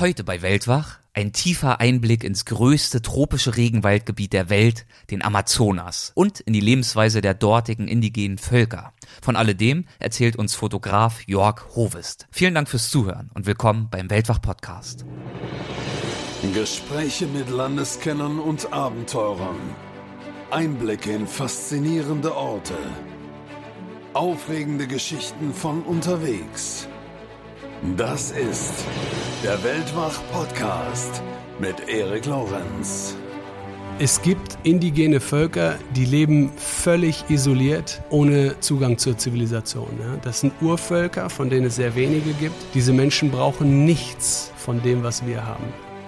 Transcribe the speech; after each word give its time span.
Heute 0.00 0.22
bei 0.22 0.42
Weltwach 0.42 1.00
ein 1.12 1.32
tiefer 1.32 1.80
Einblick 1.80 2.22
ins 2.22 2.44
größte 2.44 3.02
tropische 3.02 3.56
Regenwaldgebiet 3.56 4.32
der 4.32 4.48
Welt, 4.48 4.86
den 5.10 5.24
Amazonas, 5.24 6.12
und 6.14 6.38
in 6.38 6.52
die 6.52 6.60
Lebensweise 6.60 7.20
der 7.20 7.34
dortigen 7.34 7.88
indigenen 7.88 8.38
Völker. 8.38 8.92
Von 9.20 9.34
alledem 9.34 9.86
erzählt 9.98 10.36
uns 10.36 10.54
Fotograf 10.54 11.26
Jörg 11.26 11.74
Hovest. 11.74 12.28
Vielen 12.30 12.54
Dank 12.54 12.68
fürs 12.68 12.90
Zuhören 12.90 13.32
und 13.34 13.46
willkommen 13.46 13.88
beim 13.90 14.08
Weltwach 14.08 14.40
Podcast. 14.40 15.04
Gespräche 16.54 17.26
mit 17.26 17.50
Landeskennern 17.50 18.38
und 18.38 18.72
Abenteurern. 18.72 19.58
Einblicke 20.52 21.10
in 21.10 21.26
faszinierende 21.26 22.36
Orte. 22.36 22.78
Aufregende 24.14 24.86
Geschichten 24.86 25.52
von 25.52 25.82
unterwegs. 25.82 26.86
Das 27.96 28.32
ist 28.32 28.84
der 29.44 29.62
Weltwach-Podcast 29.62 31.22
mit 31.60 31.88
Erik 31.88 32.26
Lorenz. 32.26 33.14
Es 34.00 34.20
gibt 34.20 34.58
indigene 34.64 35.20
Völker, 35.20 35.76
die 35.94 36.04
leben 36.04 36.50
völlig 36.56 37.24
isoliert, 37.28 38.02
ohne 38.10 38.58
Zugang 38.58 38.98
zur 38.98 39.16
Zivilisation. 39.16 39.90
Das 40.22 40.40
sind 40.40 40.54
Urvölker, 40.60 41.30
von 41.30 41.50
denen 41.50 41.66
es 41.66 41.76
sehr 41.76 41.94
wenige 41.94 42.32
gibt. 42.32 42.56
Diese 42.74 42.92
Menschen 42.92 43.30
brauchen 43.30 43.84
nichts 43.84 44.52
von 44.56 44.82
dem, 44.82 45.04
was 45.04 45.24
wir 45.24 45.46
haben. 45.46 45.64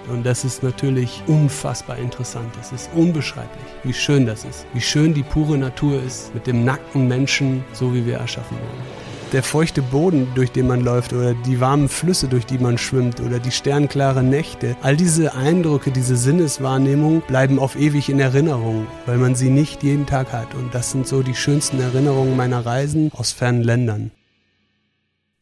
Und 0.08 0.26
das 0.26 0.44
ist 0.44 0.64
natürlich 0.64 1.22
unfassbar 1.28 1.98
interessant. 1.98 2.52
Das 2.56 2.72
ist 2.72 2.90
unbeschreiblich, 2.96 3.64
wie 3.84 3.92
schön 3.92 4.26
das 4.26 4.44
ist. 4.44 4.66
Wie 4.74 4.80
schön 4.80 5.14
die 5.14 5.22
pure 5.22 5.56
Natur 5.56 6.02
ist 6.02 6.34
mit 6.34 6.48
dem 6.48 6.64
nackten 6.64 7.06
Menschen, 7.06 7.64
so 7.72 7.94
wie 7.94 8.04
wir 8.04 8.16
erschaffen 8.16 8.56
wurden 8.56 8.99
der 9.32 9.42
feuchte 9.42 9.82
Boden, 9.82 10.28
durch 10.34 10.52
den 10.52 10.66
man 10.66 10.80
läuft 10.80 11.12
oder 11.12 11.34
die 11.34 11.60
warmen 11.60 11.88
Flüsse, 11.88 12.28
durch 12.28 12.46
die 12.46 12.58
man 12.58 12.78
schwimmt 12.78 13.20
oder 13.20 13.38
die 13.38 13.50
sternklaren 13.50 14.28
Nächte. 14.28 14.76
All 14.82 14.96
diese 14.96 15.34
Eindrücke, 15.34 15.90
diese 15.90 16.16
Sinneswahrnehmung 16.16 17.22
bleiben 17.22 17.58
auf 17.58 17.76
ewig 17.76 18.08
in 18.08 18.20
Erinnerung, 18.20 18.86
weil 19.06 19.18
man 19.18 19.34
sie 19.34 19.50
nicht 19.50 19.82
jeden 19.82 20.06
Tag 20.06 20.32
hat. 20.32 20.54
Und 20.54 20.74
das 20.74 20.90
sind 20.90 21.06
so 21.06 21.22
die 21.22 21.34
schönsten 21.34 21.80
Erinnerungen 21.80 22.36
meiner 22.36 22.64
Reisen 22.64 23.10
aus 23.14 23.32
fernen 23.32 23.62
Ländern. 23.62 24.10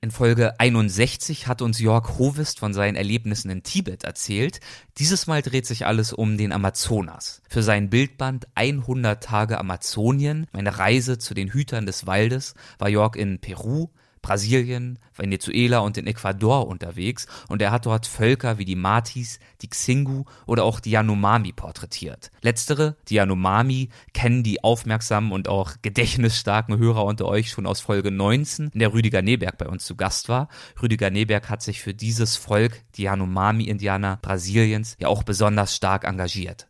In 0.01 0.13
Folge 0.13 0.61
61 0.61 1.49
hat 1.49 1.61
uns 1.61 1.81
Jörg 1.81 2.19
Hovest 2.19 2.61
von 2.61 2.73
seinen 2.73 2.95
Erlebnissen 2.95 3.51
in 3.51 3.65
Tibet 3.65 4.05
erzählt. 4.05 4.61
Dieses 4.99 5.27
Mal 5.27 5.43
dreht 5.43 5.67
sich 5.67 5.87
alles 5.87 6.13
um 6.13 6.39
den 6.39 6.53
Amazonas. 6.53 7.43
Für 7.49 7.65
seinen 7.65 7.91
Bildband 7.91 8.47
100 8.55 9.21
Tage 9.21 9.59
Amazonien, 9.59 10.47
meine 10.53 10.79
Reise 10.79 11.19
zu 11.19 11.35
den 11.35 11.53
Hütern 11.53 11.85
des 11.85 12.07
Waldes, 12.07 12.55
war 12.79 12.89
Jörg 12.89 13.17
in 13.17 13.41
Peru, 13.41 13.89
Brasilien, 14.29 14.99
Venezuela 15.17 15.79
und 15.79 15.97
in 15.97 16.07
Ecuador 16.07 16.69
unterwegs 16.69 17.27
und 17.49 17.63
er 17.63 17.71
hat 17.71 17.87
dort 17.87 18.07
Völker 18.07 18.59
wie 18.59 18.67
die 18.67 18.77
Matis, 18.77 19.41
die 19.63 19.71
Xingu 19.71 20.25
oder 20.45 20.65
auch 20.65 20.81
die 20.81 20.91
Yanomami 20.91 21.53
porträtiert. 21.53 22.31
Letztere, 22.43 22.97
die 23.09 23.15
Yanomami, 23.15 23.89
kennen 24.13 24.43
die 24.43 24.63
aufmerksamen 24.63 25.33
und 25.33 25.49
auch 25.49 25.77
gedächtnisstarken 25.81 26.77
Hörer 26.77 27.07
unter 27.07 27.25
euch 27.25 27.49
schon 27.49 27.67
aus 27.67 27.81
Folge 27.81 28.11
19, 28.11 28.69
in 28.75 28.81
der 28.81 28.93
Rüdiger 28.93 29.23
Neberg 29.23 29.57
bei 29.57 29.67
uns 29.67 29.87
zu 29.87 29.97
Gast 29.97 30.29
war. 30.29 30.49
Rüdiger 30.83 31.09
Neberg 31.09 31.49
hat 31.49 31.63
sich 31.63 31.81
für 31.81 31.95
dieses 31.95 32.37
Volk, 32.37 32.83
die 32.97 33.05
Yanomami-Indianer 33.05 34.19
Brasiliens, 34.21 34.99
ja 35.01 35.09
auch 35.09 35.23
besonders 35.23 35.75
stark 35.75 36.05
engagiert. 36.05 36.68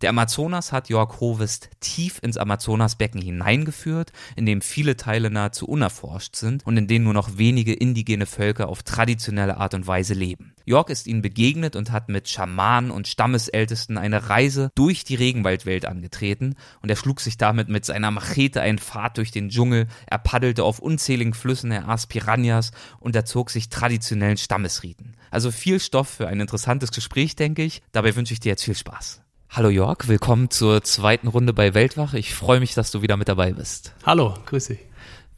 Der 0.00 0.10
Amazonas 0.10 0.70
hat 0.70 0.88
Jörg 0.88 1.18
Hovest 1.18 1.70
tief 1.80 2.20
ins 2.22 2.36
Amazonasbecken 2.36 3.20
hineingeführt, 3.20 4.12
in 4.36 4.46
dem 4.46 4.60
viele 4.60 4.96
Teile 4.96 5.28
nahezu 5.28 5.66
unerforscht 5.66 6.36
sind 6.36 6.64
und 6.64 6.76
in 6.76 6.86
denen 6.86 7.04
nur 7.04 7.14
noch 7.14 7.36
wenige 7.36 7.74
indigene 7.74 8.26
Völker 8.26 8.68
auf 8.68 8.84
traditionelle 8.84 9.56
Art 9.56 9.74
und 9.74 9.88
Weise 9.88 10.14
leben. 10.14 10.54
Jörg 10.64 10.88
ist 10.88 11.08
ihnen 11.08 11.22
begegnet 11.22 11.74
und 11.74 11.90
hat 11.90 12.08
mit 12.08 12.28
Schamanen 12.28 12.92
und 12.92 13.08
Stammesältesten 13.08 13.98
eine 13.98 14.28
Reise 14.28 14.70
durch 14.76 15.02
die 15.02 15.16
Regenwaldwelt 15.16 15.84
angetreten 15.84 16.54
und 16.80 16.90
er 16.90 16.96
schlug 16.96 17.20
sich 17.20 17.36
damit 17.36 17.68
mit 17.68 17.84
seiner 17.84 18.12
Machete 18.12 18.60
einen 18.60 18.78
Pfad 18.78 19.18
durch 19.18 19.32
den 19.32 19.48
Dschungel, 19.48 19.88
er 20.06 20.18
paddelte 20.18 20.62
auf 20.62 20.78
unzähligen 20.78 21.34
Flüssen, 21.34 21.72
er 21.72 21.88
aß 21.88 22.06
Piranhas 22.06 22.70
und 23.00 23.16
er 23.16 23.24
zog 23.24 23.50
sich 23.50 23.68
traditionellen 23.68 24.36
Stammesriten. 24.36 25.16
Also 25.32 25.50
viel 25.50 25.80
Stoff 25.80 26.08
für 26.08 26.28
ein 26.28 26.40
interessantes 26.40 26.92
Gespräch, 26.92 27.34
denke 27.34 27.64
ich. 27.64 27.82
Dabei 27.92 28.14
wünsche 28.14 28.32
ich 28.32 28.40
dir 28.40 28.50
jetzt 28.50 28.64
viel 28.64 28.76
Spaß. 28.76 29.22
Hallo 29.50 29.70
Jörg, 29.70 30.06
willkommen 30.08 30.50
zur 30.50 30.82
zweiten 30.82 31.26
Runde 31.26 31.54
bei 31.54 31.72
Weltwach. 31.72 32.12
Ich 32.12 32.34
freue 32.34 32.60
mich, 32.60 32.74
dass 32.74 32.90
du 32.90 33.00
wieder 33.00 33.16
mit 33.16 33.28
dabei 33.28 33.52
bist. 33.52 33.94
Hallo, 34.04 34.34
grüß 34.44 34.66
dich. 34.66 34.78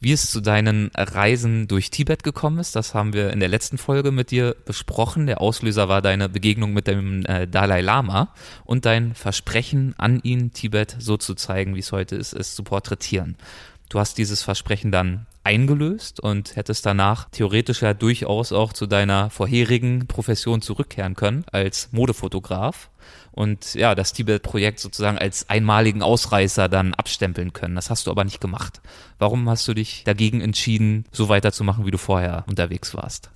Wie 0.01 0.11
es 0.11 0.29
zu 0.29 0.41
deinen 0.41 0.91
Reisen 0.95 1.69
durch 1.69 1.91
Tibet 1.91 2.21
gekommen 2.23 2.59
ist, 2.59 2.75
das 2.75 2.93
haben 2.93 3.13
wir 3.13 3.31
in 3.31 3.39
der 3.39 3.47
letzten 3.47 3.77
Folge 3.77 4.11
mit 4.11 4.29
dir 4.29 4.55
besprochen. 4.65 5.27
Der 5.27 5.39
Auslöser 5.39 5.87
war 5.87 6.01
deine 6.01 6.27
Begegnung 6.27 6.73
mit 6.73 6.87
dem 6.87 7.25
äh, 7.25 7.47
Dalai 7.47 7.79
Lama 7.79 8.33
und 8.65 8.85
dein 8.85 9.15
Versprechen 9.15 9.95
an 9.97 10.19
ihn, 10.23 10.51
Tibet 10.51 10.97
so 10.99 11.15
zu 11.15 11.33
zeigen, 11.33 11.75
wie 11.75 11.79
es 11.79 11.93
heute 11.93 12.17
ist, 12.17 12.33
es 12.33 12.53
zu 12.53 12.63
porträtieren. 12.63 13.37
Du 13.87 13.97
hast 13.97 14.17
dieses 14.17 14.43
Versprechen 14.43 14.91
dann 14.91 15.25
eingelöst 15.43 16.19
und 16.19 16.55
hättest 16.55 16.85
danach 16.85 17.29
theoretisch 17.29 17.81
ja 17.81 17.93
durchaus 17.93 18.51
auch 18.51 18.73
zu 18.73 18.87
deiner 18.87 19.29
vorherigen 19.29 20.07
Profession 20.07 20.61
zurückkehren 20.61 21.15
können 21.15 21.45
als 21.51 21.89
Modefotograf 21.91 22.89
und 23.31 23.73
ja, 23.75 23.95
das 23.95 24.13
Tibet-Projekt 24.13 24.79
sozusagen 24.79 25.17
als 25.17 25.49
einmaligen 25.49 26.01
Ausreißer 26.01 26.67
dann 26.67 26.93
abstempeln 26.93 27.53
können. 27.53 27.75
Das 27.75 27.89
hast 27.89 28.07
du 28.07 28.11
aber 28.11 28.23
nicht 28.23 28.41
gemacht. 28.41 28.81
Warum 29.19 29.49
hast 29.49 29.67
du 29.67 29.73
dich 29.73 30.03
dagegen 30.03 30.41
entschieden, 30.41 31.05
so 31.11 31.29
weiterzumachen, 31.29 31.85
wie 31.85 31.91
du 31.91 31.97
vorher 31.97 32.43
unterwegs 32.47 32.93
warst? 32.93 33.29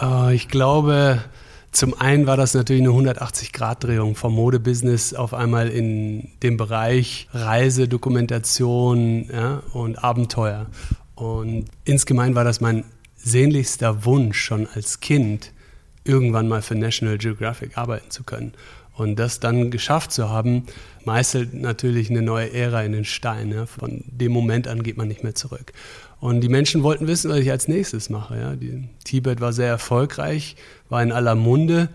Uh, 0.00 0.30
ich 0.30 0.48
glaube, 0.48 1.22
zum 1.70 1.98
einen 1.98 2.26
war 2.26 2.36
das 2.36 2.54
natürlich 2.54 2.82
eine 2.82 2.90
180-Grad-Drehung 2.90 4.14
vom 4.14 4.34
Modebusiness 4.34 5.14
auf 5.14 5.34
einmal 5.34 5.68
in 5.68 6.28
dem 6.42 6.56
Bereich 6.56 7.28
Reise, 7.32 7.88
Dokumentation 7.88 9.28
ja, 9.32 9.62
und 9.72 10.02
Abenteuer. 10.02 10.66
Und 11.14 11.66
insgemein 11.84 12.34
war 12.34 12.44
das 12.44 12.60
mein 12.60 12.84
sehnlichster 13.16 14.04
Wunsch 14.04 14.40
schon 14.40 14.66
als 14.74 15.00
Kind, 15.00 15.52
irgendwann 16.04 16.48
mal 16.48 16.62
für 16.62 16.74
National 16.74 17.16
Geographic 17.18 17.78
arbeiten 17.78 18.10
zu 18.10 18.24
können. 18.24 18.52
Und 18.94 19.16
das 19.16 19.40
dann 19.40 19.70
geschafft 19.70 20.12
zu 20.12 20.28
haben, 20.28 20.64
meißelt 21.04 21.54
natürlich 21.54 22.10
eine 22.10 22.22
neue 22.22 22.52
Ära 22.52 22.82
in 22.82 22.92
den 22.92 23.04
Stein. 23.04 23.50
Ja. 23.50 23.66
Von 23.66 24.04
dem 24.06 24.32
Moment 24.32 24.68
an 24.68 24.82
geht 24.82 24.96
man 24.96 25.08
nicht 25.08 25.22
mehr 25.22 25.34
zurück. 25.34 25.72
Und 26.20 26.40
die 26.40 26.48
Menschen 26.48 26.82
wollten 26.82 27.06
wissen, 27.06 27.30
was 27.30 27.38
ich 27.38 27.50
als 27.50 27.68
nächstes 27.68 28.10
mache. 28.10 28.38
Ja. 28.38 28.54
Die, 28.54 28.88
Tibet 29.04 29.40
war 29.40 29.52
sehr 29.52 29.68
erfolgreich, 29.68 30.56
war 30.88 31.02
in 31.02 31.12
aller 31.12 31.34
Munde. 31.34 31.88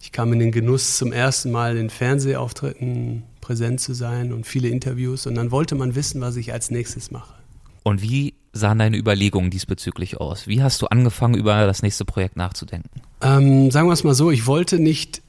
Ich 0.00 0.12
kam 0.12 0.32
in 0.32 0.38
den 0.38 0.52
Genuss, 0.52 0.98
zum 0.98 1.12
ersten 1.12 1.50
Mal 1.50 1.76
in 1.76 1.88
Fernsehauftritten 1.88 3.22
präsent 3.40 3.80
zu 3.80 3.94
sein 3.94 4.32
und 4.32 4.46
viele 4.46 4.68
Interviews. 4.68 5.26
Und 5.26 5.34
dann 5.34 5.50
wollte 5.50 5.74
man 5.74 5.94
wissen, 5.94 6.20
was 6.20 6.36
ich 6.36 6.52
als 6.52 6.70
nächstes 6.70 7.10
mache. 7.10 7.34
Und 7.82 8.02
wie 8.02 8.34
sahen 8.52 8.78
deine 8.78 8.96
Überlegungen 8.96 9.50
diesbezüglich 9.50 10.18
aus? 10.18 10.46
Wie 10.46 10.62
hast 10.62 10.82
du 10.82 10.86
angefangen, 10.86 11.34
über 11.34 11.66
das 11.66 11.82
nächste 11.82 12.04
Projekt 12.04 12.36
nachzudenken? 12.36 13.00
Ähm, 13.22 13.70
sagen 13.70 13.88
wir 13.88 13.92
es 13.92 14.04
mal 14.04 14.14
so, 14.14 14.30
ich 14.30 14.46
wollte 14.46 14.78
nicht 14.78 15.21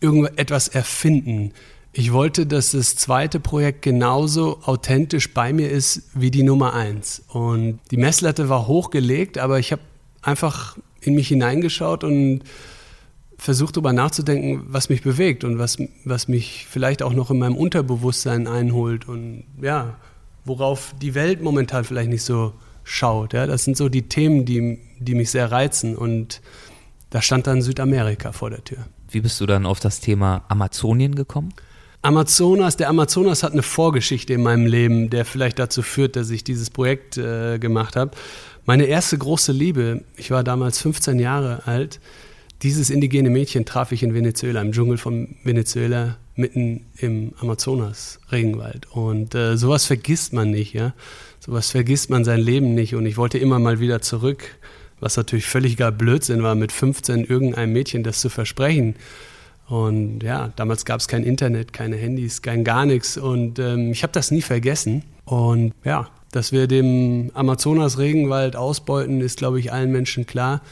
irgendetwas 0.00 0.68
erfinden. 0.68 1.52
Ich 1.92 2.12
wollte, 2.12 2.46
dass 2.46 2.72
das 2.72 2.96
zweite 2.96 3.38
Projekt 3.38 3.82
genauso 3.82 4.58
authentisch 4.64 5.32
bei 5.32 5.52
mir 5.52 5.70
ist 5.70 6.02
wie 6.14 6.30
die 6.30 6.42
Nummer 6.42 6.74
eins. 6.74 7.22
Und 7.28 7.78
die 7.90 7.96
Messlatte 7.96 8.48
war 8.48 8.66
hochgelegt, 8.66 9.38
aber 9.38 9.60
ich 9.60 9.70
habe 9.70 9.82
einfach 10.20 10.76
in 11.00 11.14
mich 11.14 11.28
hineingeschaut 11.28 12.02
und 12.02 12.42
versucht 13.38 13.76
darüber 13.76 13.92
nachzudenken, 13.92 14.64
was 14.68 14.88
mich 14.88 15.02
bewegt 15.02 15.44
und 15.44 15.58
was, 15.58 15.78
was 16.04 16.28
mich 16.28 16.66
vielleicht 16.68 17.02
auch 17.02 17.12
noch 17.12 17.30
in 17.30 17.38
meinem 17.38 17.56
Unterbewusstsein 17.56 18.46
einholt 18.46 19.06
und 19.06 19.44
ja, 19.60 19.96
worauf 20.44 20.94
die 21.00 21.14
Welt 21.14 21.42
momentan 21.42 21.84
vielleicht 21.84 22.10
nicht 22.10 22.22
so 22.22 22.54
schaut. 22.84 23.32
Ja? 23.32 23.46
Das 23.46 23.64
sind 23.64 23.76
so 23.76 23.88
die 23.88 24.08
Themen, 24.08 24.44
die, 24.44 24.78
die 24.98 25.14
mich 25.14 25.30
sehr 25.30 25.50
reizen 25.52 25.96
und 25.96 26.40
da 27.10 27.22
stand 27.22 27.46
dann 27.46 27.62
Südamerika 27.62 28.32
vor 28.32 28.50
der 28.50 28.64
Tür. 28.64 28.86
Wie 29.14 29.20
bist 29.20 29.40
du 29.40 29.46
dann 29.46 29.64
auf 29.64 29.78
das 29.78 30.00
Thema 30.00 30.44
Amazonien 30.48 31.14
gekommen? 31.14 31.54
Amazonas, 32.02 32.76
der 32.76 32.88
Amazonas 32.88 33.44
hat 33.44 33.52
eine 33.52 33.62
Vorgeschichte 33.62 34.34
in 34.34 34.42
meinem 34.42 34.66
Leben, 34.66 35.08
der 35.08 35.24
vielleicht 35.24 35.58
dazu 35.58 35.82
führt, 35.82 36.16
dass 36.16 36.30
ich 36.30 36.42
dieses 36.44 36.68
Projekt 36.68 37.16
äh, 37.16 37.58
gemacht 37.58 37.96
habe. 37.96 38.10
Meine 38.66 38.84
erste 38.84 39.16
große 39.16 39.52
Liebe, 39.52 40.02
ich 40.16 40.30
war 40.30 40.42
damals 40.42 40.80
15 40.80 41.18
Jahre 41.18 41.66
alt, 41.66 42.00
dieses 42.62 42.90
indigene 42.90 43.30
Mädchen 43.30 43.64
traf 43.64 43.92
ich 43.92 44.02
in 44.02 44.14
Venezuela, 44.14 44.60
im 44.60 44.72
Dschungel 44.72 44.98
von 44.98 45.36
Venezuela, 45.44 46.16
mitten 46.34 46.86
im 46.98 47.32
Amazonas-Regenwald. 47.38 48.90
Und 48.90 49.34
äh, 49.34 49.56
sowas 49.56 49.84
vergisst 49.84 50.32
man 50.32 50.50
nicht, 50.50 50.72
ja. 50.72 50.92
Sowas 51.38 51.70
vergisst 51.70 52.10
man 52.10 52.24
sein 52.24 52.40
Leben 52.40 52.74
nicht. 52.74 52.94
Und 52.94 53.06
ich 53.06 53.16
wollte 53.16 53.38
immer 53.38 53.58
mal 53.58 53.78
wieder 53.78 54.02
zurück 54.02 54.58
was 55.04 55.18
natürlich 55.18 55.44
völliger 55.44 55.92
Blödsinn 55.92 56.42
war, 56.42 56.54
mit 56.54 56.72
15 56.72 57.24
irgendeinem 57.24 57.74
Mädchen 57.74 58.02
das 58.02 58.20
zu 58.20 58.30
versprechen. 58.30 58.96
Und 59.68 60.22
ja, 60.22 60.50
damals 60.56 60.86
gab 60.86 60.98
es 60.98 61.08
kein 61.08 61.24
Internet, 61.24 61.74
keine 61.74 61.96
Handys, 61.96 62.40
kein 62.40 62.64
gar 62.64 62.86
nichts. 62.86 63.18
Und 63.18 63.58
ähm, 63.58 63.92
ich 63.92 64.02
habe 64.02 64.14
das 64.14 64.30
nie 64.30 64.40
vergessen. 64.40 65.04
Und 65.26 65.74
ja, 65.84 66.08
dass 66.32 66.52
wir 66.52 66.66
dem 66.66 67.30
Amazonas-Regenwald 67.34 68.56
ausbeuten, 68.56 69.20
ist, 69.20 69.38
glaube 69.38 69.60
ich, 69.60 69.72
allen 69.72 69.92
Menschen 69.92 70.26
klar. 70.26 70.62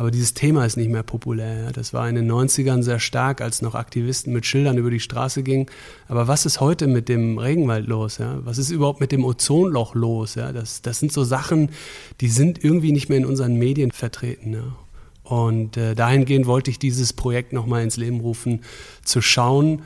Aber 0.00 0.10
dieses 0.10 0.32
Thema 0.32 0.64
ist 0.64 0.78
nicht 0.78 0.88
mehr 0.88 1.02
populär. 1.02 1.72
Das 1.74 1.92
war 1.92 2.08
in 2.08 2.14
den 2.14 2.32
90ern 2.32 2.82
sehr 2.82 2.98
stark, 2.98 3.42
als 3.42 3.60
noch 3.60 3.74
Aktivisten 3.74 4.32
mit 4.32 4.46
Schildern 4.46 4.78
über 4.78 4.90
die 4.90 4.98
Straße 4.98 5.42
gingen. 5.42 5.66
Aber 6.08 6.26
was 6.26 6.46
ist 6.46 6.58
heute 6.58 6.86
mit 6.86 7.10
dem 7.10 7.36
Regenwald 7.36 7.86
los? 7.86 8.18
Was 8.18 8.56
ist 8.56 8.70
überhaupt 8.70 9.02
mit 9.02 9.12
dem 9.12 9.26
Ozonloch 9.26 9.94
los? 9.94 10.36
Das, 10.36 10.80
das 10.80 11.00
sind 11.00 11.12
so 11.12 11.22
Sachen, 11.22 11.68
die 12.22 12.28
sind 12.28 12.64
irgendwie 12.64 12.92
nicht 12.92 13.10
mehr 13.10 13.18
in 13.18 13.26
unseren 13.26 13.56
Medien 13.56 13.90
vertreten. 13.90 14.72
Und 15.22 15.76
äh, 15.76 15.94
dahingehend 15.94 16.46
wollte 16.46 16.70
ich 16.70 16.78
dieses 16.78 17.12
Projekt 17.12 17.52
nochmal 17.52 17.82
ins 17.82 17.98
Leben 17.98 18.20
rufen, 18.20 18.62
zu 19.04 19.20
schauen, 19.20 19.82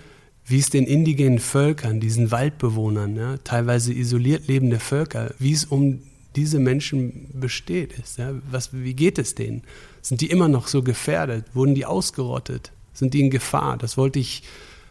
wie 0.46 0.60
es 0.60 0.70
den 0.70 0.86
indigenen 0.86 1.40
Völkern, 1.40 1.98
diesen 1.98 2.30
Waldbewohnern, 2.30 3.16
ja, 3.16 3.36
teilweise 3.38 3.92
isoliert 3.92 4.46
lebende 4.46 4.78
Völker, 4.78 5.34
wie 5.40 5.54
es 5.54 5.64
um 5.64 6.02
diese 6.36 6.60
Menschen 6.60 7.30
besteht. 7.32 7.98
Ist, 7.98 8.18
ja. 8.18 8.32
Was, 8.48 8.72
wie 8.72 8.94
geht 8.94 9.18
es 9.18 9.34
denen? 9.34 9.62
Sind 10.04 10.20
die 10.20 10.28
immer 10.28 10.48
noch 10.48 10.68
so 10.68 10.82
gefährdet? 10.82 11.46
Wurden 11.54 11.74
die 11.74 11.86
ausgerottet? 11.86 12.72
Sind 12.92 13.14
die 13.14 13.20
in 13.20 13.30
Gefahr? 13.30 13.78
Das 13.78 13.96
wollte 13.96 14.18
ich 14.18 14.42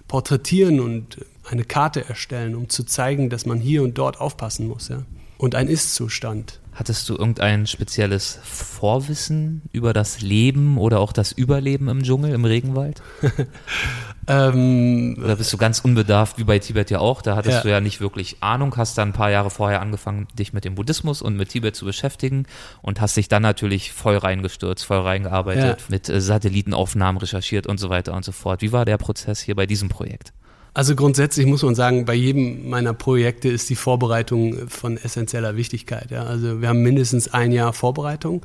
porträtieren 0.07 0.79
und 0.79 1.23
eine 1.47 1.65
Karte 1.65 2.09
erstellen, 2.09 2.55
um 2.55 2.67
zu 2.67 2.83
zeigen, 2.83 3.29
dass 3.29 3.45
man 3.45 3.59
hier 3.59 3.83
und 3.83 3.95
dort 3.99 4.19
aufpassen 4.19 4.67
muss. 4.67 4.87
Ja. 4.87 5.03
Und 5.37 5.53
ein 5.53 5.67
Ist-Zustand. 5.67 6.59
Hattest 6.75 7.07
du 7.07 7.15
irgendein 7.15 7.67
spezielles 7.67 8.39
Vorwissen 8.43 9.61
über 9.71 9.93
das 9.93 10.21
Leben 10.21 10.77
oder 10.77 10.99
auch 10.99 11.13
das 11.13 11.31
Überleben 11.31 11.87
im 11.87 12.01
Dschungel, 12.01 12.33
im 12.33 12.45
Regenwald? 12.45 13.03
ähm, 14.27 15.15
oder 15.23 15.35
bist 15.35 15.53
du 15.53 15.57
ganz 15.57 15.79
unbedarft, 15.79 16.39
wie 16.39 16.43
bei 16.43 16.57
Tibet 16.57 16.89
ja 16.89 16.97
auch? 16.97 17.21
Da 17.21 17.35
hattest 17.35 17.57
ja. 17.57 17.61
du 17.61 17.69
ja 17.69 17.79
nicht 17.79 18.01
wirklich 18.01 18.37
Ahnung, 18.41 18.75
hast 18.75 18.97
dann 18.97 19.09
ein 19.09 19.13
paar 19.13 19.29
Jahre 19.29 19.51
vorher 19.51 19.81
angefangen, 19.81 20.27
dich 20.33 20.51
mit 20.51 20.65
dem 20.65 20.73
Buddhismus 20.73 21.21
und 21.21 21.37
mit 21.37 21.49
Tibet 21.49 21.75
zu 21.75 21.85
beschäftigen 21.85 22.47
und 22.81 22.99
hast 23.01 23.17
dich 23.17 23.27
dann 23.27 23.43
natürlich 23.43 23.91
voll 23.91 24.17
reingestürzt, 24.17 24.83
voll 24.83 25.01
reingearbeitet, 25.01 25.79
ja. 25.79 25.85
mit 25.89 26.09
äh, 26.09 26.19
Satellitenaufnahmen 26.19 27.19
recherchiert 27.19 27.67
und 27.67 27.79
so 27.79 27.89
weiter 27.89 28.13
und 28.13 28.25
so 28.25 28.31
fort. 28.31 28.63
Wie 28.63 28.71
war 28.71 28.85
der 28.85 28.97
Prozess 28.97 29.41
hier 29.41 29.55
bei 29.55 29.67
diesem 29.67 29.89
Projekt? 29.89 30.33
Also 30.73 30.95
grundsätzlich 30.95 31.45
muss 31.45 31.61
man 31.61 31.75
sagen, 31.75 32.05
bei 32.05 32.15
jedem 32.15 32.69
meiner 32.69 32.93
Projekte 32.93 33.47
ist 33.49 33.69
die 33.69 33.75
Vorbereitung 33.75 34.67
von 34.69 34.97
essentieller 34.97 35.55
Wichtigkeit. 35.55 36.09
Ja. 36.09 36.23
Also 36.23 36.61
wir 36.61 36.69
haben 36.69 36.81
mindestens 36.81 37.31
ein 37.31 37.51
Jahr 37.51 37.73
Vorbereitung, 37.73 38.43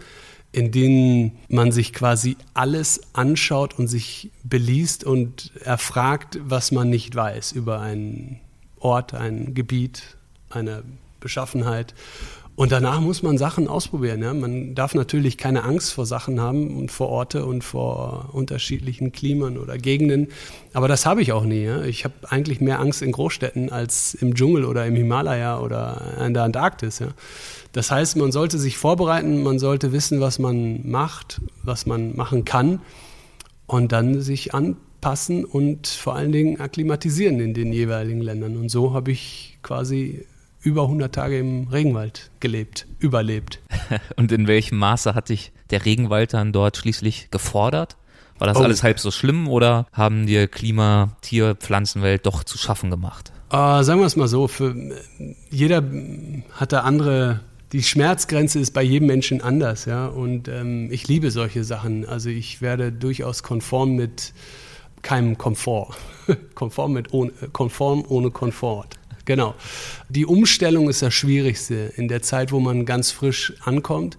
in 0.53 0.71
denen 0.71 1.39
man 1.49 1.73
sich 1.73 1.93
quasi 1.93 2.37
alles 2.53 3.01
anschaut 3.15 3.79
und 3.79 3.89
sich 3.89 4.31
beliest 4.45 5.05
und 5.05 5.53
erfragt, 5.65 6.39
was 6.43 6.71
man 6.71 6.91
nicht 6.91 7.15
weiß 7.15 7.53
über 7.53 7.81
einen 7.81 8.41
Ort, 8.79 9.15
ein 9.15 9.55
Gebiet, 9.55 10.03
eine 10.51 10.83
Beschaffenheit. 11.21 11.95
Und 12.59 12.73
danach 12.73 13.01
muss 13.01 13.23
man 13.23 13.39
Sachen 13.39 13.69
ausprobieren. 13.69 14.21
Ja? 14.21 14.35
Man 14.35 14.75
darf 14.75 14.93
natürlich 14.93 15.39
keine 15.39 15.63
Angst 15.63 15.93
vor 15.93 16.07
Sachen 16.07 16.41
haben 16.41 16.77
und 16.77 16.91
vor 16.91 17.09
Orte 17.09 17.47
und 17.47 17.63
vor 17.63 18.31
unterschiedlichen 18.33 19.13
Klimen 19.13 19.59
oder 19.59 19.79
Gegenden. 19.79 20.27
Aber 20.73 20.89
das 20.89 21.07
habe 21.07 21.23
ich 21.23 21.31
auch 21.31 21.45
nie. 21.45 21.63
Ja? 21.63 21.85
Ich 21.85 22.03
habe 22.03 22.15
eigentlich 22.29 22.61
mehr 22.61 22.81
Angst 22.81 23.01
in 23.01 23.13
Großstädten 23.13 23.71
als 23.71 24.13
im 24.15 24.35
Dschungel 24.35 24.65
oder 24.65 24.85
im 24.87 24.97
Himalaya 24.97 25.61
oder 25.61 26.17
in 26.27 26.35
der 26.35 26.43
Antarktis. 26.43 26.99
Ja? 26.99 27.11
Das 27.75 27.93
heißt, 27.93 28.17
man 28.17 28.33
sollte 28.33 28.59
sich 28.59 28.77
vorbereiten, 28.77 29.45
man 29.45 29.61
sollte 29.61 29.93
wissen, 29.93 30.21
was 30.21 30.41
man 30.41 30.81
macht, 30.85 31.41
was 31.63 31.87
man 31.87 32.17
machen 32.17 32.45
kann 32.45 32.81
und 33.69 33.93
dann 33.93 34.21
sich 34.21 34.53
anpassen 34.53 35.45
und 35.45 35.87
vor 35.87 36.17
allen 36.17 36.33
Dingen 36.33 36.61
akklimatisieren 36.61 37.39
in 37.39 37.55
den 37.55 37.73
jeweiligen 37.73 38.21
Ländern. 38.21 38.57
Und 38.57 38.69
so 38.69 38.95
habe 38.95 39.13
ich 39.13 39.59
quasi 39.63 40.27
über 40.61 40.83
100 40.83 41.15
Tage 41.15 41.39
im 41.39 41.69
Regenwald 41.69 42.31
gelebt, 42.41 42.87
überlebt. 42.99 43.61
Und 44.17 44.33
in 44.33 44.47
welchem 44.47 44.79
Maße 44.79 45.15
hat 45.15 45.29
dich 45.29 45.53
der 45.71 45.85
Regenwald 45.85 46.35
dann 46.35 46.53
dort 46.53 46.77
schließlich 46.77 47.31
gefordert? 47.31 47.97
War 48.39 48.47
das 48.47 48.59
oh. 48.59 48.63
alles 48.63 48.83
halb 48.83 48.99
so 49.01 49.11
schlimm 49.11 49.49
oder 49.49 49.87
haben 49.93 50.27
dir 50.27 50.47
Klima, 50.47 51.17
Tier, 51.23 51.55
Pflanzenwelt 51.55 52.27
doch 52.27 52.45
zu 52.45 52.57
schaffen 52.59 52.91
gemacht? 52.91 53.33
Uh, 53.53 53.83
sagen 53.83 54.01
wir 54.01 54.07
es 54.07 54.17
mal 54.17 54.29
so, 54.29 54.47
für, 54.47 54.75
jeder 55.51 55.83
hat 56.53 56.73
da 56.73 56.81
andere, 56.81 57.41
die 57.73 57.83
Schmerzgrenze 57.83 58.61
ist 58.61 58.73
bei 58.73 58.83
jedem 58.83 59.07
Menschen 59.09 59.41
anders, 59.41 59.87
ja. 59.87 60.07
Und 60.07 60.49
ähm, 60.49 60.89
ich 60.93 61.09
liebe 61.09 61.31
solche 61.31 61.65
Sachen. 61.65 62.07
Also 62.07 62.29
ich 62.29 62.61
werde 62.61 62.93
durchaus 62.93 63.43
konform 63.43 63.97
mit 63.97 64.35
keinem 65.03 65.39
Komfort. 65.39 65.97
konform, 66.55 66.93
mit 66.93 67.13
ohne, 67.13 67.33
konform 67.53 68.05
ohne 68.07 68.31
Komfort. 68.31 68.91
Genau. 69.29 69.55
Die 70.09 70.25
Umstellung 70.25 70.89
ist 70.89 71.03
das 71.03 71.13
Schwierigste 71.13 71.93
in 71.97 72.09
der 72.09 72.23
Zeit, 72.23 72.51
wo 72.51 72.61
man 72.61 72.87
ganz 72.87 73.11
frisch 73.11 73.53
ankommt. 73.63 74.17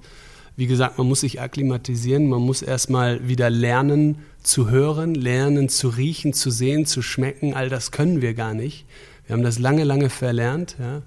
Wie 0.55 0.67
gesagt, 0.67 0.99
man 0.99 1.07
muss 1.07 1.21
sich 1.21 1.41
akklimatisieren, 1.41 2.29
man 2.29 2.43
muss 2.43 2.61
erstmal 2.61 3.27
wieder 3.27 3.49
lernen 3.49 4.19
zu 4.43 4.69
hören, 4.69 5.15
lernen 5.15 5.67
zu 5.67 5.89
riechen, 5.89 6.33
zu 6.33 6.51
sehen, 6.51 6.85
zu 6.85 7.01
schmecken. 7.01 7.55
All 7.55 7.69
das 7.69 7.89
können 7.89 8.21
wir 8.21 8.35
gar 8.35 8.53
nicht. 8.53 8.85
Wir 9.25 9.33
haben 9.35 9.41
das 9.41 9.57
lange, 9.57 9.83
lange 9.83 10.11
verlernt. 10.11 10.75
Ja. 10.77 11.01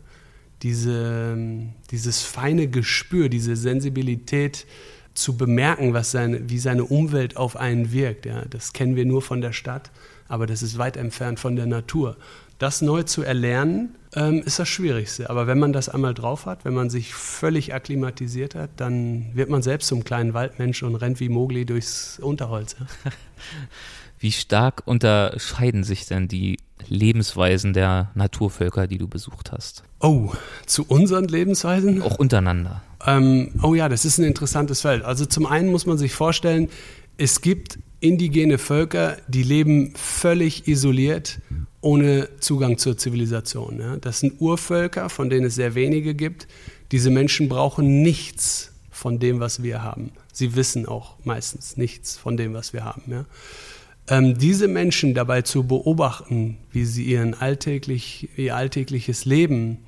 Diese, 0.65 1.39
dieses 1.93 2.23
feine 2.23 2.67
Gespür, 2.67 3.29
diese 3.29 3.55
Sensibilität 3.55 4.67
zu 5.15 5.37
bemerken, 5.37 5.95
was 5.95 6.11
seine, 6.11 6.51
wie 6.51 6.59
seine 6.59 6.87
Umwelt 6.87 7.37
auf 7.37 7.55
einen 7.55 7.93
wirkt. 7.93 8.27
Ja. 8.27 8.47
Das 8.51 8.73
kennen 8.73 8.97
wir 8.97 9.07
nur 9.07 9.23
von 9.23 9.41
der 9.41 9.53
Stadt, 9.53 9.93
aber 10.27 10.49
das 10.49 10.61
ist 10.61 10.77
weit 10.77 10.97
entfernt 10.97 11.39
von 11.39 11.55
der 11.55 11.67
Natur 11.67 12.17
das 12.63 12.81
neu 12.81 13.03
zu 13.03 13.23
erlernen, 13.23 13.97
ähm, 14.15 14.43
ist 14.45 14.59
das 14.59 14.69
Schwierigste. 14.69 15.31
Aber 15.31 15.47
wenn 15.47 15.59
man 15.59 15.73
das 15.73 15.89
einmal 15.89 16.15
drauf 16.15 16.47
hat, 16.47 16.65
wenn 16.65 16.75
man 16.75 16.91
sich 16.91 17.15
völlig 17.15 17.75
akklimatisiert 17.75 18.55
hat, 18.55 18.71
dann 18.77 19.35
wird 19.35 19.51
man 19.51 19.63
selbst 19.63 19.89
zum 19.89 20.05
kleinen 20.05 20.33
Waldmensch 20.33 20.83
und 20.83 20.95
rennt 20.95 21.21
wie 21.21 21.29
Mogli 21.29 21.65
durchs 21.67 22.19
Unterholz. 22.19 22.77
Wie 24.19 24.31
stark 24.31 24.85
unterscheiden 24.85 25.83
sich 25.83 26.07
denn 26.07 26.29
die 26.29 26.57
Lebensweisen 26.87 27.73
der 27.73 28.13
Naturvölker, 28.15 28.87
die 28.87 28.99
du 28.99 29.09
besucht 29.09 29.51
hast? 29.51 29.83
Oh, 29.99 30.31
zu 30.65 30.85
unseren 30.87 31.25
Lebensweisen? 31.25 32.01
Auch 32.03 32.21
untereinander. 32.21 32.85
Ähm, 33.05 33.51
oh 33.65 33.75
ja, 33.75 33.89
das 33.89 34.05
ist 34.05 34.19
ein 34.19 34.25
interessantes 34.25 34.83
Feld. 34.83 35.03
Also 35.03 35.27
zum 35.27 35.45
einen 35.45 35.73
muss 35.73 35.87
man 35.87 35.99
sich 35.99 36.13
vorstellen, 36.13 36.69
es 37.19 37.41
gibt 37.41 37.81
indigene 37.99 38.59
Völker, 38.59 39.17
die 39.27 39.43
leben 39.43 39.93
völlig 39.97 40.69
isoliert 40.69 41.41
ohne 41.83 42.29
Zugang 42.39 42.79
zur 42.79 42.97
Zivilisation. 42.97 43.79
Ja. 43.81 43.97
Das 43.97 44.21
sind 44.21 44.41
Urvölker, 44.41 45.11
von 45.11 45.29
denen 45.29 45.47
es 45.47 45.57
sehr 45.57 45.75
wenige 45.75 46.15
gibt. 46.15 46.49
Diese 46.93 47.11
Menschen 47.11 47.49
brauchen 47.49 48.03
nichts 48.03 48.73
von 48.91 49.19
dem, 49.19 49.41
was 49.41 49.63
wir 49.63 49.83
haben. 49.83 50.13
Sie 50.33 50.57
wissen 50.57 50.87
auch 50.87 51.17
meistens 51.25 51.77
nichts 51.77 52.17
von 52.17 52.37
dem, 52.37 52.55
was 52.55 52.73
wir 52.73 52.85
haben. 52.85 53.03
Ja. 53.09 53.25
Ähm, 54.09 54.39
diese 54.39 54.69
Menschen 54.69 55.13
dabei 55.13 55.43
zu 55.43 55.65
beobachten, 55.65 56.57
wie 56.71 56.85
sie 56.85 57.05
ihren 57.05 57.35
alltäglich, 57.35 58.29
ihr 58.37 58.57
alltägliches 58.57 59.25
Leben 59.25 59.79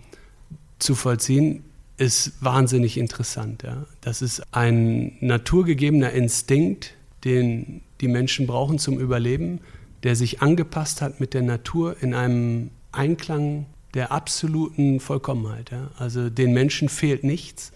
zu 0.78 0.94
vollziehen, 0.94 1.64
ist 1.96 2.32
wahnsinnig 2.40 2.98
interessant. 2.98 3.62
Ja. 3.62 3.86
Das 4.00 4.20
ist 4.20 4.42
ein 4.50 5.16
naturgegebener 5.20 6.10
Instinkt, 6.10 6.94
den 7.24 7.82
die 8.00 8.08
Menschen 8.08 8.48
brauchen 8.48 8.78
zum 8.78 8.98
Überleben 8.98 9.60
der 10.04 10.14
sich 10.14 10.42
angepasst 10.42 11.02
hat 11.02 11.18
mit 11.18 11.34
der 11.34 11.42
Natur 11.42 11.96
in 12.00 12.14
einem 12.14 12.70
Einklang 12.92 13.66
der 13.94 14.12
absoluten 14.12 15.00
Vollkommenheit. 15.00 15.70
Ja? 15.70 15.90
Also 15.98 16.30
den 16.30 16.52
Menschen 16.52 16.88
fehlt 16.88 17.24
nichts. 17.24 17.72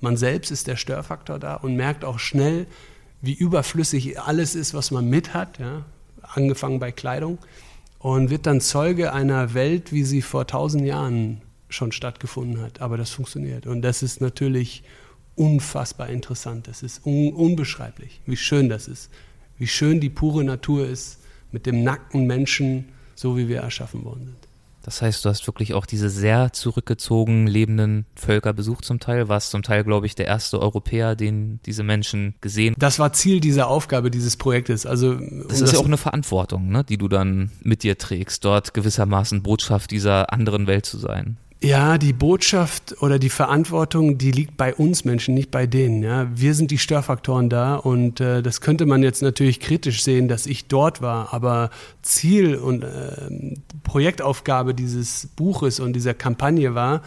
Man 0.00 0.16
selbst 0.16 0.50
ist 0.50 0.68
der 0.68 0.76
Störfaktor 0.76 1.38
da 1.38 1.56
und 1.56 1.76
merkt 1.76 2.04
auch 2.04 2.18
schnell, 2.18 2.66
wie 3.20 3.34
überflüssig 3.34 4.20
alles 4.20 4.54
ist, 4.54 4.74
was 4.74 4.90
man 4.90 5.08
mit 5.08 5.34
hat, 5.34 5.58
ja? 5.58 5.84
angefangen 6.22 6.78
bei 6.78 6.92
Kleidung, 6.92 7.38
und 7.98 8.30
wird 8.30 8.46
dann 8.46 8.60
Zeuge 8.60 9.12
einer 9.12 9.54
Welt, 9.54 9.92
wie 9.92 10.04
sie 10.04 10.22
vor 10.22 10.46
tausend 10.46 10.84
Jahren 10.84 11.40
schon 11.68 11.90
stattgefunden 11.92 12.60
hat. 12.60 12.80
Aber 12.80 12.96
das 12.96 13.10
funktioniert. 13.10 13.66
Und 13.66 13.82
das 13.82 14.02
ist 14.02 14.20
natürlich 14.20 14.84
unfassbar 15.34 16.08
interessant. 16.10 16.68
Das 16.68 16.82
ist 16.82 17.04
un 17.04 17.32
unbeschreiblich, 17.32 18.20
wie 18.26 18.36
schön 18.36 18.68
das 18.68 18.86
ist. 18.86 19.10
Wie 19.58 19.66
schön 19.66 20.00
die 20.00 20.10
pure 20.10 20.44
Natur 20.44 20.86
ist, 20.86 21.18
mit 21.56 21.64
dem 21.64 21.82
nackten 21.82 22.26
Menschen, 22.26 22.84
so 23.14 23.38
wie 23.38 23.48
wir 23.48 23.60
erschaffen 23.60 24.04
worden 24.04 24.26
sind. 24.26 24.36
Das 24.82 25.00
heißt, 25.00 25.24
du 25.24 25.30
hast 25.30 25.46
wirklich 25.46 25.72
auch 25.72 25.86
diese 25.86 26.10
sehr 26.10 26.52
zurückgezogen 26.52 27.46
lebenden 27.46 28.04
Völker 28.14 28.52
besucht 28.52 28.84
zum 28.84 29.00
Teil. 29.00 29.30
Warst 29.30 29.52
zum 29.52 29.62
Teil, 29.62 29.82
glaube 29.82 30.04
ich, 30.04 30.14
der 30.14 30.26
erste 30.26 30.60
Europäer, 30.60 31.16
den 31.16 31.58
diese 31.64 31.82
Menschen 31.82 32.34
gesehen. 32.42 32.74
Das 32.78 32.98
war 32.98 33.14
Ziel 33.14 33.40
dieser 33.40 33.68
Aufgabe 33.68 34.10
dieses 34.10 34.36
Projektes. 34.36 34.84
Also 34.84 35.14
das 35.14 35.22
um 35.22 35.40
ist 35.50 35.62
das 35.62 35.72
ja 35.72 35.78
auch 35.78 35.86
eine 35.86 35.96
Verantwortung, 35.96 36.68
ne, 36.68 36.84
die 36.84 36.98
du 36.98 37.08
dann 37.08 37.50
mit 37.62 37.84
dir 37.84 37.96
trägst, 37.96 38.44
dort 38.44 38.74
gewissermaßen 38.74 39.42
Botschaft 39.42 39.92
dieser 39.92 40.30
anderen 40.30 40.66
Welt 40.66 40.84
zu 40.84 40.98
sein. 40.98 41.38
Ja, 41.62 41.96
die 41.96 42.12
Botschaft 42.12 43.00
oder 43.00 43.18
die 43.18 43.30
Verantwortung, 43.30 44.18
die 44.18 44.30
liegt 44.30 44.58
bei 44.58 44.74
uns 44.74 45.06
Menschen, 45.06 45.32
nicht 45.34 45.50
bei 45.50 45.66
denen. 45.66 46.02
Ja. 46.02 46.28
Wir 46.34 46.54
sind 46.54 46.70
die 46.70 46.78
Störfaktoren 46.78 47.48
da 47.48 47.76
und 47.76 48.20
äh, 48.20 48.42
das 48.42 48.60
könnte 48.60 48.84
man 48.84 49.02
jetzt 49.02 49.22
natürlich 49.22 49.58
kritisch 49.58 50.02
sehen, 50.02 50.28
dass 50.28 50.46
ich 50.46 50.66
dort 50.66 51.00
war. 51.00 51.32
Aber 51.32 51.70
Ziel 52.02 52.56
und 52.56 52.84
äh, 52.84 53.56
Projektaufgabe 53.84 54.74
dieses 54.74 55.28
Buches 55.34 55.80
und 55.80 55.94
dieser 55.94 56.12
Kampagne 56.12 56.74
war, 56.74 57.02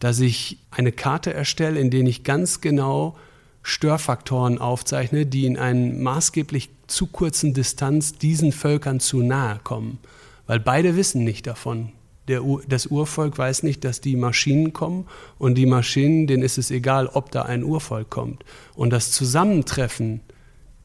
dass 0.00 0.20
ich 0.20 0.58
eine 0.70 0.92
Karte 0.92 1.32
erstelle, 1.32 1.80
in 1.80 1.90
der 1.90 2.02
ich 2.02 2.24
ganz 2.24 2.60
genau 2.60 3.16
Störfaktoren 3.62 4.58
aufzeichne, 4.58 5.24
die 5.24 5.46
in 5.46 5.56
einer 5.56 5.94
maßgeblich 5.94 6.68
zu 6.88 7.06
kurzen 7.06 7.54
Distanz 7.54 8.18
diesen 8.18 8.52
Völkern 8.52 9.00
zu 9.00 9.22
nahe 9.22 9.60
kommen. 9.64 9.98
Weil 10.46 10.60
beide 10.60 10.94
wissen 10.94 11.24
nicht 11.24 11.46
davon. 11.46 11.93
Der, 12.28 12.42
das 12.68 12.86
Urvolk 12.86 13.36
weiß 13.36 13.62
nicht, 13.64 13.84
dass 13.84 14.00
die 14.00 14.16
Maschinen 14.16 14.72
kommen 14.72 15.06
und 15.38 15.56
die 15.56 15.66
Maschinen, 15.66 16.26
denen 16.26 16.42
ist 16.42 16.58
es 16.58 16.70
egal, 16.70 17.06
ob 17.06 17.30
da 17.30 17.42
ein 17.42 17.64
Urvolk 17.64 18.08
kommt. 18.08 18.44
Und 18.74 18.90
das 18.90 19.10
Zusammentreffen 19.10 20.20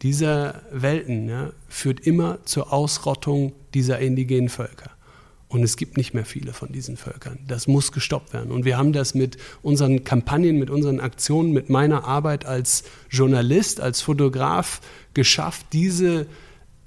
dieser 0.01 0.61
Welten 0.71 1.29
ja, 1.29 1.51
führt 1.67 2.01
immer 2.01 2.43
zur 2.45 2.73
Ausrottung 2.73 3.53
dieser 3.73 3.99
indigenen 3.99 4.49
Völker. 4.49 4.91
Und 5.49 5.63
es 5.63 5.77
gibt 5.77 5.97
nicht 5.97 6.13
mehr 6.13 6.25
viele 6.25 6.53
von 6.53 6.71
diesen 6.71 6.95
Völkern. 6.95 7.39
Das 7.47 7.67
muss 7.67 7.91
gestoppt 7.91 8.33
werden. 8.33 8.51
Und 8.51 8.65
wir 8.65 8.77
haben 8.77 8.93
das 8.93 9.15
mit 9.15 9.37
unseren 9.63 10.03
Kampagnen, 10.03 10.59
mit 10.59 10.69
unseren 10.69 10.99
Aktionen, 10.99 11.53
mit 11.53 11.71
meiner 11.71 12.05
Arbeit 12.05 12.45
als 12.45 12.83
Journalist, 13.09 13.81
als 13.81 14.01
Fotograf 14.01 14.79
geschafft, 15.15 15.65
diese 15.73 16.27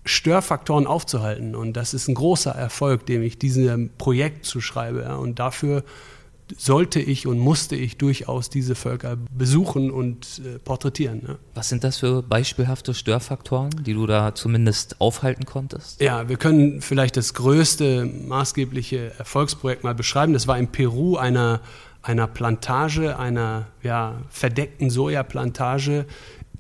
Störfaktoren 0.05 0.87
aufzuhalten. 0.87 1.55
Und 1.55 1.75
das 1.75 1.95
ist 1.95 2.09
ein 2.09 2.15
großer 2.15 2.53
Erfolg, 2.53 3.07
dem 3.07 3.23
ich 3.23 3.39
diesem 3.39 3.91
Projekt 3.99 4.45
zuschreibe. 4.47 5.17
Und 5.19 5.39
dafür 5.39 5.85
sollte 6.57 7.01
ich 7.01 7.27
und 7.27 7.39
musste 7.39 7.77
ich 7.77 7.97
durchaus 7.99 8.51
diese 8.51 8.75
Völker 8.75 9.17
besuchen 9.37 9.91
und 9.91 10.41
äh, 10.45 10.59
porträtieren. 10.59 11.23
Ne? 11.23 11.39
Was 11.55 11.69
sind 11.69 11.85
das 11.85 11.99
für 11.99 12.23
beispielhafte 12.23 12.95
Störfaktoren, 12.95 13.71
die 13.85 13.95
du 13.95 14.07
da 14.07 14.35
zumindest 14.35 15.01
aufhalten 15.01 15.45
konntest? 15.47 16.01
Ja, 16.01 16.29
wir 16.29 16.37
können 16.37 16.81
vielleicht 16.81 17.17
das 17.17 17.35
größte 17.35 18.05
maßgebliche 18.05 19.13
Erfolgsprojekt 19.19 19.85
mal 19.85 19.95
beschreiben. 19.95 20.33
Das 20.33 20.47
war 20.47 20.59
in 20.59 20.69
Peru 20.69 21.17
einer, 21.17 21.61
einer 22.03 22.27
Plantage, 22.27 23.19
einer 23.19 23.67
ja, 23.83 24.21
verdeckten 24.29 24.91
Sojaplantage, 24.91 26.07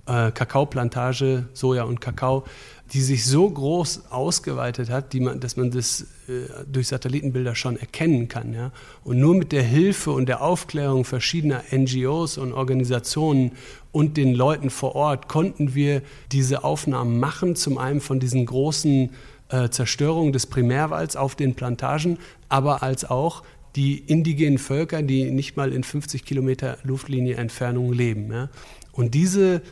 äh, 0.06 0.30
Kakaoplantage, 0.30 1.48
Soja 1.52 1.84
und 1.84 2.00
Kakao 2.00 2.44
die 2.92 3.00
sich 3.00 3.24
so 3.24 3.48
groß 3.48 4.10
ausgeweitet 4.10 4.90
hat, 4.90 5.14
man, 5.14 5.40
dass 5.40 5.56
man 5.56 5.70
das 5.70 6.02
äh, 6.28 6.64
durch 6.70 6.88
Satellitenbilder 6.88 7.54
schon 7.54 7.78
erkennen 7.78 8.28
kann. 8.28 8.52
Ja? 8.52 8.70
Und 9.02 9.18
nur 9.18 9.34
mit 9.34 9.52
der 9.52 9.62
Hilfe 9.62 10.10
und 10.10 10.28
der 10.28 10.42
Aufklärung 10.42 11.04
verschiedener 11.04 11.62
NGOs 11.72 12.36
und 12.36 12.52
Organisationen 12.52 13.52
und 13.92 14.18
den 14.18 14.34
Leuten 14.34 14.68
vor 14.68 14.94
Ort 14.94 15.28
konnten 15.28 15.74
wir 15.74 16.02
diese 16.32 16.64
Aufnahmen 16.64 17.18
machen, 17.18 17.56
zum 17.56 17.78
einen 17.78 18.02
von 18.02 18.20
diesen 18.20 18.44
großen 18.44 19.10
äh, 19.48 19.70
Zerstörungen 19.70 20.34
des 20.34 20.46
Primärwalds 20.46 21.16
auf 21.16 21.34
den 21.34 21.54
Plantagen, 21.54 22.18
aber 22.50 22.82
als 22.82 23.06
auch 23.08 23.42
die 23.74 23.98
indigenen 23.98 24.58
Völker, 24.58 25.02
die 25.02 25.30
nicht 25.30 25.56
mal 25.56 25.72
in 25.72 25.82
50 25.82 26.26
Kilometer 26.26 26.76
Luftlinie 26.82 27.36
Entfernung 27.36 27.90
leben. 27.94 28.30
Ja? 28.30 28.50
Und 28.92 29.14
diese 29.14 29.62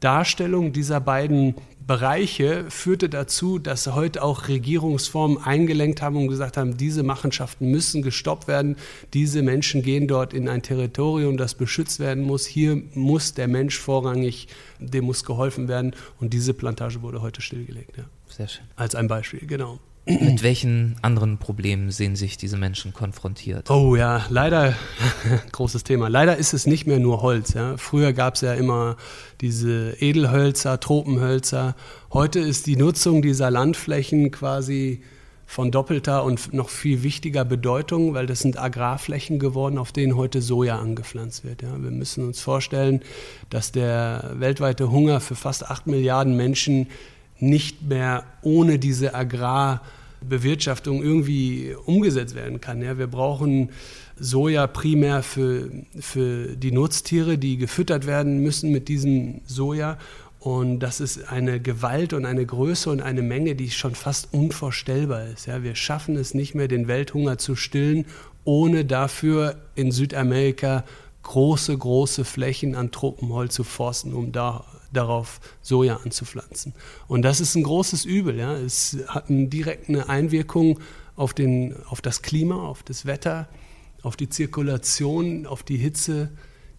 Darstellung 0.00 0.72
dieser 0.72 0.98
beiden 1.00 1.54
Bereiche 1.90 2.66
führte 2.70 3.08
dazu, 3.08 3.58
dass 3.58 3.88
heute 3.88 4.22
auch 4.22 4.46
Regierungsformen 4.46 5.38
eingelenkt 5.38 6.02
haben 6.02 6.14
und 6.14 6.28
gesagt 6.28 6.56
haben, 6.56 6.76
diese 6.76 7.02
Machenschaften 7.02 7.68
müssen 7.68 8.02
gestoppt 8.02 8.46
werden. 8.46 8.76
Diese 9.12 9.42
Menschen 9.42 9.82
gehen 9.82 10.06
dort 10.06 10.32
in 10.32 10.48
ein 10.48 10.62
Territorium, 10.62 11.36
das 11.36 11.54
beschützt 11.54 11.98
werden 11.98 12.22
muss. 12.22 12.46
Hier 12.46 12.80
muss 12.94 13.34
der 13.34 13.48
Mensch 13.48 13.76
vorrangig, 13.76 14.46
dem 14.78 15.06
muss 15.06 15.24
geholfen 15.24 15.66
werden. 15.66 15.96
Und 16.20 16.32
diese 16.32 16.54
Plantage 16.54 17.02
wurde 17.02 17.22
heute 17.22 17.42
stillgelegt. 17.42 17.96
Ja. 17.96 18.04
Sehr 18.28 18.46
schön. 18.46 18.66
Als 18.76 18.94
ein 18.94 19.08
Beispiel, 19.08 19.44
genau. 19.48 19.80
Mit 20.06 20.42
welchen 20.42 20.96
anderen 21.02 21.38
Problemen 21.38 21.90
sehen 21.90 22.16
sich 22.16 22.36
diese 22.36 22.56
Menschen 22.56 22.92
konfrontiert? 22.94 23.70
Oh 23.70 23.96
ja, 23.96 24.24
leider, 24.30 24.74
großes 25.52 25.84
Thema. 25.84 26.08
Leider 26.08 26.36
ist 26.36 26.54
es 26.54 26.66
nicht 26.66 26.86
mehr 26.86 26.98
nur 26.98 27.22
Holz. 27.22 27.52
Ja. 27.54 27.76
Früher 27.76 28.12
gab 28.12 28.34
es 28.34 28.40
ja 28.40 28.54
immer 28.54 28.96
diese 29.40 29.96
Edelhölzer, 30.00 30.80
Tropenhölzer. 30.80 31.76
Heute 32.12 32.40
ist 32.40 32.66
die 32.66 32.76
Nutzung 32.76 33.22
dieser 33.22 33.50
Landflächen 33.50 34.30
quasi 34.30 35.02
von 35.46 35.70
doppelter 35.70 36.24
und 36.24 36.54
noch 36.54 36.70
viel 36.70 37.02
wichtiger 37.02 37.44
Bedeutung, 37.44 38.14
weil 38.14 38.26
das 38.26 38.38
sind 38.38 38.58
Agrarflächen 38.58 39.38
geworden, 39.38 39.78
auf 39.78 39.92
denen 39.92 40.16
heute 40.16 40.40
Soja 40.42 40.78
angepflanzt 40.78 41.44
wird. 41.44 41.62
Ja. 41.62 41.72
Wir 41.72 41.90
müssen 41.90 42.24
uns 42.24 42.40
vorstellen, 42.40 43.02
dass 43.50 43.70
der 43.70 44.32
weltweite 44.34 44.90
Hunger 44.90 45.20
für 45.20 45.34
fast 45.34 45.68
acht 45.68 45.86
Milliarden 45.86 46.36
Menschen 46.36 46.86
nicht 47.42 47.82
mehr 47.82 48.24
ohne 48.42 48.78
diese 48.78 49.14
Agrarbewirtschaftung 49.14 51.02
irgendwie 51.02 51.74
umgesetzt 51.86 52.34
werden 52.34 52.60
kann. 52.60 52.82
Ja, 52.82 52.98
wir 52.98 53.06
brauchen 53.06 53.70
Soja 54.18 54.66
primär 54.66 55.22
für, 55.22 55.70
für 55.98 56.56
die 56.56 56.72
Nutztiere, 56.72 57.38
die 57.38 57.56
gefüttert 57.56 58.06
werden 58.06 58.38
müssen 58.42 58.70
mit 58.70 58.88
diesem 58.88 59.40
Soja. 59.46 59.98
Und 60.40 60.80
das 60.80 61.00
ist 61.00 61.30
eine 61.30 61.60
Gewalt 61.60 62.14
und 62.14 62.24
eine 62.24 62.46
Größe 62.46 62.90
und 62.90 63.02
eine 63.02 63.20
Menge, 63.20 63.54
die 63.54 63.70
schon 63.70 63.94
fast 63.94 64.32
unvorstellbar 64.32 65.26
ist. 65.26 65.46
Ja, 65.46 65.62
wir 65.62 65.74
schaffen 65.74 66.16
es 66.16 66.32
nicht 66.32 66.54
mehr, 66.54 66.66
den 66.66 66.88
Welthunger 66.88 67.36
zu 67.36 67.56
stillen, 67.56 68.06
ohne 68.44 68.86
dafür 68.86 69.56
in 69.74 69.92
Südamerika 69.92 70.84
große, 71.22 71.76
große 71.76 72.24
Flächen 72.24 72.74
an 72.74 72.90
Tropenholz 72.90 73.54
zu 73.54 73.64
forsten, 73.64 74.14
um 74.14 74.32
da 74.32 74.64
darauf 74.92 75.40
Soja 75.62 75.96
anzupflanzen. 75.96 76.74
Und 77.08 77.22
das 77.22 77.40
ist 77.40 77.54
ein 77.54 77.62
großes 77.62 78.04
Übel. 78.04 78.38
Ja. 78.38 78.56
Es 78.56 78.98
hat 79.08 79.30
eine 79.30 79.46
direkte 79.46 80.08
Einwirkung 80.08 80.80
auf, 81.16 81.34
den, 81.34 81.74
auf 81.88 82.00
das 82.00 82.22
Klima, 82.22 82.56
auf 82.56 82.82
das 82.82 83.06
Wetter, 83.06 83.48
auf 84.02 84.16
die 84.16 84.28
Zirkulation, 84.28 85.46
auf 85.46 85.62
die 85.62 85.76
Hitze, 85.76 86.30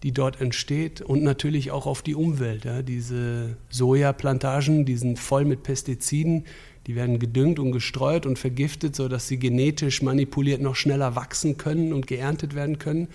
die 0.03 0.11
dort 0.11 0.41
entsteht 0.41 1.01
und 1.01 1.23
natürlich 1.23 1.71
auch 1.71 1.85
auf 1.85 2.01
die 2.01 2.15
Umwelt. 2.15 2.65
Ja. 2.65 2.81
Diese 2.81 3.57
Sojaplantagen, 3.69 4.85
die 4.85 4.97
sind 4.97 5.19
voll 5.19 5.45
mit 5.45 5.63
Pestiziden, 5.63 6.45
die 6.87 6.95
werden 6.95 7.19
gedüngt 7.19 7.59
und 7.59 7.71
gestreut 7.71 8.25
und 8.25 8.39
vergiftet, 8.39 8.95
sodass 8.95 9.27
sie 9.27 9.37
genetisch 9.37 10.01
manipuliert 10.01 10.61
noch 10.61 10.75
schneller 10.75 11.15
wachsen 11.15 11.57
können 11.57 11.93
und 11.93 12.07
geerntet 12.07 12.55
werden 12.55 12.79
können. 12.79 13.07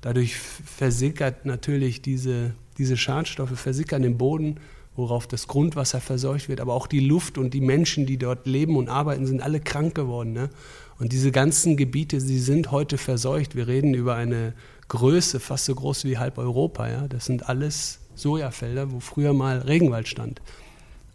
Dadurch 0.00 0.36
versickert 0.36 1.46
natürlich 1.46 2.02
diese 2.02 2.54
diese 2.82 2.96
Schadstoffe 2.96 3.56
versickern 3.56 4.02
im 4.02 4.18
Boden, 4.18 4.56
worauf 4.96 5.28
das 5.28 5.46
Grundwasser 5.46 6.00
verseucht 6.00 6.48
wird, 6.48 6.60
aber 6.60 6.74
auch 6.74 6.88
die 6.88 6.98
Luft 6.98 7.38
und 7.38 7.54
die 7.54 7.60
Menschen, 7.60 8.06
die 8.06 8.18
dort 8.18 8.44
leben 8.44 8.76
und 8.76 8.88
arbeiten, 8.88 9.24
sind 9.24 9.40
alle 9.40 9.60
krank 9.60 9.94
geworden. 9.94 10.32
Ne? 10.32 10.50
Und 10.98 11.12
diese 11.12 11.30
ganzen 11.30 11.76
Gebiete, 11.76 12.20
sie 12.20 12.40
sind 12.40 12.72
heute 12.72 12.98
verseucht. 12.98 13.54
Wir 13.54 13.68
reden 13.68 13.94
über 13.94 14.16
eine 14.16 14.52
Größe, 14.88 15.38
fast 15.38 15.66
so 15.66 15.76
groß 15.76 16.04
wie 16.06 16.18
halb 16.18 16.38
Europa. 16.38 16.88
Ja? 16.88 17.06
Das 17.06 17.24
sind 17.24 17.48
alles 17.48 18.00
Sojafelder, 18.16 18.90
wo 18.90 18.98
früher 18.98 19.32
mal 19.32 19.58
Regenwald 19.58 20.08
stand. 20.08 20.42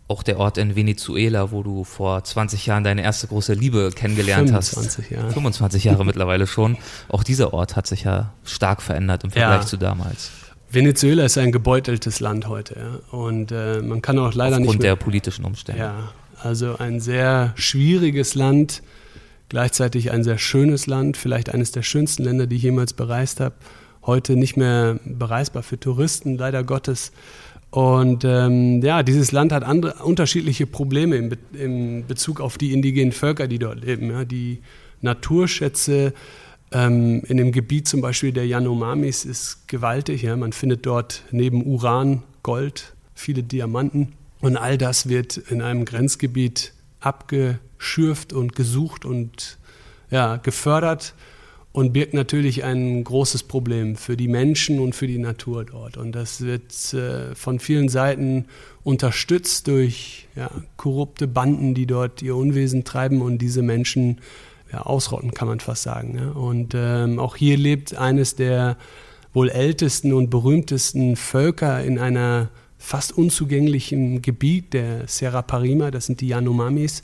Auch 0.08 0.24
der 0.24 0.40
Ort 0.40 0.58
in 0.58 0.78
Venezuela, 0.78 1.52
wo 1.52 1.64
du 1.64 1.84
vor 1.84 2.24
20 2.24 2.66
Jahren 2.66 2.86
deine 2.86 3.04
erste 3.04 3.28
große 3.28 3.54
Liebe 3.54 3.92
kennengelernt 3.94 4.48
25 4.48 5.04
hast. 5.04 5.12
Jahre. 5.12 5.32
25 5.32 5.84
Jahre 5.84 6.06
mittlerweile 6.06 6.48
schon. 6.48 6.78
Auch 7.10 7.26
dieser 7.26 7.54
Ort 7.54 7.76
hat 7.76 7.88
sich 7.88 8.06
ja 8.06 8.34
stark 8.46 8.82
verändert 8.82 9.26
im 9.26 9.32
Vergleich 9.32 9.64
ja. 9.64 9.68
zu 9.68 9.76
damals. 9.76 10.32
Venezuela 10.70 11.26
ist 11.26 11.38
ein 11.38 11.52
gebeuteltes 11.52 12.20
Land 12.20 12.48
heute. 12.48 12.76
Ja. 12.78 13.18
Und 13.18 13.52
äh, 13.52 13.82
man 13.82 14.02
kann 14.02 14.20
auch 14.20 14.34
leider 14.34 14.58
Aufgrund 14.58 14.62
nicht. 14.62 14.68
Aufgrund 14.70 14.84
der 14.84 14.96
politischen 14.96 15.46
Umstände. 15.46 15.82
Ja, 15.82 16.12
also 16.42 16.78
ein 16.78 17.00
sehr 17.00 17.54
schwieriges 17.56 18.36
Land, 18.36 18.84
gleichzeitig 19.50 20.12
ein 20.12 20.24
sehr 20.24 20.38
schönes 20.38 20.88
Land, 20.88 21.18
vielleicht 21.18 21.54
eines 21.54 21.72
der 21.72 21.84
schönsten 21.84 22.24
Länder, 22.24 22.48
die 22.48 22.58
ich 22.58 22.64
jemals 22.64 22.94
bereist 22.94 23.40
habe. 23.40 23.56
Heute 24.06 24.36
nicht 24.36 24.56
mehr 24.56 25.00
bereisbar 25.06 25.64
für 25.64 25.80
Touristen, 25.80 26.38
leider 26.38 26.64
Gottes. 26.64 27.12
Und 27.70 28.24
ähm, 28.24 28.82
ja, 28.82 29.04
dieses 29.04 29.32
Land 29.32 29.52
hat 29.52 29.64
andere, 29.64 30.04
unterschiedliche 30.04 30.66
Probleme 30.66 31.18
in, 31.18 31.30
Be 31.30 31.38
in 31.54 32.08
Bezug 32.08 32.40
auf 32.40 32.58
die 32.58 32.72
indigenen 32.72 33.12
Völker, 33.12 33.48
die 33.48 33.60
dort 33.60 33.84
leben. 33.84 34.10
Ja. 34.10 34.24
Die 34.24 34.60
Naturschätze 35.02 36.14
ähm, 36.72 37.24
in 37.28 37.38
dem 37.38 37.52
Gebiet 37.52 37.88
zum 37.88 38.02
Beispiel 38.02 38.32
der 38.32 38.46
Yanomamis 38.46 39.26
ist 39.26 39.68
gewaltig. 39.68 40.24
Ja? 40.24 40.36
Man 40.36 40.54
findet 40.54 40.86
dort 40.86 41.24
neben 41.32 41.66
Uran 41.66 42.24
Gold, 42.44 42.94
viele 43.14 43.44
Diamanten. 43.44 44.14
Und 44.40 44.58
all 44.58 44.78
das 44.78 45.10
wird 45.10 45.38
in 45.38 45.62
einem 45.62 45.86
Grenzgebiet 45.86 46.74
abgeschürft 47.00 48.34
und 48.34 48.56
gesucht 48.56 49.06
und 49.06 49.58
ja, 50.10 50.38
gefördert 50.38 51.16
und 51.72 51.94
birgt 51.94 52.14
natürlich 52.14 52.64
ein 52.64 53.04
großes 53.04 53.44
Problem 53.44 53.96
für 53.96 54.18
die 54.18 54.28
Menschen 54.28 54.80
und 54.80 54.96
für 54.96 55.08
die 55.08 55.20
Natur 55.20 55.66
dort. 55.66 55.98
Und 55.98 56.14
das 56.14 56.42
wird 56.42 56.72
äh, 56.94 57.36
von 57.36 57.60
vielen 57.60 57.90
Seiten 57.90 58.46
unterstützt 58.84 59.68
durch 59.68 60.28
ja, 60.36 60.50
korrupte 60.76 61.28
Banden, 61.28 61.74
die 61.74 61.86
dort 61.86 62.22
ihr 62.22 62.36
Unwesen 62.36 62.84
treiben 62.84 63.22
und 63.22 63.40
diese 63.40 63.62
Menschen 63.62 64.22
ja, 64.72 64.82
ausrotten, 64.82 65.32
kann 65.32 65.48
man 65.48 65.60
fast 65.60 65.84
sagen. 65.84 66.14
Ne? 66.14 66.34
Und 66.34 66.74
ähm, 66.76 67.20
auch 67.20 67.36
hier 67.36 67.58
lebt 67.58 67.96
eines 67.96 68.36
der 68.36 68.78
wohl 69.34 69.50
ältesten 69.50 70.14
und 70.14 70.30
berühmtesten 70.30 71.16
Völker 71.16 71.84
in 71.84 72.00
einer 72.00 72.50
fast 72.78 73.18
unzugänglichen 73.18 74.22
Gebiet, 74.22 74.74
der 74.74 75.08
Serra 75.08 75.42
Parima, 75.42 75.92
das 75.92 76.06
sind 76.06 76.22
die 76.22 76.30
Yanomamis. 76.30 77.04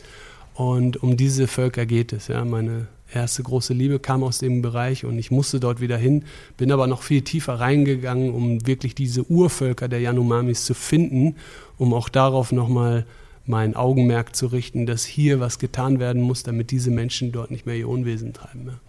Und 0.53 1.01
um 1.01 1.17
diese 1.17 1.47
Völker 1.47 1.85
geht 1.85 2.13
es. 2.13 2.27
Ja. 2.27 2.45
Meine 2.45 2.87
erste 3.13 3.43
große 3.43 3.73
Liebe 3.73 3.99
kam 3.99 4.23
aus 4.23 4.39
dem 4.39 4.61
Bereich 4.61 5.05
und 5.05 5.17
ich 5.17 5.31
musste 5.31 5.59
dort 5.59 5.81
wieder 5.81 5.97
hin, 5.97 6.25
bin 6.57 6.71
aber 6.71 6.87
noch 6.87 7.03
viel 7.03 7.21
tiefer 7.21 7.59
reingegangen, 7.59 8.33
um 8.33 8.65
wirklich 8.65 8.95
diese 8.95 9.23
Urvölker 9.29 9.87
der 9.87 9.99
Yanomamis 9.99 10.65
zu 10.65 10.73
finden, 10.73 11.35
um 11.77 11.93
auch 11.93 12.09
darauf 12.09 12.51
nochmal 12.51 13.05
mein 13.45 13.75
Augenmerk 13.75 14.35
zu 14.35 14.47
richten, 14.47 14.85
dass 14.85 15.05
hier 15.05 15.39
was 15.39 15.59
getan 15.59 15.99
werden 15.99 16.21
muss, 16.21 16.43
damit 16.43 16.71
diese 16.71 16.91
Menschen 16.91 17.31
dort 17.31 17.51
nicht 17.51 17.65
mehr 17.65 17.75
ihr 17.75 17.89
Unwesen 17.89 18.33
treiben. 18.33 18.67
Ja. 18.67 18.79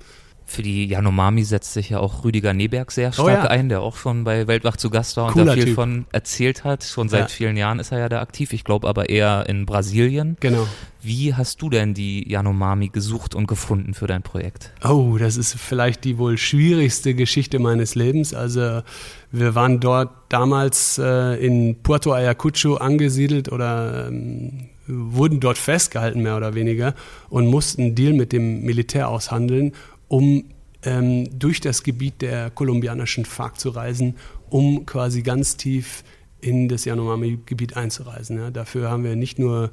Für 0.46 0.62
die 0.62 0.86
Yanomami 0.86 1.42
setzt 1.42 1.72
sich 1.72 1.90
ja 1.90 2.00
auch 2.00 2.24
Rüdiger 2.24 2.52
Neberg 2.52 2.92
sehr 2.92 3.08
oh 3.08 3.12
stark 3.12 3.26
oh 3.26 3.30
ja. 3.30 3.44
ein, 3.44 3.68
der 3.68 3.80
auch 3.80 3.96
schon 3.96 4.24
bei 4.24 4.46
Weltwach 4.46 4.76
zu 4.76 4.90
Gast 4.90 5.16
war 5.16 5.26
und 5.26 5.32
Cooler 5.32 5.46
da 5.46 5.52
viel 5.54 5.64
typ. 5.64 5.74
von 5.74 6.06
erzählt 6.12 6.64
hat. 6.64 6.84
Schon 6.84 7.08
seit 7.08 7.20
ja. 7.20 7.28
vielen 7.28 7.56
Jahren 7.56 7.80
ist 7.80 7.92
er 7.92 7.98
ja 7.98 8.08
da 8.08 8.20
aktiv. 8.20 8.52
Ich 8.52 8.62
glaube 8.62 8.86
aber 8.86 9.08
eher 9.08 9.46
in 9.48 9.64
Brasilien. 9.64 10.36
Genau. 10.40 10.66
Wie 11.00 11.34
hast 11.34 11.60
du 11.60 11.68
denn 11.70 11.92
die 11.92 12.30
Yanomami 12.30 12.88
gesucht 12.88 13.34
und 13.34 13.46
gefunden 13.46 13.94
für 13.94 14.06
dein 14.06 14.22
Projekt? 14.22 14.72
Oh, 14.82 15.16
das 15.18 15.36
ist 15.36 15.54
vielleicht 15.54 16.04
die 16.04 16.18
wohl 16.18 16.38
schwierigste 16.38 17.14
Geschichte 17.14 17.58
meines 17.58 17.94
Lebens. 17.94 18.32
Also 18.32 18.82
wir 19.30 19.54
waren 19.54 19.80
dort 19.80 20.10
damals 20.28 20.98
äh, 20.98 21.34
in 21.44 21.82
Puerto 21.82 22.12
Ayacucho 22.12 22.76
angesiedelt 22.76 23.50
oder 23.50 24.08
ähm, 24.08 24.68
wurden 24.86 25.40
dort 25.40 25.58
festgehalten, 25.58 26.22
mehr 26.22 26.36
oder 26.36 26.54
weniger, 26.54 26.94
und 27.28 27.46
mussten 27.46 27.82
einen 27.82 27.94
Deal 27.94 28.12
mit 28.12 28.32
dem 28.32 28.62
Militär 28.62 29.08
aushandeln 29.08 29.72
um 30.08 30.44
ähm, 30.82 31.38
durch 31.38 31.61
das 31.61 31.82
Gebiet 31.82 32.23
der 32.23 32.50
kolumbianischen 32.50 33.25
FARC 33.25 33.58
zu 33.58 33.70
reisen, 33.70 34.16
um 34.50 34.87
quasi 34.87 35.23
ganz 35.23 35.56
tief 35.56 36.04
in 36.40 36.68
das 36.68 36.84
Yanomami-Gebiet 36.84 37.76
einzureisen. 37.76 38.37
Ja. 38.38 38.50
Dafür 38.50 38.90
haben 38.90 39.04
wir 39.04 39.16
nicht 39.16 39.38
nur 39.38 39.70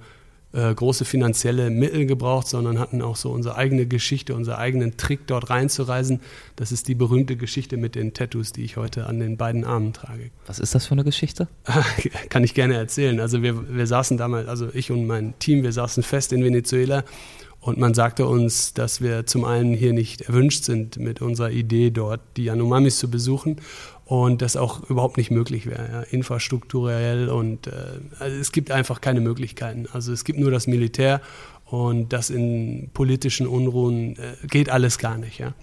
äh, 0.54 0.74
große 0.74 1.06
finanzielle 1.06 1.70
Mittel 1.70 2.06
gebraucht, 2.06 2.48
sondern 2.48 2.80
hatten 2.80 3.02
auch 3.02 3.16
so 3.16 3.32
unsere 3.32 3.56
eigene 3.56 3.86
Geschichte, 3.86 4.36
unseren 4.36 4.56
eigenen 4.56 4.98
Trick, 4.98 5.28
dort 5.28 5.50
reinzureisen. 5.50 6.20
Das 6.56 6.72
ist 6.72 6.88
die 6.88 6.96
berühmte 6.96 7.36
Geschichte 7.36 7.78
mit 7.78 7.96
den 7.96 8.14
Tattoos, 8.14 8.52
die 8.52 8.64
ich 8.64 8.78
heute 8.78 9.06
an 9.06 9.20
den 9.20 9.38
beiden 9.38 9.64
Armen 9.64 9.94
trage. 9.94 10.32
Was 10.48 10.60
ist 10.60 10.76
das 10.76 10.86
für 10.86 10.94
eine 10.94 11.04
Geschichte? 11.04 11.48
Kann 12.30 12.44
ich 12.44 12.54
gerne 12.54 12.76
erzählen. 12.76 13.20
Also 13.20 13.42
wir, 13.42 13.76
wir 13.76 13.88
saßen 13.88 14.18
damals, 14.18 14.48
also 14.48 14.70
ich 14.74 14.92
und 14.92 15.06
mein 15.06 15.34
Team, 15.40 15.64
wir 15.64 15.72
saßen 15.72 16.04
fest 16.04 16.34
in 16.34 16.44
Venezuela 16.44 17.04
und 17.62 17.78
man 17.78 17.94
sagte 17.94 18.26
uns, 18.26 18.74
dass 18.74 19.02
wir 19.02 19.28
zum 19.28 19.46
einen 19.46 19.74
hier 19.74 19.94
nicht 19.94 20.22
erwünscht 20.22 20.64
sind 20.64 20.98
mit 20.98 21.22
unserer 21.22 21.52
Idee, 21.52 21.92
dort 21.92 22.20
die 22.36 22.46
Yanomamis 22.46 22.98
zu 22.98 23.10
besuchen 23.10 23.58
und 24.06 24.42
das 24.42 24.58
auch 24.58 24.90
überhaupt 24.90 25.18
nicht 25.18 25.30
möglich 25.32 25.68
wäre, 25.68 25.90
ja, 25.92 26.02
infrastrukturell 26.02 27.30
und 27.30 27.68
äh, 27.68 27.72
also 28.20 28.38
es 28.38 28.52
gibt 28.52 28.72
einfach 28.72 29.00
keine 29.00 29.22
Möglichkeiten. 29.22 29.86
Also 29.94 30.12
es 30.12 30.26
gibt 30.26 30.40
nur 30.40 30.52
das 30.52 30.66
Militär 30.66 31.22
und 31.66 32.12
das 32.12 32.32
in 32.32 32.90
politischen 32.94 33.48
Unruhen 33.48 34.18
äh, 34.18 34.48
geht 34.48 34.70
alles 34.70 34.98
gar 34.98 35.18
nicht. 35.18 35.40
Ja. 35.40 35.54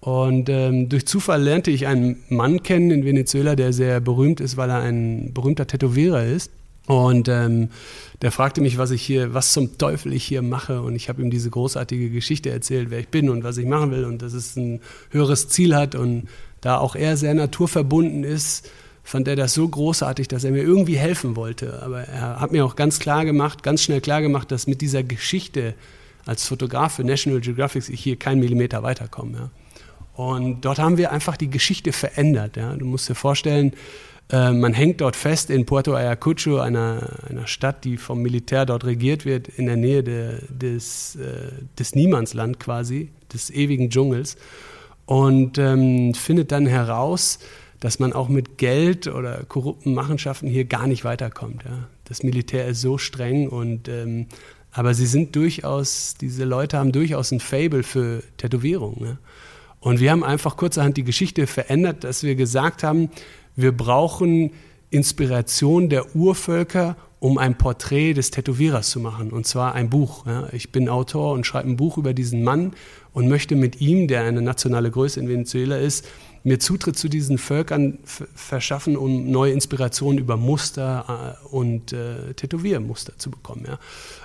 Und 0.00 0.48
ähm, 0.48 0.88
durch 0.88 1.06
Zufall 1.06 1.42
lernte 1.42 1.70
ich 1.70 1.86
einen 1.86 2.22
Mann 2.28 2.62
kennen 2.62 2.90
in 2.90 3.04
Venezuela, 3.04 3.54
der 3.54 3.72
sehr 3.72 4.00
berühmt 4.00 4.40
ist, 4.40 4.56
weil 4.56 4.70
er 4.70 4.80
ein 4.80 5.32
berühmter 5.32 5.66
Tätowierer 5.66 6.24
ist. 6.24 6.50
Und 6.86 7.28
ähm, 7.28 7.70
der 8.20 8.30
fragte 8.30 8.60
mich, 8.60 8.76
was 8.76 8.90
ich 8.90 9.02
hier, 9.02 9.32
was 9.32 9.52
zum 9.52 9.78
Teufel 9.78 10.12
ich 10.12 10.24
hier 10.24 10.42
mache. 10.42 10.82
Und 10.82 10.94
ich 10.94 11.08
habe 11.08 11.22
ihm 11.22 11.30
diese 11.30 11.50
großartige 11.50 12.10
Geschichte 12.10 12.50
erzählt, 12.50 12.90
wer 12.90 13.00
ich 13.00 13.08
bin 13.08 13.30
und 13.30 13.42
was 13.42 13.56
ich 13.56 13.66
machen 13.66 13.90
will 13.90 14.04
und 14.04 14.20
dass 14.22 14.34
es 14.34 14.56
ein 14.56 14.80
höheres 15.10 15.48
Ziel 15.48 15.74
hat. 15.74 15.94
Und 15.94 16.28
da 16.60 16.78
auch 16.78 16.94
er 16.94 17.16
sehr 17.16 17.34
naturverbunden 17.34 18.24
ist, 18.24 18.70
fand 19.02 19.28
er 19.28 19.36
das 19.36 19.54
so 19.54 19.68
großartig, 19.68 20.28
dass 20.28 20.44
er 20.44 20.50
mir 20.50 20.62
irgendwie 20.62 20.96
helfen 20.96 21.36
wollte. 21.36 21.82
Aber 21.82 22.00
er 22.02 22.40
hat 22.40 22.52
mir 22.52 22.64
auch 22.64 22.76
ganz 22.76 22.98
klar 22.98 23.24
gemacht, 23.24 23.62
ganz 23.62 23.82
schnell 23.82 24.00
klar 24.00 24.22
gemacht, 24.22 24.50
dass 24.50 24.66
mit 24.66 24.80
dieser 24.80 25.02
Geschichte 25.02 25.74
als 26.26 26.46
Fotograf 26.46 26.94
für 26.94 27.04
National 27.04 27.40
Geographic 27.40 27.88
ich 27.88 28.00
hier 28.00 28.16
keinen 28.16 28.40
Millimeter 28.40 28.82
weiterkomme. 28.82 29.38
Ja. 29.38 29.50
Und 30.16 30.64
dort 30.64 30.78
haben 30.78 30.96
wir 30.96 31.12
einfach 31.12 31.36
die 31.36 31.50
Geschichte 31.50 31.92
verändert. 31.92 32.56
Ja. 32.56 32.74
Du 32.76 32.86
musst 32.86 33.08
dir 33.08 33.14
vorstellen, 33.14 33.72
äh, 34.30 34.52
man 34.52 34.72
hängt 34.72 35.00
dort 35.00 35.16
fest 35.16 35.50
in 35.50 35.66
Puerto 35.66 35.94
Ayacucho, 35.94 36.58
einer, 36.58 37.08
einer 37.28 37.46
Stadt, 37.46 37.84
die 37.84 37.96
vom 37.96 38.22
Militär 38.22 38.66
dort 38.66 38.84
regiert 38.84 39.24
wird, 39.24 39.48
in 39.48 39.66
der 39.66 39.76
Nähe 39.76 40.02
de, 40.02 40.38
des, 40.48 41.16
äh, 41.16 41.52
des 41.78 41.94
Niemandsland 41.94 42.58
quasi, 42.58 43.10
des 43.32 43.50
ewigen 43.50 43.90
Dschungels. 43.90 44.36
Und 45.06 45.58
ähm, 45.58 46.14
findet 46.14 46.50
dann 46.50 46.66
heraus, 46.66 47.38
dass 47.80 47.98
man 47.98 48.14
auch 48.14 48.30
mit 48.30 48.56
Geld 48.56 49.06
oder 49.08 49.44
korrupten 49.46 49.92
Machenschaften 49.92 50.48
hier 50.48 50.64
gar 50.64 50.86
nicht 50.86 51.04
weiterkommt. 51.04 51.64
Ja. 51.64 51.88
Das 52.04 52.22
Militär 52.22 52.66
ist 52.66 52.80
so 52.80 52.96
streng 52.96 53.48
und 53.48 53.88
ähm, 53.88 54.26
aber 54.72 54.92
sie 54.92 55.06
sind 55.06 55.36
durchaus, 55.36 56.14
diese 56.20 56.44
Leute 56.44 56.78
haben 56.78 56.90
durchaus 56.90 57.30
ein 57.30 57.38
Fable 57.38 57.84
für 57.84 58.22
Tätowierungen. 58.38 59.00
Ne? 59.00 59.18
Und 59.78 60.00
wir 60.00 60.10
haben 60.10 60.24
einfach 60.24 60.56
kurzerhand 60.56 60.96
die 60.96 61.04
Geschichte 61.04 61.46
verändert, 61.46 62.02
dass 62.02 62.24
wir 62.24 62.34
gesagt 62.34 62.82
haben, 62.82 63.10
wir 63.56 63.72
brauchen 63.72 64.50
Inspiration 64.90 65.88
der 65.88 66.14
Urvölker, 66.14 66.96
um 67.18 67.38
ein 67.38 67.56
Porträt 67.56 68.12
des 68.12 68.30
Tätowierers 68.30 68.90
zu 68.90 69.00
machen, 69.00 69.30
und 69.30 69.46
zwar 69.46 69.74
ein 69.74 69.88
Buch. 69.90 70.26
Ja. 70.26 70.48
Ich 70.52 70.72
bin 70.72 70.88
Autor 70.88 71.32
und 71.32 71.46
schreibe 71.46 71.70
ein 71.70 71.76
Buch 71.76 71.96
über 71.96 72.12
diesen 72.12 72.44
Mann 72.44 72.74
und 73.12 73.28
möchte 73.28 73.56
mit 73.56 73.80
ihm, 73.80 74.08
der 74.08 74.24
eine 74.24 74.42
nationale 74.42 74.90
Größe 74.90 75.20
in 75.20 75.28
Venezuela 75.28 75.76
ist, 75.76 76.06
mir 76.44 76.60
Zutritt 76.60 76.96
zu 76.96 77.08
diesen 77.08 77.38
Völkern 77.38 77.98
verschaffen, 78.04 78.96
um 78.96 79.30
neue 79.30 79.52
Inspirationen 79.52 80.18
über 80.18 80.36
Muster 80.36 81.38
äh, 81.42 81.46
und 81.48 81.92
äh, 81.92 82.34
Tätowiermuster 82.34 83.18
zu 83.18 83.30
bekommen. 83.30 83.64
Ja. 83.66 83.78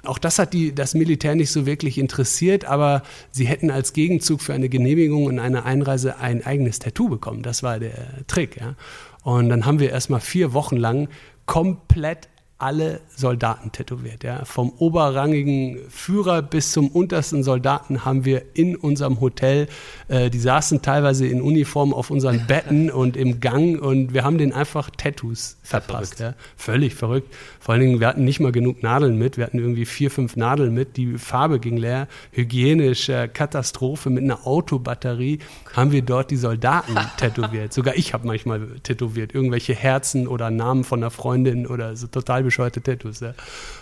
Auch 0.04 0.18
das 0.18 0.38
hat 0.38 0.54
die, 0.54 0.76
das 0.76 0.94
Militär 0.94 1.36
nicht 1.36 1.52
so 1.52 1.66
wirklich 1.66 1.98
interessiert, 1.98 2.66
aber 2.66 3.04
sie 3.32 3.48
hätten 3.48 3.72
als 3.72 3.94
Gegenzug 3.94 4.42
für 4.42 4.54
eine 4.54 4.68
Genehmigung 4.68 5.26
und 5.26 5.40
eine 5.40 5.64
Einreise 5.64 6.18
ein 6.18 6.46
eigenes 6.46 6.80
Tattoo 6.80 7.08
bekommen. 7.08 7.42
Das 7.42 7.64
war 7.64 7.80
der 7.80 8.28
Trick. 8.28 8.58
Ja. 8.58 8.76
Und 9.24 9.50
dann 9.50 9.66
haben 9.66 9.80
wir 9.80 9.90
erstmal 9.90 10.20
vier 10.20 10.54
Wochen 10.54 10.76
lang 10.76 11.08
komplett 11.46 12.28
alle 12.60 13.00
Soldaten 13.16 13.72
tätowiert. 13.72 14.24
Ja. 14.24 14.44
Vom 14.44 14.72
oberrangigen 14.78 15.80
Führer 15.90 16.42
bis 16.42 16.74
zum 16.74 16.90
untersten 16.90 17.42
Soldaten 17.42 18.04
haben 18.04 18.26
wir 18.26 18.44
in 18.54 18.76
unserem 18.76 19.22
Hotel, 19.22 19.68
äh, 20.10 20.30
die 20.30 20.40
saßen 20.40 20.82
teilweise 20.82 21.26
in 21.26 21.42
Uniform 21.42 21.94
auf 21.94 22.12
unseren 22.12 22.46
Betten 22.48 22.92
und 22.92 23.16
im 23.16 23.40
Gang 23.40 23.82
und 23.82 24.14
wir 24.14 24.26
haben 24.26 24.38
denen 24.38 24.52
einfach 24.52 24.90
Tattoos 24.90 25.58
verpasst. 25.64 26.18
Verrückt. 26.18 26.38
Ja. 26.38 26.44
Völlig 26.58 26.96
verrückt. 26.96 27.34
Vor 27.62 27.74
allen 27.74 27.82
Dingen, 27.82 28.00
wir 28.02 28.08
hatten 28.08 28.26
nicht 28.26 28.42
mal 28.42 28.52
genug 28.52 28.84
Nadeln 28.84 29.18
mit. 29.18 29.38
Wir 29.38 29.46
hatten 29.46 29.60
irgendwie 29.60 29.86
vier, 29.86 30.12
fünf 30.12 30.36
Nadeln 30.36 30.74
mit. 30.74 30.98
Die 30.98 31.18
Farbe 31.18 31.60
ging 31.60 31.78
leer. 31.78 32.08
Hygienische 32.32 33.30
Katastrophe 33.30 34.10
mit 34.10 34.24
einer 34.24 34.46
Autobatterie 34.46 35.40
haben 35.74 35.92
wir 35.94 36.02
dort 36.02 36.30
die 36.30 36.36
Soldaten 36.36 36.96
tätowiert. 37.18 37.72
Sogar 37.72 37.96
ich 37.96 38.14
habe 38.14 38.28
manchmal 38.28 38.68
tätowiert. 38.84 39.34
Irgendwelche 39.34 39.74
Herzen 39.76 40.28
oder 40.28 40.52
Namen 40.52 40.84
von 40.84 41.00
einer 41.00 41.12
Freundin 41.12 41.66
oder 41.66 41.96
so 41.96 42.08
total 42.08 42.44
bescheuerte 42.50 42.82
Tattoos. 42.82 43.20
Ja. 43.20 43.36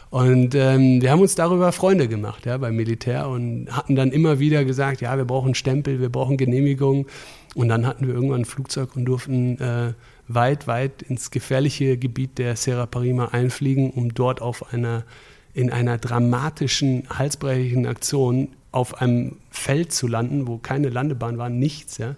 Und 0.10 0.53
ähm, 0.56 1.01
wir 1.01 1.10
haben 1.10 1.21
uns 1.21 1.36
darüber 1.36 1.71
Freunde 1.71 2.10
gemacht 2.10 2.45
ja, 2.45 2.58
beim 2.58 2.75
Militär 2.75 3.30
und 3.30 3.67
hatten 3.71 3.95
dann 3.95 4.12
immer 4.12 4.39
wieder 4.39 4.65
gesagt, 4.65 4.99
ja, 4.99 5.17
wir 5.17 5.25
brauchen 5.25 5.56
Stempel, 5.56 6.01
wir 6.01 6.10
brauchen 6.10 6.36
Genehmigung. 6.36 7.08
Und 7.56 7.69
dann 7.69 7.88
hatten 7.88 8.08
wir 8.08 8.13
irgendwann 8.13 8.41
ein 8.41 8.45
Flugzeug 8.45 8.95
und 8.95 9.06
durften 9.06 9.58
äh, 9.60 9.93
weit, 10.27 10.67
weit 10.67 11.01
ins 11.01 11.32
gefährliche 11.32 11.97
Gebiet 11.97 12.38
der 12.38 12.58
Serra 12.58 12.86
Parima 12.86 13.30
einfliegen, 13.30 13.89
um 13.91 14.13
dort 14.13 14.41
auf 14.41 14.73
einer, 14.73 15.06
in 15.53 15.71
einer 15.71 15.97
dramatischen, 15.97 17.08
halsbrechenden 17.10 17.88
Aktion 17.88 18.49
auf 18.71 19.01
einem 19.01 19.38
Feld 19.49 19.93
zu 19.93 20.08
landen, 20.08 20.45
wo 20.45 20.58
keine 20.58 20.89
Landebahn 20.89 21.38
war, 21.38 21.49
nichts, 21.49 21.97
ja, 21.97 22.15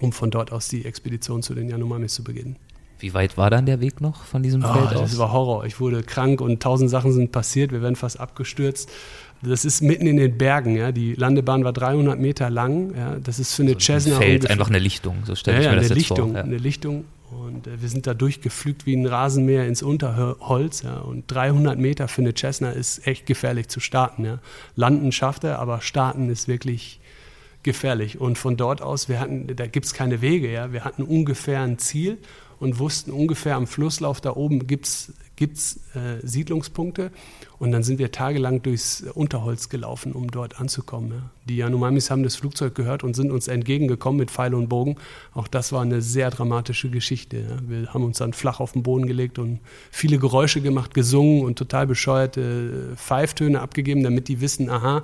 um 0.00 0.12
von 0.12 0.30
dort 0.30 0.52
aus 0.52 0.68
die 0.68 0.84
Expedition 0.84 1.42
zu 1.42 1.54
den 1.54 1.70
Yanomamis 1.70 2.14
zu 2.14 2.22
beginnen. 2.22 2.56
Wie 3.02 3.14
weit 3.14 3.36
war 3.36 3.50
dann 3.50 3.66
der 3.66 3.80
Weg 3.80 4.00
noch 4.00 4.22
von 4.22 4.44
diesem 4.44 4.64
oh, 4.64 4.72
Feld 4.72 4.94
aus? 4.94 5.10
Das 5.10 5.18
war 5.18 5.32
Horror. 5.32 5.66
Ich 5.66 5.80
wurde 5.80 6.04
krank 6.04 6.40
und 6.40 6.62
tausend 6.62 6.88
Sachen 6.88 7.12
sind 7.12 7.32
passiert. 7.32 7.72
Wir 7.72 7.82
werden 7.82 7.96
fast 7.96 8.20
abgestürzt. 8.20 8.88
Das 9.42 9.64
ist 9.64 9.80
mitten 9.80 10.06
in 10.06 10.18
den 10.18 10.38
Bergen. 10.38 10.76
Ja. 10.76 10.92
Die 10.92 11.14
Landebahn 11.14 11.64
war 11.64 11.72
300 11.72 12.20
Meter 12.20 12.48
lang. 12.48 12.94
Ja. 12.96 13.16
Das 13.18 13.40
ist 13.40 13.54
für 13.54 13.62
eine 13.62 13.72
so 13.72 13.80
Cessna. 13.80 14.14
Ein 14.14 14.22
Feld, 14.22 14.48
einfach 14.48 14.68
eine 14.68 14.78
Lichtung. 14.78 15.16
So 15.24 15.34
stelle 15.34 15.58
ich 15.58 15.64
ja, 15.64 15.70
mir 15.72 15.78
das 15.78 15.86
eine 15.86 15.98
jetzt 15.98 16.08
Lichtung, 16.10 16.28
vor. 16.28 16.38
Ja. 16.38 16.44
Eine 16.44 16.58
Lichtung. 16.58 17.04
Und 17.32 17.66
äh, 17.66 17.82
wir 17.82 17.88
sind 17.88 18.06
da 18.06 18.14
durchgepflügt 18.14 18.86
wie 18.86 18.94
ein 18.94 19.04
Rasenmäher 19.04 19.66
ins 19.66 19.82
Unterholz. 19.82 20.82
Ja. 20.82 20.98
Und 20.98 21.24
300 21.26 21.80
Meter 21.80 22.06
für 22.06 22.20
eine 22.20 22.34
Cessna 22.34 22.70
ist 22.70 23.04
echt 23.04 23.26
gefährlich 23.26 23.66
zu 23.66 23.80
starten. 23.80 24.24
Ja. 24.24 24.38
Landen 24.76 25.10
schafft 25.10 25.42
er, 25.42 25.58
aber 25.58 25.80
starten 25.80 26.30
ist 26.30 26.46
wirklich 26.46 27.00
gefährlich. 27.64 28.20
Und 28.20 28.38
von 28.38 28.56
dort 28.56 28.80
aus, 28.80 29.08
wir 29.08 29.18
hatten, 29.18 29.48
da 29.56 29.66
gibt 29.66 29.86
es 29.86 29.92
keine 29.92 30.20
Wege. 30.20 30.52
Ja. 30.52 30.72
Wir 30.72 30.84
hatten 30.84 31.02
ungefähr 31.02 31.62
ein 31.62 31.78
Ziel 31.78 32.18
und 32.62 32.78
wussten 32.78 33.10
ungefähr 33.10 33.56
am 33.56 33.66
Flusslauf 33.66 34.20
da 34.20 34.36
oben 34.36 34.68
gibt 34.68 34.86
es 34.86 35.12
äh, 35.36 36.24
Siedlungspunkte. 36.24 37.10
Und 37.58 37.72
dann 37.72 37.82
sind 37.82 37.98
wir 37.98 38.12
tagelang 38.12 38.62
durchs 38.62 39.02
Unterholz 39.02 39.68
gelaufen, 39.68 40.12
um 40.12 40.30
dort 40.30 40.60
anzukommen. 40.60 41.10
Ja. 41.10 41.30
Die 41.48 41.56
Yanomamis 41.56 42.10
haben 42.10 42.22
das 42.22 42.36
Flugzeug 42.36 42.76
gehört 42.76 43.02
und 43.02 43.14
sind 43.14 43.32
uns 43.32 43.48
entgegengekommen 43.48 44.20
mit 44.20 44.30
Pfeil 44.30 44.54
und 44.54 44.68
Bogen. 44.68 44.96
Auch 45.34 45.48
das 45.48 45.72
war 45.72 45.82
eine 45.82 46.02
sehr 46.02 46.30
dramatische 46.30 46.88
Geschichte. 46.88 47.38
Ja. 47.38 47.56
Wir 47.68 47.92
haben 47.92 48.04
uns 48.04 48.18
dann 48.18 48.32
flach 48.32 48.60
auf 48.60 48.72
den 48.72 48.84
Boden 48.84 49.06
gelegt 49.06 49.40
und 49.40 49.58
viele 49.90 50.18
Geräusche 50.18 50.60
gemacht, 50.60 50.94
gesungen 50.94 51.44
und 51.44 51.58
total 51.58 51.88
bescheuerte 51.88 52.94
Pfeiftöne 52.96 53.60
abgegeben, 53.60 54.04
damit 54.04 54.28
die 54.28 54.40
wissen, 54.40 54.70
aha, 54.70 55.02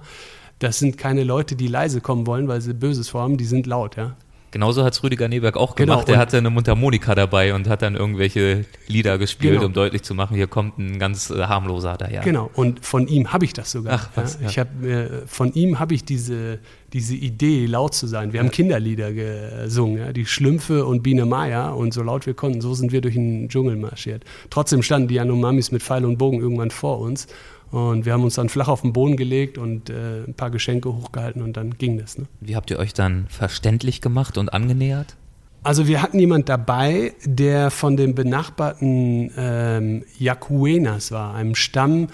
Das 0.61 0.79
sind 0.79 0.99
keine 0.99 1.25
Leute, 1.25 1.55
die 1.55 1.69
leise 1.69 2.01
kommen 2.01 2.27
wollen, 2.27 2.49
weil 2.49 2.61
sie 2.61 2.75
Böses 2.75 3.09
vorhaben, 3.09 3.37
die 3.37 3.45
sind 3.45 3.67
laut, 3.67 3.97
ja. 3.97 4.17
Genauso 4.51 4.83
hat 4.83 4.95
es 4.95 5.03
Rüdiger 5.03 5.29
Neberg 5.29 5.57
auch 5.57 5.75
gemacht. 5.75 6.07
Genau, 6.07 6.17
er 6.17 6.21
hatte 6.21 6.39
eine 6.39 6.51
Mundharmonika 6.51 7.15
dabei 7.15 7.55
und 7.55 7.69
hat 7.69 7.83
dann 7.83 7.97
irgendwelche 7.97 8.65
Lieder 8.87 9.19
gespielt, 9.19 9.55
genau. 9.55 9.67
um 9.67 9.73
deutlich 9.73 10.03
zu 10.03 10.15
machen, 10.15 10.37
hier 10.37 10.47
kommt 10.47 10.79
ein 10.79 10.99
ganz 10.99 11.31
äh, 11.31 11.43
harmloser 11.43 11.97
daher. 11.99 12.23
Genau, 12.23 12.51
und 12.55 12.85
von 12.85 13.07
ihm 13.09 13.33
habe 13.33 13.45
ich 13.45 13.53
das 13.53 13.71
sogar. 13.71 13.95
Ach, 13.95 14.11
was, 14.15 14.39
ja. 14.41 14.49
Ich 14.49 14.59
hab, 14.59 14.83
äh, 14.83 15.27
von 15.27 15.53
ihm 15.53 15.79
habe 15.79 15.95
ich 15.95 16.05
diese, 16.05 16.59
diese 16.93 17.15
Idee, 17.15 17.67
laut 17.67 17.95
zu 17.95 18.07
sein. 18.07 18.33
Wir 18.33 18.39
ja. 18.39 18.45
haben 18.45 18.51
Kinderlieder 18.51 19.13
gesungen, 19.13 19.99
ja, 19.99 20.13
die 20.13 20.25
Schlümpfe 20.25 20.87
und 20.87 21.03
Biene 21.03 21.27
Maya 21.27 21.71
und 21.71 21.93
so 21.93 22.03
laut 22.03 22.27
wir 22.27 22.35
konnten, 22.35 22.61
so 22.61 22.73
sind 22.73 22.91
wir 22.91 23.03
durch 23.03 23.15
den 23.15 23.49
Dschungel 23.49 23.77
marschiert. 23.77 24.25
Trotzdem 24.49 24.83
standen 24.83 25.09
die 25.09 25.17
Yanomamis 25.17 25.73
mit 25.73 25.83
Pfeil 25.83 26.05
und 26.05 26.17
Bogen 26.17 26.41
irgendwann 26.41 26.71
vor 26.71 27.01
uns 27.01 27.27
und 27.71 28.07
wir 28.07 28.13
haben 28.13 28.25
uns 28.25 28.35
dann 28.35 28.49
flach 28.49 28.69
auf 28.69 28.83
den 28.83 28.93
Boden 28.93 29.17
gelegt 29.17 29.59
und 29.59 29.91
äh, 29.91 30.25
ein 30.27 30.35
paar 30.35 30.51
Geschenke 30.51 30.95
hochgehalten 30.95 31.43
und 31.43 31.57
dann 31.57 31.77
ging 31.77 31.99
das. 31.99 32.19
Ne? 32.19 32.27
Wie 32.41 32.57
habt 32.57 32.71
ihr 32.71 32.79
euch 32.79 32.95
dann 32.95 33.27
verständlich 33.29 34.01
gemacht 34.01 34.39
und 34.39 34.53
angenähert? 34.53 35.17
Also 35.63 35.87
wir 35.89 36.01
hatten 36.03 36.19
jemand 36.19 36.49
dabei, 36.49 37.15
der 37.25 37.71
von 37.71 37.97
den 37.97 38.15
benachbarten 38.15 39.31
ähm, 39.37 40.05
Yakuenas 40.19 41.11
war, 41.13 41.35
einem 41.35 41.55
Stamm, 41.55 42.09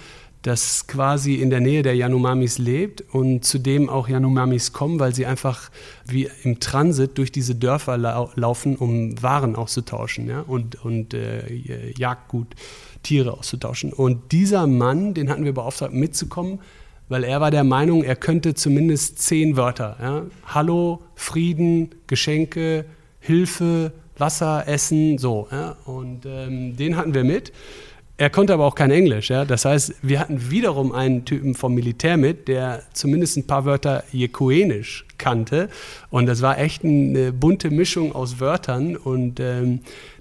das 0.45 0.87
quasi 0.87 1.37
in 1.37 1.49
der 1.49 1.61
Nähe 1.61 1.83
der 1.83 1.97
Yanomamis 1.97 2.59
lebt 2.59 3.03
und 3.15 3.47
zu 3.47 3.59
dem 3.59 3.89
auch 3.89 4.11
Yanomamis 4.11 4.75
kommen, 4.75 5.01
weil 5.01 5.15
sie 5.15 5.25
einfach 5.25 5.71
wie 6.07 6.29
im 6.43 6.61
Transit 6.61 7.17
durch 7.17 7.33
diese 7.33 7.55
Dörfer 7.55 7.97
lau 7.97 8.31
laufen, 8.35 8.77
um 8.77 9.21
Waren 9.23 9.57
auszutauschen 9.57 10.29
ja? 10.29 10.41
und, 10.41 10.85
und 10.85 11.15
äh, 11.15 11.93
Jagdgut 11.97 12.49
Tiere 13.03 13.33
auszutauschen. 13.33 13.95
Und 13.95 14.33
dieser 14.33 14.67
Mann, 14.67 15.15
den 15.15 15.31
hatten 15.31 15.47
wir 15.47 15.55
beauftragt, 15.55 15.95
mitzukommen, 15.95 16.61
weil 17.09 17.25
er 17.25 17.41
war 17.41 17.51
der 17.51 17.65
Meinung, 17.65 18.05
er 18.05 18.17
könnte 18.17 18.53
zumindest 18.53 19.21
zehn 19.21 19.57
Wörter. 19.57 19.97
Ja? 20.01 20.23
Hallo, 20.47 21.01
Frieden, 21.15 21.91
Geschenke, 22.07 22.85
Hilfe, 23.19 23.93
Wasser, 24.19 24.69
Essen, 24.69 25.17
so. 25.17 25.49
Ja? 25.51 25.77
Und 25.87 26.27
ähm, 26.27 26.77
den 26.77 26.99
hatten 26.99 27.15
wir 27.15 27.25
mit. 27.25 27.51
Er 28.17 28.31
konnte 28.31 28.55
aber 28.55 28.65
auch 28.65 28.77
kein 28.77 28.93
Englisch. 28.93 29.31
Ja? 29.31 29.45
Das 29.45 29.65
heißt, 29.65 29.95
wir 30.03 30.21
hatten 30.21 30.51
wiederum 30.51 30.93
einen 30.93 31.25
Typen 31.25 31.55
vom 31.55 31.75
Militär 31.75 32.17
mit, 32.17 32.47
der 32.47 32.85
zumindest 32.93 33.37
ein 33.37 33.47
paar 33.47 33.65
Wörter 33.65 34.05
Jekuenisch 34.13 35.05
kannte. 35.19 35.69
Und 36.11 36.27
das 36.27 36.41
war 36.41 36.59
echt 36.59 36.85
eine 36.85 37.33
bunte 37.33 37.71
Mischung 37.71 38.15
aus 38.15 38.39
Wörtern. 38.39 38.97
Und 38.97 39.41
ähm, 39.41 39.81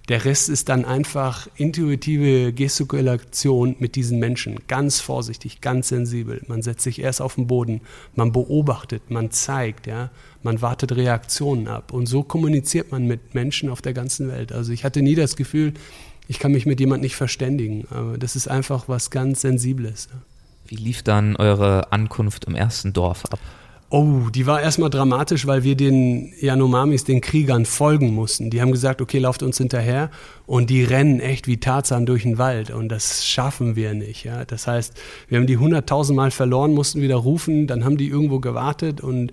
der 0.10 0.26
Rest 0.26 0.50
ist 0.50 0.70
dann 0.70 0.86
einfach 0.86 1.48
intuitive 1.56 2.52
Gestikulation 2.52 3.76
mit 3.78 3.96
diesen 3.96 4.18
Menschen. 4.18 4.58
Ganz 4.68 5.00
vorsichtig, 5.00 5.62
ganz 5.62 5.90
sensibel. 5.90 6.42
Man 6.48 6.64
setzt 6.64 6.82
sich 6.82 7.00
erst 7.00 7.22
auf 7.22 7.36
den 7.36 7.46
Boden, 7.46 7.80
man 8.16 8.32
beobachtet, 8.32 9.12
man 9.12 9.30
zeigt, 9.30 9.86
ja, 9.86 10.10
man 10.42 10.62
wartet 10.62 10.96
Reaktionen 10.96 11.68
ab. 11.68 11.94
Und 11.94 12.08
so 12.08 12.24
kommuniziert 12.24 12.92
man 12.92 13.06
mit 13.06 13.36
Menschen 13.36 13.70
auf 13.70 13.84
der 13.84 13.94
ganzen 13.94 14.30
Welt. 14.30 14.52
Also 14.52 14.74
ich 14.74 14.84
hatte 14.84 15.04
nie 15.04 15.16
das 15.16 15.36
Gefühl, 15.36 15.74
ich 16.28 16.40
kann 16.40 16.52
mich 16.52 16.66
mit 16.66 16.80
jemandem 16.80 17.04
nicht 17.04 17.16
verständigen. 17.16 17.86
Aber 17.90 18.18
das 18.18 18.36
ist 18.36 18.48
einfach 18.48 18.88
was 18.88 19.10
ganz 19.10 19.42
Sensibles. 19.42 20.10
Wie 20.68 20.76
lief 20.76 21.04
dann 21.04 21.36
eure 21.36 21.92
Ankunft 21.92 22.46
im 22.46 22.56
ersten 22.56 22.94
Dorf 22.94 23.26
ab? 23.26 23.40
Oh, 23.90 24.30
die 24.34 24.48
war 24.48 24.60
erstmal 24.60 24.90
dramatisch, 24.90 25.46
weil 25.46 25.64
wir 25.64 25.76
den 25.76 26.34
Yanomamis, 26.42 27.04
den 27.04 27.22
Kriegern, 27.22 27.64
folgen 27.64 28.12
mussten. 28.16 28.50
Die 28.50 28.60
haben 28.60 28.72
gesagt, 28.72 29.04
okay, 29.04 29.20
lauft 29.20 29.44
uns 29.44 29.60
hinterher. 29.60 30.10
Und 30.48 30.72
die 30.72 30.84
rennen 30.84 31.20
echt 31.20 31.46
wie 31.46 31.58
Tarzan 31.58 32.08
durch 32.08 32.24
den 32.24 32.40
Wald. 32.40 32.72
Und 32.72 32.90
das 32.90 33.24
schaffen 33.24 33.76
wir 33.76 33.94
nicht. 33.94 34.24
Ja? 34.24 34.46
Das 34.46 34.66
heißt, 34.66 35.00
wir 35.28 35.38
haben 35.38 35.46
die 35.46 35.58
hunderttausendmal 35.58 36.32
verloren, 36.32 36.74
mussten 36.74 37.04
wieder 37.04 37.18
rufen. 37.18 37.68
Dann 37.68 37.86
haben 37.86 37.98
die 37.98 38.08
irgendwo 38.08 38.40
gewartet 38.40 39.00
und 39.02 39.32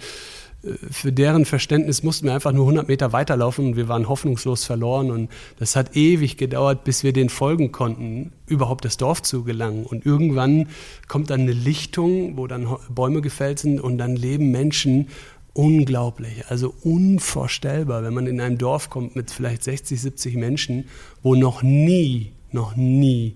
für 0.90 1.10
deren 1.10 1.46
Verständnis 1.46 2.02
mussten 2.02 2.26
wir 2.26 2.34
einfach 2.34 2.52
nur 2.52 2.64
100 2.64 2.88
Meter 2.88 3.12
weiterlaufen 3.12 3.68
und 3.68 3.76
wir 3.76 3.88
waren 3.88 4.08
hoffnungslos 4.08 4.64
verloren. 4.64 5.10
Und 5.10 5.30
das 5.58 5.74
hat 5.74 5.96
ewig 5.96 6.36
gedauert, 6.36 6.84
bis 6.84 7.02
wir 7.02 7.12
den 7.12 7.30
folgen 7.30 7.72
konnten, 7.72 8.32
überhaupt 8.46 8.84
das 8.84 8.98
Dorf 8.98 9.22
zu 9.22 9.42
gelangen. 9.42 9.86
Und 9.86 10.04
irgendwann 10.04 10.68
kommt 11.08 11.30
dann 11.30 11.40
eine 11.40 11.52
Lichtung, 11.52 12.36
wo 12.36 12.46
dann 12.46 12.68
Bäume 12.90 13.22
gefällt 13.22 13.58
sind 13.58 13.80
und 13.80 13.98
dann 13.98 14.16
leben 14.16 14.50
Menschen. 14.50 15.08
Unglaublich, 15.52 16.44
also 16.48 16.72
unvorstellbar, 16.82 18.04
wenn 18.04 18.14
man 18.14 18.28
in 18.28 18.40
ein 18.40 18.56
Dorf 18.56 18.88
kommt 18.88 19.16
mit 19.16 19.32
vielleicht 19.32 19.64
60, 19.64 20.00
70 20.00 20.36
Menschen, 20.36 20.84
wo 21.24 21.34
noch 21.34 21.64
nie, 21.64 22.32
noch 22.52 22.76
nie 22.76 23.34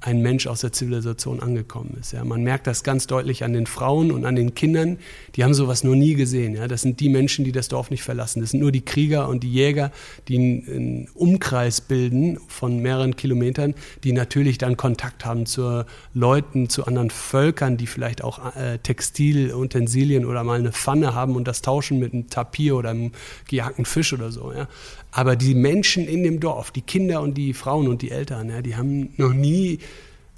ein 0.00 0.22
Mensch 0.22 0.46
aus 0.46 0.62
der 0.62 0.72
Zivilisation 0.72 1.40
angekommen 1.40 1.96
ist. 2.00 2.12
Ja. 2.12 2.24
Man 2.24 2.42
merkt 2.42 2.66
das 2.66 2.82
ganz 2.82 3.06
deutlich 3.06 3.44
an 3.44 3.52
den 3.52 3.66
Frauen 3.66 4.10
und 4.10 4.24
an 4.24 4.34
den 4.34 4.54
Kindern, 4.54 4.98
die 5.36 5.44
haben 5.44 5.52
sowas 5.52 5.84
noch 5.84 5.94
nie 5.94 6.14
gesehen. 6.14 6.54
Ja. 6.54 6.68
Das 6.68 6.82
sind 6.82 7.00
die 7.00 7.10
Menschen, 7.10 7.44
die 7.44 7.52
das 7.52 7.68
Dorf 7.68 7.90
nicht 7.90 8.02
verlassen. 8.02 8.40
Das 8.40 8.50
sind 8.50 8.60
nur 8.60 8.72
die 8.72 8.80
Krieger 8.80 9.28
und 9.28 9.42
die 9.42 9.52
Jäger, 9.52 9.92
die 10.28 10.36
einen 10.36 11.08
Umkreis 11.14 11.82
bilden 11.82 12.38
von 12.48 12.80
mehreren 12.80 13.14
Kilometern, 13.16 13.74
die 14.02 14.12
natürlich 14.12 14.56
dann 14.56 14.76
Kontakt 14.76 15.26
haben 15.26 15.44
zu 15.44 15.84
Leuten, 16.14 16.70
zu 16.70 16.86
anderen 16.86 17.10
Völkern, 17.10 17.76
die 17.76 17.86
vielleicht 17.86 18.24
auch 18.24 18.56
äh, 18.56 18.78
Textilutensilien 18.78 20.24
oder 20.24 20.44
mal 20.44 20.58
eine 20.58 20.72
Pfanne 20.72 21.14
haben 21.14 21.36
und 21.36 21.46
das 21.46 21.60
tauschen 21.60 21.98
mit 21.98 22.14
einem 22.14 22.30
Tapir 22.30 22.76
oder 22.76 22.90
einem 22.90 23.12
gejagten 23.48 23.84
Fisch 23.84 24.12
oder 24.14 24.32
so. 24.32 24.52
Ja. 24.52 24.66
Aber 25.12 25.36
die 25.36 25.54
Menschen 25.54 26.06
in 26.06 26.22
dem 26.22 26.40
Dorf, 26.40 26.70
die 26.70 26.82
Kinder 26.82 27.20
und 27.20 27.34
die 27.34 27.52
Frauen 27.52 27.88
und 27.88 28.02
die 28.02 28.10
Eltern, 28.10 28.48
ja, 28.48 28.62
die 28.62 28.76
haben 28.76 29.10
noch 29.16 29.32
nie 29.32 29.78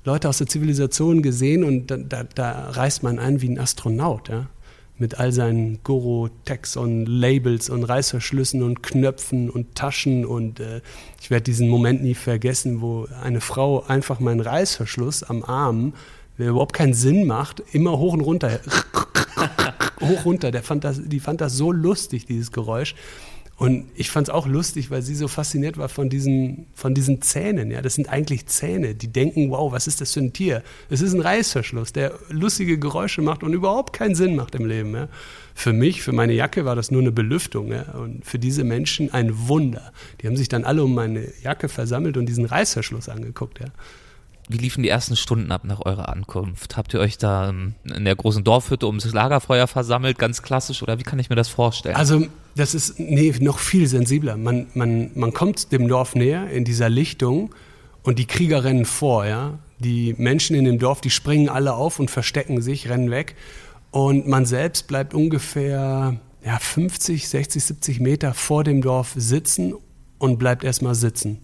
Leute 0.04 0.28
aus 0.28 0.38
der 0.38 0.46
Zivilisation 0.46 1.22
gesehen 1.22 1.62
und 1.62 1.90
da, 1.90 1.96
da, 1.96 2.24
da 2.24 2.70
reist 2.70 3.02
man 3.02 3.18
ein 3.18 3.40
wie 3.40 3.50
ein 3.50 3.58
Astronaut, 3.58 4.28
ja, 4.28 4.48
mit 4.98 5.18
all 5.18 5.32
seinen 5.32 5.82
Goro-Tags 5.84 6.76
und 6.76 7.06
Labels 7.06 7.70
und 7.70 7.84
Reißverschlüssen 7.84 8.62
und 8.62 8.82
Knöpfen 8.82 9.50
und 9.50 9.74
Taschen 9.74 10.24
und 10.24 10.60
äh, 10.60 10.80
ich 11.20 11.30
werde 11.30 11.44
diesen 11.44 11.68
Moment 11.68 12.02
nie 12.02 12.14
vergessen, 12.14 12.80
wo 12.80 13.06
eine 13.22 13.40
Frau 13.40 13.84
einfach 13.86 14.20
meinen 14.20 14.40
Reißverschluss 14.40 15.22
am 15.22 15.44
Arm, 15.44 15.92
der 16.38 16.48
überhaupt 16.48 16.72
keinen 16.72 16.94
Sinn 16.94 17.26
macht, 17.26 17.62
immer 17.72 17.98
hoch 17.98 18.14
und 18.14 18.22
runter, 18.22 18.58
hoch 20.00 20.24
runter, 20.24 20.50
der 20.50 20.62
fand 20.62 20.82
das, 20.82 21.00
die 21.04 21.20
fand 21.20 21.40
das 21.40 21.54
so 21.54 21.70
lustig, 21.70 22.26
dieses 22.26 22.50
Geräusch. 22.50 22.94
Und 23.62 23.86
ich 23.94 24.10
fand 24.10 24.26
es 24.26 24.34
auch 24.34 24.48
lustig, 24.48 24.90
weil 24.90 25.02
sie 25.02 25.14
so 25.14 25.28
fasziniert 25.28 25.78
war 25.78 25.88
von 25.88 26.08
diesen, 26.08 26.66
von 26.74 26.94
diesen 26.94 27.22
Zähnen. 27.22 27.70
Ja, 27.70 27.80
das 27.80 27.94
sind 27.94 28.08
eigentlich 28.08 28.46
Zähne, 28.46 28.96
die 28.96 29.06
denken, 29.06 29.50
wow, 29.50 29.70
was 29.70 29.86
ist 29.86 30.00
das 30.00 30.12
für 30.12 30.18
ein 30.20 30.32
Tier? 30.32 30.64
Es 30.90 31.00
ist 31.00 31.12
ein 31.12 31.20
Reißverschluss, 31.20 31.92
der 31.92 32.12
lustige 32.28 32.76
Geräusche 32.76 33.22
macht 33.22 33.44
und 33.44 33.52
überhaupt 33.52 33.92
keinen 33.92 34.16
Sinn 34.16 34.34
macht 34.34 34.56
im 34.56 34.66
Leben. 34.66 34.92
Ja. 34.94 35.08
Für 35.54 35.72
mich, 35.72 36.02
für 36.02 36.10
meine 36.10 36.32
Jacke 36.32 36.64
war 36.64 36.74
das 36.74 36.90
nur 36.90 37.02
eine 37.02 37.12
Belüftung. 37.12 37.70
Ja. 37.70 37.82
Und 37.92 38.26
für 38.26 38.40
diese 38.40 38.64
Menschen 38.64 39.12
ein 39.12 39.46
Wunder. 39.46 39.92
Die 40.20 40.26
haben 40.26 40.36
sich 40.36 40.48
dann 40.48 40.64
alle 40.64 40.82
um 40.82 40.92
meine 40.92 41.28
Jacke 41.44 41.68
versammelt 41.68 42.16
und 42.16 42.26
diesen 42.26 42.46
Reißverschluss 42.46 43.08
angeguckt. 43.08 43.60
Ja. 43.60 43.66
Wie 44.48 44.58
liefen 44.58 44.82
die 44.82 44.88
ersten 44.88 45.14
Stunden 45.14 45.52
ab 45.52 45.62
nach 45.62 45.80
eurer 45.80 46.08
Ankunft? 46.08 46.76
Habt 46.76 46.94
ihr 46.94 47.00
euch 47.00 47.16
da 47.16 47.50
ähm, 47.50 47.74
in 47.84 48.04
der 48.04 48.16
großen 48.16 48.42
Dorfhütte 48.42 48.86
ums 48.86 49.04
Lagerfeuer 49.12 49.68
versammelt, 49.68 50.18
ganz 50.18 50.42
klassisch, 50.42 50.82
oder 50.82 50.98
wie 50.98 51.04
kann 51.04 51.20
ich 51.20 51.30
mir 51.30 51.36
das 51.36 51.48
vorstellen? 51.48 51.94
Also, 51.94 52.26
das 52.56 52.74
ist 52.74 52.98
nee, 52.98 53.32
noch 53.40 53.58
viel 53.58 53.86
sensibler. 53.86 54.36
Man, 54.36 54.66
man, 54.74 55.10
man 55.14 55.32
kommt 55.32 55.72
dem 55.72 55.88
Dorf 55.88 56.14
näher 56.14 56.50
in 56.50 56.64
dieser 56.64 56.88
Lichtung 56.88 57.54
und 58.02 58.18
die 58.18 58.26
Krieger 58.26 58.64
rennen 58.64 58.84
vor, 58.84 59.26
ja. 59.26 59.58
Die 59.78 60.14
Menschen 60.16 60.54
in 60.54 60.64
dem 60.64 60.78
Dorf, 60.78 61.00
die 61.00 61.10
springen 61.10 61.48
alle 61.48 61.74
auf 61.74 61.98
und 61.98 62.10
verstecken 62.10 62.62
sich, 62.62 62.88
rennen 62.88 63.10
weg. 63.10 63.34
Und 63.90 64.28
man 64.28 64.46
selbst 64.46 64.86
bleibt 64.86 65.12
ungefähr 65.12 66.20
ja, 66.44 66.58
50, 66.58 67.28
60, 67.28 67.64
70 67.64 68.00
Meter 68.00 68.32
vor 68.32 68.62
dem 68.64 68.80
Dorf 68.80 69.12
sitzen 69.16 69.74
und 70.18 70.38
bleibt 70.38 70.62
erstmal 70.62 70.94
sitzen 70.94 71.38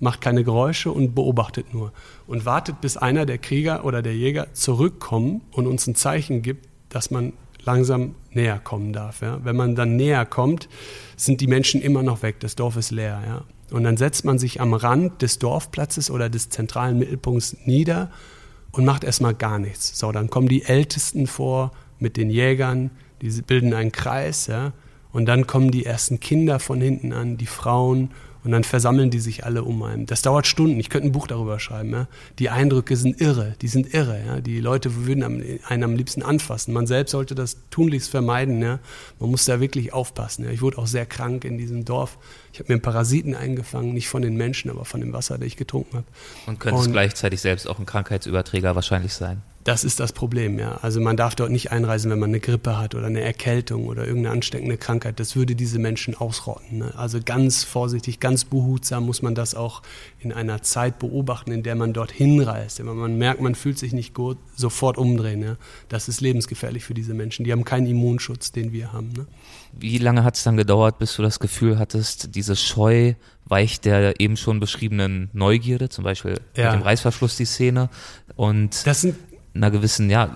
macht 0.00 0.20
keine 0.20 0.44
Geräusche 0.44 0.90
und 0.90 1.14
beobachtet 1.14 1.72
nur 1.72 1.92
und 2.26 2.44
wartet, 2.44 2.80
bis 2.80 2.96
einer 2.96 3.26
der 3.26 3.38
Krieger 3.38 3.84
oder 3.84 4.02
der 4.02 4.16
Jäger 4.16 4.52
zurückkommt 4.54 5.42
und 5.52 5.66
uns 5.66 5.86
ein 5.86 5.94
Zeichen 5.94 6.42
gibt, 6.42 6.68
dass 6.88 7.10
man 7.10 7.34
langsam 7.62 8.14
näher 8.32 8.58
kommen 8.58 8.92
darf. 8.92 9.22
Ja? 9.22 9.40
Wenn 9.44 9.56
man 9.56 9.74
dann 9.74 9.96
näher 9.96 10.24
kommt, 10.24 10.68
sind 11.16 11.40
die 11.40 11.46
Menschen 11.46 11.80
immer 11.80 12.02
noch 12.02 12.22
weg, 12.22 12.40
das 12.40 12.56
Dorf 12.56 12.76
ist 12.76 12.90
leer. 12.90 13.20
Ja? 13.26 13.44
Und 13.74 13.84
dann 13.84 13.96
setzt 13.96 14.24
man 14.24 14.38
sich 14.38 14.60
am 14.60 14.74
Rand 14.74 15.22
des 15.22 15.38
Dorfplatzes 15.38 16.10
oder 16.10 16.28
des 16.28 16.50
zentralen 16.50 16.98
Mittelpunkts 16.98 17.56
nieder 17.64 18.10
und 18.72 18.84
macht 18.84 19.04
erstmal 19.04 19.34
gar 19.34 19.58
nichts. 19.58 19.98
So, 19.98 20.12
dann 20.12 20.30
kommen 20.30 20.48
die 20.48 20.64
Ältesten 20.64 21.26
vor 21.26 21.72
mit 21.98 22.16
den 22.16 22.30
Jägern, 22.30 22.90
die 23.20 23.30
bilden 23.42 23.74
einen 23.74 23.92
Kreis, 23.92 24.46
ja? 24.46 24.72
und 25.12 25.26
dann 25.26 25.46
kommen 25.46 25.70
die 25.70 25.84
ersten 25.84 26.20
Kinder 26.20 26.58
von 26.58 26.80
hinten 26.80 27.12
an, 27.12 27.36
die 27.36 27.46
Frauen 27.46 28.10
und 28.42 28.52
dann 28.52 28.64
versammeln 28.64 29.10
die 29.10 29.20
sich 29.20 29.44
alle 29.44 29.64
um 29.64 29.82
einen. 29.82 30.06
Das 30.06 30.22
dauert 30.22 30.46
Stunden. 30.46 30.80
Ich 30.80 30.88
könnte 30.88 31.08
ein 31.08 31.12
Buch 31.12 31.26
darüber 31.26 31.58
schreiben. 31.58 31.90
Ja? 31.92 32.08
Die 32.38 32.50
Eindrücke 32.50 32.96
sind 32.96 33.20
irre. 33.20 33.54
Die 33.60 33.68
sind 33.68 33.92
irre. 33.92 34.20
Ja? 34.24 34.40
Die 34.40 34.60
Leute 34.60 35.06
würden 35.06 35.60
einen 35.66 35.84
am 35.84 35.94
liebsten 35.94 36.22
anfassen. 36.22 36.72
Man 36.72 36.86
selbst 36.86 37.12
sollte 37.12 37.34
das 37.34 37.58
tunlichst 37.70 38.10
vermeiden. 38.10 38.62
Ja? 38.62 38.78
Man 39.18 39.30
muss 39.30 39.44
da 39.44 39.60
wirklich 39.60 39.92
aufpassen. 39.92 40.48
Ich 40.50 40.62
wurde 40.62 40.78
auch 40.78 40.86
sehr 40.86 41.06
krank 41.06 41.44
in 41.44 41.58
diesem 41.58 41.84
Dorf. 41.84 42.18
Ich 42.52 42.60
habe 42.60 42.72
mir 42.72 42.80
Parasiten 42.80 43.34
eingefangen, 43.34 43.92
nicht 43.92 44.08
von 44.08 44.22
den 44.22 44.36
Menschen, 44.36 44.70
aber 44.70 44.84
von 44.84 45.00
dem 45.00 45.12
Wasser, 45.12 45.38
das 45.38 45.46
ich 45.46 45.56
getrunken 45.56 45.98
habe. 45.98 46.06
Und 46.46 46.58
könntest 46.58 46.90
gleichzeitig 46.92 47.40
selbst 47.40 47.68
auch 47.68 47.78
ein 47.78 47.86
Krankheitsüberträger 47.86 48.74
wahrscheinlich 48.74 49.12
sein. 49.12 49.42
Das 49.64 49.84
ist 49.84 50.00
das 50.00 50.12
Problem, 50.12 50.58
ja. 50.58 50.78
Also 50.80 51.00
man 51.00 51.18
darf 51.18 51.34
dort 51.34 51.50
nicht 51.50 51.70
einreisen, 51.70 52.10
wenn 52.10 52.18
man 52.18 52.30
eine 52.30 52.40
Grippe 52.40 52.78
hat 52.78 52.94
oder 52.94 53.06
eine 53.06 53.20
Erkältung 53.20 53.88
oder 53.88 54.06
irgendeine 54.06 54.34
ansteckende 54.34 54.78
Krankheit. 54.78 55.20
Das 55.20 55.36
würde 55.36 55.54
diese 55.54 55.78
Menschen 55.78 56.14
ausrotten. 56.14 56.78
Ne? 56.78 56.94
Also 56.96 57.18
ganz 57.22 57.62
vorsichtig, 57.64 58.20
ganz 58.20 58.44
behutsam 58.44 59.04
muss 59.04 59.20
man 59.20 59.34
das 59.34 59.54
auch 59.54 59.82
in 60.18 60.32
einer 60.32 60.62
Zeit 60.62 60.98
beobachten, 60.98 61.52
in 61.52 61.62
der 61.62 61.74
man 61.74 61.92
dort 61.92 62.10
hinreist. 62.10 62.78
Wenn 62.78 62.86
man 62.86 63.18
merkt, 63.18 63.42
man 63.42 63.54
fühlt 63.54 63.78
sich 63.78 63.92
nicht 63.92 64.14
gut, 64.14 64.38
sofort 64.56 64.96
umdrehen. 64.96 65.42
Ja? 65.42 65.56
Das 65.90 66.08
ist 66.08 66.22
lebensgefährlich 66.22 66.82
für 66.84 66.94
diese 66.94 67.12
Menschen. 67.12 67.44
Die 67.44 67.52
haben 67.52 67.64
keinen 67.64 67.86
Immunschutz, 67.86 68.52
den 68.52 68.72
wir 68.72 68.94
haben. 68.94 69.12
Ne? 69.12 69.26
Wie 69.78 69.98
lange 69.98 70.24
hat 70.24 70.36
es 70.36 70.42
dann 70.42 70.56
gedauert, 70.56 70.98
bis 70.98 71.16
du 71.16 71.22
das 71.22 71.38
Gefühl 71.38 71.78
hattest, 71.78 72.34
diese 72.34 72.56
Scheu 72.56 73.12
weicht 73.44 73.84
der 73.84 74.20
eben 74.20 74.36
schon 74.36 74.60
beschriebenen 74.60 75.28
Neugierde, 75.32 75.88
zum 75.88 76.04
Beispiel 76.04 76.40
ja. 76.56 76.70
mit 76.70 76.80
dem 76.80 76.84
Reißverschluss 76.84 77.36
die 77.36 77.44
Szene 77.44 77.90
und 78.36 78.86
das 78.86 79.00
sind 79.00 79.16
einer 79.54 79.70
gewissen, 79.70 80.10
ja, 80.10 80.30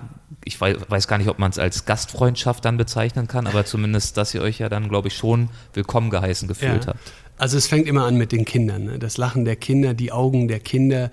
ich 0.45 0.61
weiß, 0.61 0.77
weiß 0.89 1.09
gar 1.09 1.19
nicht, 1.19 1.29
ob 1.29 1.39
man 1.39 1.51
es 1.51 1.59
als 1.59 1.85
Gastfreundschaft 1.85 2.65
dann 2.65 2.77
bezeichnen 2.77 3.29
kann, 3.29 3.47
aber 3.47 3.65
zumindest, 3.65 4.17
dass 4.17 4.35
ihr 4.35 4.43
euch 4.43 4.59
ja 4.59 4.69
dann, 4.69 4.89
glaube 4.89 5.09
ich, 5.09 5.17
schon 5.17 5.49
willkommen 5.73 6.11
geheißen 6.11 6.49
gefühlt 6.49 6.85
ja. 6.85 6.89
habt. 6.89 7.13
Also 7.37 7.59
es 7.59 7.67
fängt 7.67 7.89
immer 7.89 8.05
an 8.05 8.17
mit 8.17 8.33
den 8.33 8.45
Kindern. 8.45 8.85
Ne? 8.85 8.99
Das 8.99 9.17
Lachen 9.17 9.45
der 9.45 9.57
Kinder, 9.57 9.95
die 9.95 10.13
Augen 10.13 10.49
der 10.49 10.61
Kinder, 10.61 11.11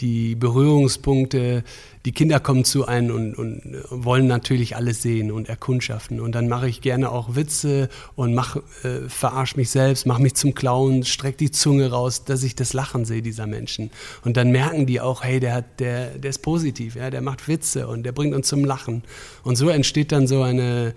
die 0.00 0.34
Berührungspunkte, 0.34 1.64
die 2.04 2.12
Kinder 2.12 2.38
kommen 2.40 2.64
zu 2.64 2.86
einem 2.86 3.14
und, 3.14 3.34
und 3.34 3.62
wollen 3.90 4.26
natürlich 4.26 4.76
alles 4.76 5.02
sehen 5.02 5.30
und 5.30 5.48
erkundschaften. 5.48 6.20
Und 6.20 6.34
dann 6.34 6.48
mache 6.48 6.68
ich 6.68 6.80
gerne 6.80 7.10
auch 7.10 7.34
Witze 7.34 7.88
und 8.14 8.34
mach, 8.34 8.56
äh, 8.82 9.08
verarsch 9.08 9.56
mich 9.56 9.70
selbst, 9.70 10.06
mache 10.06 10.20
mich 10.20 10.34
zum 10.34 10.54
Clown, 10.54 11.04
streck 11.04 11.38
die 11.38 11.50
Zunge 11.50 11.90
raus, 11.90 12.24
dass 12.24 12.42
ich 12.42 12.54
das 12.54 12.72
Lachen 12.72 13.04
sehe 13.04 13.22
dieser 13.22 13.46
Menschen. 13.46 13.90
Und 14.24 14.36
dann 14.36 14.50
merken 14.50 14.86
die 14.86 15.00
auch, 15.00 15.22
hey, 15.22 15.40
der, 15.40 15.54
hat, 15.54 15.80
der, 15.80 16.18
der 16.18 16.30
ist 16.30 16.42
positiv, 16.42 16.96
ja, 16.96 17.10
der 17.10 17.22
macht 17.22 17.48
Witze 17.48 17.88
und 17.88 18.02
der 18.02 18.12
bringt 18.12 18.34
uns 18.34 18.48
zum 18.48 18.64
Lachen. 18.64 19.02
Und 19.42 19.56
so 19.56 19.68
entsteht 19.68 20.12
dann 20.12 20.26
so 20.26 20.42
eine 20.42 20.94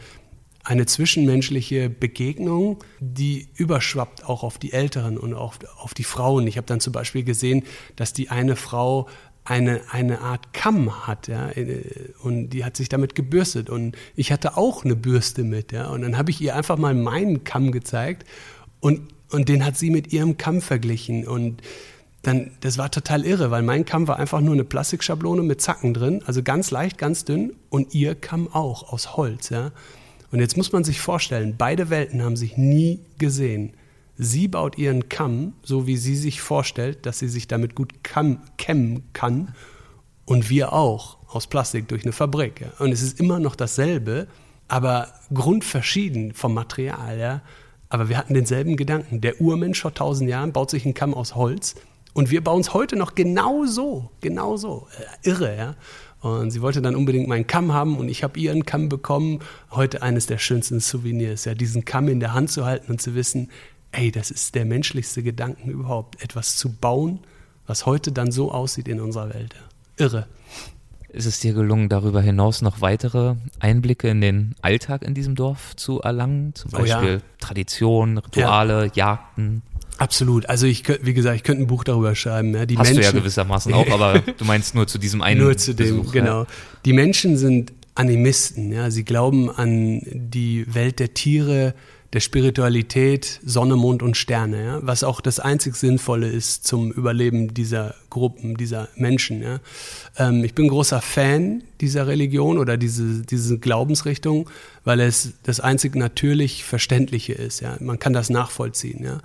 eine 0.67 0.85
zwischenmenschliche 0.85 1.89
Begegnung, 1.89 2.83
die 2.99 3.47
überschwappt 3.55 4.25
auch 4.25 4.43
auf 4.43 4.57
die 4.57 4.73
Älteren 4.73 5.17
und 5.17 5.33
auch 5.33 5.55
auf 5.77 5.93
die 5.93 6.03
Frauen. 6.03 6.45
Ich 6.45 6.57
habe 6.57 6.67
dann 6.67 6.81
zum 6.81 6.91
Beispiel 6.91 7.23
gesehen, 7.23 7.63
dass 7.95 8.11
die 8.11 8.29
eine 8.29 8.57
Frau 8.57 9.07
eine, 9.45 9.79
eine 9.91 10.19
Art 10.19 10.51
Kamm 10.51 11.07
hat, 11.07 11.29
ja, 11.29 11.49
und 12.21 12.49
die 12.49 12.65
hat 12.65 12.75
sich 12.75 12.89
damit 12.89 13.15
gebürstet 13.15 13.69
und 13.69 13.95
ich 14.13 14.33
hatte 14.33 14.57
auch 14.57 14.83
eine 14.83 14.97
Bürste 14.97 15.45
mit, 15.45 15.71
ja, 15.71 15.87
und 15.87 16.01
dann 16.01 16.17
habe 16.17 16.31
ich 16.31 16.41
ihr 16.41 16.53
einfach 16.53 16.77
mal 16.77 16.93
meinen 16.93 17.45
Kamm 17.45 17.71
gezeigt 17.71 18.27
und, 18.81 19.13
und 19.31 19.47
den 19.47 19.63
hat 19.63 19.77
sie 19.77 19.89
mit 19.89 20.11
ihrem 20.11 20.35
Kamm 20.35 20.59
verglichen 20.59 21.25
und 21.25 21.61
dann, 22.23 22.51
das 22.59 22.77
war 22.77 22.91
total 22.91 23.23
irre, 23.23 23.49
weil 23.49 23.61
mein 23.63 23.85
Kamm 23.85 24.09
war 24.09 24.19
einfach 24.19 24.41
nur 24.41 24.53
eine 24.53 24.65
Plastikschablone 24.65 25.43
mit 25.43 25.61
Zacken 25.61 25.93
drin, 25.93 26.23
also 26.25 26.43
ganz 26.43 26.71
leicht, 26.71 26.97
ganz 26.97 27.23
dünn 27.23 27.53
und 27.69 27.95
ihr 27.95 28.15
Kamm 28.15 28.53
auch 28.53 28.91
aus 28.91 29.15
Holz, 29.15 29.47
ja. 29.47 29.71
Und 30.31 30.39
jetzt 30.39 30.57
muss 30.57 30.71
man 30.71 30.83
sich 30.83 30.99
vorstellen, 30.99 31.55
beide 31.57 31.89
Welten 31.89 32.23
haben 32.23 32.35
sich 32.35 32.57
nie 32.57 32.99
gesehen. 33.17 33.73
Sie 34.17 34.47
baut 34.47 34.77
ihren 34.77 35.09
Kamm, 35.09 35.53
so 35.63 35.87
wie 35.87 35.97
sie 35.97 36.15
sich 36.15 36.41
vorstellt, 36.41 37.05
dass 37.05 37.19
sie 37.19 37.27
sich 37.27 37.47
damit 37.47 37.75
gut 37.75 37.93
kämmen 38.03 39.03
kann. 39.13 39.53
Und 40.25 40.49
wir 40.49 40.73
auch, 40.73 41.17
aus 41.27 41.47
Plastik 41.47 41.87
durch 41.87 42.03
eine 42.03 42.13
Fabrik. 42.13 42.61
Ja. 42.61 42.67
Und 42.79 42.91
es 42.91 43.01
ist 43.01 43.19
immer 43.19 43.39
noch 43.39 43.55
dasselbe, 43.55 44.27
aber 44.67 45.07
grundverschieden 45.33 46.33
vom 46.33 46.53
Material. 46.53 47.17
Ja. 47.17 47.41
Aber 47.89 48.09
wir 48.09 48.17
hatten 48.17 48.33
denselben 48.33 48.75
Gedanken. 48.75 49.21
Der 49.21 49.39
Urmensch 49.39 49.81
vor 49.81 49.93
tausend 49.93 50.29
Jahren 50.29 50.51
baut 50.51 50.71
sich 50.71 50.83
einen 50.83 50.93
Kamm 50.93 51.13
aus 51.13 51.35
Holz. 51.35 51.75
Und 52.13 52.31
wir 52.31 52.43
bauen 52.43 52.61
es 52.61 52.73
heute 52.73 52.95
noch 52.95 53.13
genau 53.13 53.65
so. 53.65 54.09
Genau 54.21 54.57
so. 54.57 54.87
Äh, 55.23 55.29
irre, 55.29 55.55
ja. 55.55 55.75
Und 56.21 56.51
sie 56.51 56.61
wollte 56.61 56.81
dann 56.81 56.95
unbedingt 56.95 57.27
meinen 57.27 57.47
Kamm 57.47 57.73
haben 57.73 57.97
und 57.97 58.09
ich 58.09 58.23
habe 58.23 58.39
ihren 58.39 58.65
Kamm 58.65 58.89
bekommen. 58.89 59.39
Heute 59.71 60.01
eines 60.01 60.25
der 60.25 60.39
schönsten 60.39 60.79
Souvenirs, 60.79 61.45
ja, 61.45 61.53
diesen 61.53 61.85
Kamm 61.85 62.07
in 62.07 62.19
der 62.19 62.33
Hand 62.33 62.51
zu 62.51 62.65
halten 62.65 62.91
und 62.91 63.01
zu 63.01 63.13
wissen, 63.15 63.49
ey, 63.91 64.11
das 64.11 64.31
ist 64.31 64.55
der 64.55 64.65
menschlichste 64.65 65.23
Gedanken 65.23 65.69
überhaupt, 65.69 66.21
etwas 66.21 66.55
zu 66.55 66.73
bauen, 66.73 67.19
was 67.65 67.85
heute 67.85 68.11
dann 68.11 68.31
so 68.31 68.51
aussieht 68.51 68.87
in 68.87 68.99
unserer 68.99 69.33
Welt. 69.33 69.55
Irre. 69.97 70.27
Ist 71.09 71.25
es 71.25 71.39
dir 71.39 71.53
gelungen, 71.53 71.87
darüber 71.87 72.21
hinaus 72.21 72.61
noch 72.61 72.81
weitere 72.81 73.35
Einblicke 73.59 74.09
in 74.09 74.19
den 74.19 74.55
Alltag 74.61 75.03
in 75.03 75.13
diesem 75.13 75.35
Dorf 75.35 75.75
zu 75.75 76.01
erlangen? 76.01 76.53
Zum 76.53 76.71
Beispiel 76.71 77.09
oh 77.09 77.17
ja. 77.17 77.21
Traditionen, 77.39 78.17
Rituale, 78.17 78.91
ja. 78.93 79.13
Jagden? 79.13 79.61
Absolut. 79.97 80.47
Also 80.47 80.67
ich 80.67 80.83
könnte, 80.83 81.05
wie 81.05 81.13
gesagt, 81.13 81.35
ich 81.35 81.43
könnte 81.43 81.63
ein 81.63 81.67
Buch 81.67 81.83
darüber 81.83 82.15
schreiben. 82.15 82.53
Ja. 82.53 82.65
Die 82.65 82.77
Hast 82.77 82.87
Menschen, 82.87 83.01
du 83.01 83.05
ja 83.05 83.11
gewissermaßen 83.11 83.73
auch, 83.73 83.89
aber 83.89 84.19
du 84.37 84.45
meinst 84.45 84.75
nur 84.75 84.87
zu 84.87 84.97
diesem 84.97 85.21
einen 85.21 85.41
Nur 85.41 85.57
zu 85.57 85.73
dem, 85.73 85.97
Besuch, 85.97 86.13
genau. 86.13 86.41
Ja. 86.41 86.47
Die 86.85 86.93
Menschen 86.93 87.37
sind 87.37 87.73
Animisten. 87.95 88.71
Ja. 88.71 88.91
Sie 88.91 89.03
glauben 89.03 89.49
an 89.49 90.01
die 90.05 90.65
Welt 90.73 90.99
der 90.99 91.13
Tiere, 91.13 91.73
der 92.13 92.19
Spiritualität, 92.19 93.39
Sonne, 93.43 93.75
Mond 93.75 94.01
und 94.01 94.15
Sterne, 94.15 94.63
ja, 94.63 94.79
was 94.81 95.03
auch 95.03 95.19
das 95.19 95.39
einzig 95.39 95.75
Sinnvolle 95.75 96.29
ist 96.29 96.65
zum 96.65 96.91
Überleben 96.91 97.53
dieser 97.53 97.95
Gruppen, 98.17 98.57
dieser 98.57 98.87
Menschen. 98.95 99.43
Ja. 99.43 99.59
Ähm, 100.17 100.43
ich 100.43 100.55
bin 100.55 100.67
großer 100.67 101.01
Fan 101.01 101.63
dieser 101.81 102.07
Religion 102.07 102.57
oder 102.57 102.75
diese, 102.75 103.21
diese 103.21 103.59
Glaubensrichtung, 103.59 104.49
weil 104.83 104.99
es 104.99 105.33
das 105.43 105.59
einzig 105.59 105.95
natürlich 105.95 106.63
Verständliche 106.63 107.33
ist. 107.33 107.61
Ja. 107.61 107.77
Man 107.79 107.99
kann 107.99 108.13
das 108.13 108.29
nachvollziehen. 108.29 109.03
Ja. 109.03 109.19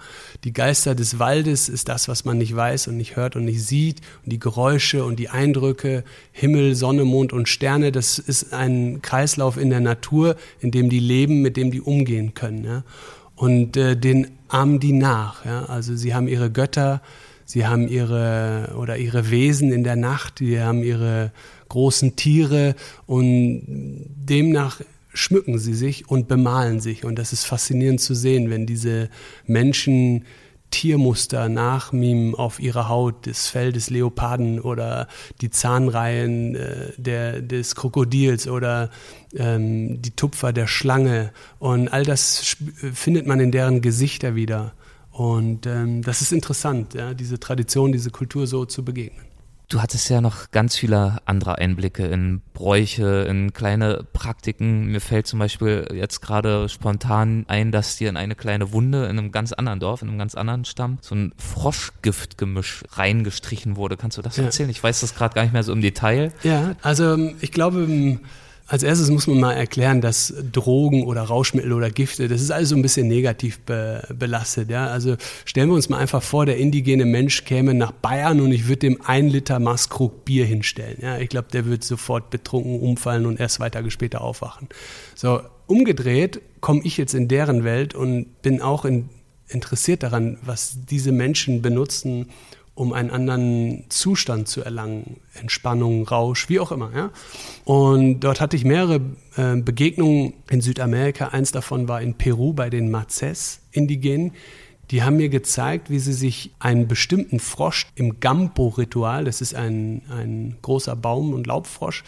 Die 0.44 0.52
Geister 0.52 0.94
des 0.94 1.18
Waldes 1.18 1.68
ist 1.68 1.88
das, 1.88 2.08
was 2.08 2.24
man 2.24 2.36
nicht 2.36 2.54
weiß 2.54 2.88
und 2.88 2.96
nicht 2.98 3.16
hört 3.16 3.36
und 3.36 3.46
nicht 3.46 3.64
sieht. 3.64 4.00
Und 4.24 4.32
die 4.32 4.38
Geräusche 4.38 5.04
und 5.04 5.18
die 5.18 5.30
Eindrücke, 5.30 6.04
Himmel, 6.32 6.74
Sonne, 6.74 7.04
Mond 7.04 7.32
und 7.32 7.48
Sterne, 7.48 7.92
das 7.92 8.18
ist 8.18 8.52
ein 8.52 9.00
Kreislauf 9.02 9.56
in 9.56 9.70
der 9.70 9.80
Natur, 9.80 10.36
in 10.60 10.70
dem 10.70 10.90
die 10.90 11.00
leben, 11.00 11.40
mit 11.40 11.56
dem 11.56 11.70
die 11.70 11.80
umgehen 11.80 12.34
können. 12.34 12.64
Ja. 12.64 12.84
Und 13.34 13.76
äh, 13.76 13.96
den 13.96 14.30
ahmen 14.48 14.78
die 14.78 14.92
nach. 14.92 15.44
Ja. 15.44 15.64
Also 15.64 15.96
sie 15.96 16.14
haben 16.14 16.28
ihre 16.28 16.50
Götter, 16.50 17.00
sie 17.52 17.66
haben 17.66 17.86
ihre 17.86 18.74
oder 18.78 18.96
ihre 18.96 19.30
Wesen 19.30 19.72
in 19.72 19.84
der 19.84 19.96
Nacht, 19.96 20.38
sie 20.38 20.58
haben 20.58 20.82
ihre 20.82 21.32
großen 21.68 22.16
Tiere 22.16 22.74
und 23.06 23.62
demnach 23.66 24.80
schmücken 25.12 25.58
sie 25.58 25.74
sich 25.74 26.08
und 26.08 26.28
bemalen 26.28 26.80
sich. 26.80 27.04
Und 27.04 27.16
das 27.18 27.34
ist 27.34 27.44
faszinierend 27.44 28.00
zu 28.00 28.14
sehen, 28.14 28.48
wenn 28.48 28.64
diese 28.64 29.10
Menschen 29.46 30.24
Tiermuster 30.70 31.50
nachmimen 31.50 32.34
auf 32.34 32.58
ihrer 32.58 32.88
Haut, 32.88 33.26
das 33.26 33.48
Fell 33.48 33.70
des 33.70 33.90
Leoparden 33.90 34.58
oder 34.58 35.06
die 35.42 35.50
Zahnreihen 35.50 36.54
äh, 36.54 36.92
der, 36.96 37.42
des 37.42 37.74
Krokodils 37.74 38.48
oder 38.48 38.88
ähm, 39.36 40.00
die 40.00 40.12
Tupfer 40.12 40.54
der 40.54 40.66
Schlange. 40.66 41.32
Und 41.58 41.88
all 41.88 42.04
das 42.04 42.56
findet 42.94 43.26
man 43.26 43.40
in 43.40 43.52
deren 43.52 43.82
Gesichter 43.82 44.34
wieder. 44.34 44.72
Und 45.12 45.66
ähm, 45.66 46.02
das 46.02 46.22
ist 46.22 46.32
interessant, 46.32 46.94
ja, 46.94 47.14
diese 47.14 47.38
Tradition, 47.38 47.92
diese 47.92 48.10
Kultur 48.10 48.46
so 48.46 48.64
zu 48.64 48.84
begegnen. 48.84 49.26
Du 49.68 49.80
hattest 49.80 50.10
ja 50.10 50.20
noch 50.20 50.50
ganz 50.50 50.76
viele 50.76 51.18
andere 51.24 51.56
Einblicke 51.56 52.04
in 52.06 52.42
Bräuche, 52.52 53.24
in 53.26 53.54
kleine 53.54 54.04
Praktiken. 54.12 54.88
Mir 54.88 55.00
fällt 55.00 55.26
zum 55.26 55.38
Beispiel 55.38 55.88
jetzt 55.94 56.20
gerade 56.20 56.68
spontan 56.68 57.46
ein, 57.48 57.72
dass 57.72 57.96
dir 57.96 58.10
in 58.10 58.18
eine 58.18 58.34
kleine 58.34 58.72
Wunde 58.72 59.04
in 59.04 59.18
einem 59.18 59.32
ganz 59.32 59.54
anderen 59.54 59.80
Dorf, 59.80 60.02
in 60.02 60.08
einem 60.08 60.18
ganz 60.18 60.34
anderen 60.34 60.66
Stamm, 60.66 60.98
so 61.00 61.14
ein 61.14 61.32
Froschgiftgemisch 61.38 62.84
reingestrichen 62.90 63.76
wurde. 63.76 63.96
Kannst 63.96 64.18
du 64.18 64.22
das 64.22 64.36
ja. 64.36 64.44
erzählen? 64.44 64.68
Ich 64.68 64.82
weiß 64.82 65.00
das 65.00 65.14
gerade 65.14 65.34
gar 65.34 65.42
nicht 65.42 65.54
mehr 65.54 65.62
so 65.62 65.72
im 65.72 65.80
Detail. 65.80 66.34
Ja, 66.42 66.74
also 66.82 67.16
ich 67.40 67.50
glaube, 67.50 68.18
als 68.72 68.82
erstes 68.82 69.10
muss 69.10 69.26
man 69.26 69.38
mal 69.38 69.52
erklären, 69.52 70.00
dass 70.00 70.32
Drogen 70.50 71.04
oder 71.04 71.20
Rauschmittel 71.20 71.74
oder 71.74 71.90
Gifte, 71.90 72.26
das 72.26 72.40
ist 72.40 72.50
alles 72.50 72.70
so 72.70 72.74
ein 72.74 72.80
bisschen 72.80 73.06
negativ 73.06 73.60
be 73.60 74.02
belastet. 74.18 74.70
Ja? 74.70 74.86
Also 74.86 75.16
stellen 75.44 75.68
wir 75.68 75.74
uns 75.74 75.90
mal 75.90 75.98
einfach 75.98 76.22
vor, 76.22 76.46
der 76.46 76.56
indigene 76.56 77.04
Mensch 77.04 77.44
käme 77.44 77.74
nach 77.74 77.92
Bayern 77.92 78.40
und 78.40 78.50
ich 78.50 78.68
würde 78.68 78.78
dem 78.78 78.98
ein 79.04 79.28
Liter 79.28 79.58
Maßkrug 79.58 80.24
Bier 80.24 80.46
hinstellen. 80.46 80.96
Ja? 81.02 81.18
Ich 81.18 81.28
glaube, 81.28 81.48
der 81.52 81.66
wird 81.66 81.84
sofort 81.84 82.30
betrunken 82.30 82.80
umfallen 82.80 83.26
und 83.26 83.38
erst 83.38 83.56
zwei 83.56 83.68
Tage 83.68 83.90
später 83.90 84.22
aufwachen. 84.22 84.68
So, 85.14 85.42
umgedreht 85.66 86.40
komme 86.62 86.80
ich 86.84 86.96
jetzt 86.96 87.12
in 87.12 87.28
deren 87.28 87.64
Welt 87.64 87.94
und 87.94 88.40
bin 88.40 88.62
auch 88.62 88.86
in, 88.86 89.10
interessiert 89.48 90.02
daran, 90.02 90.38
was 90.46 90.78
diese 90.88 91.12
Menschen 91.12 91.60
benutzen, 91.60 92.30
um 92.74 92.92
einen 92.92 93.10
anderen 93.10 93.84
Zustand 93.90 94.48
zu 94.48 94.62
erlangen, 94.62 95.20
Entspannung, 95.34 96.06
Rausch, 96.06 96.48
wie 96.48 96.58
auch 96.58 96.72
immer. 96.72 96.90
Ja? 96.94 97.10
Und 97.64 98.20
dort 98.20 98.40
hatte 98.40 98.56
ich 98.56 98.64
mehrere 98.64 99.00
äh, 99.36 99.56
Begegnungen 99.56 100.34
in 100.48 100.60
Südamerika. 100.60 101.28
Eins 101.28 101.52
davon 101.52 101.88
war 101.88 102.00
in 102.00 102.14
Peru 102.14 102.52
bei 102.52 102.70
den 102.70 102.90
Mazes 102.90 103.60
Indigenen. 103.72 104.32
Die 104.90 105.02
haben 105.02 105.16
mir 105.16 105.28
gezeigt, 105.28 105.90
wie 105.90 105.98
sie 105.98 106.12
sich 106.12 106.52
einen 106.58 106.86
bestimmten 106.86 107.40
Frosch 107.40 107.86
im 107.94 108.20
Gampo-Ritual, 108.20 109.24
das 109.24 109.40
ist 109.40 109.54
ein, 109.54 110.02
ein 110.10 110.58
großer 110.60 110.96
Baum- 110.96 111.32
und 111.32 111.46
Laubfrosch, 111.46 112.04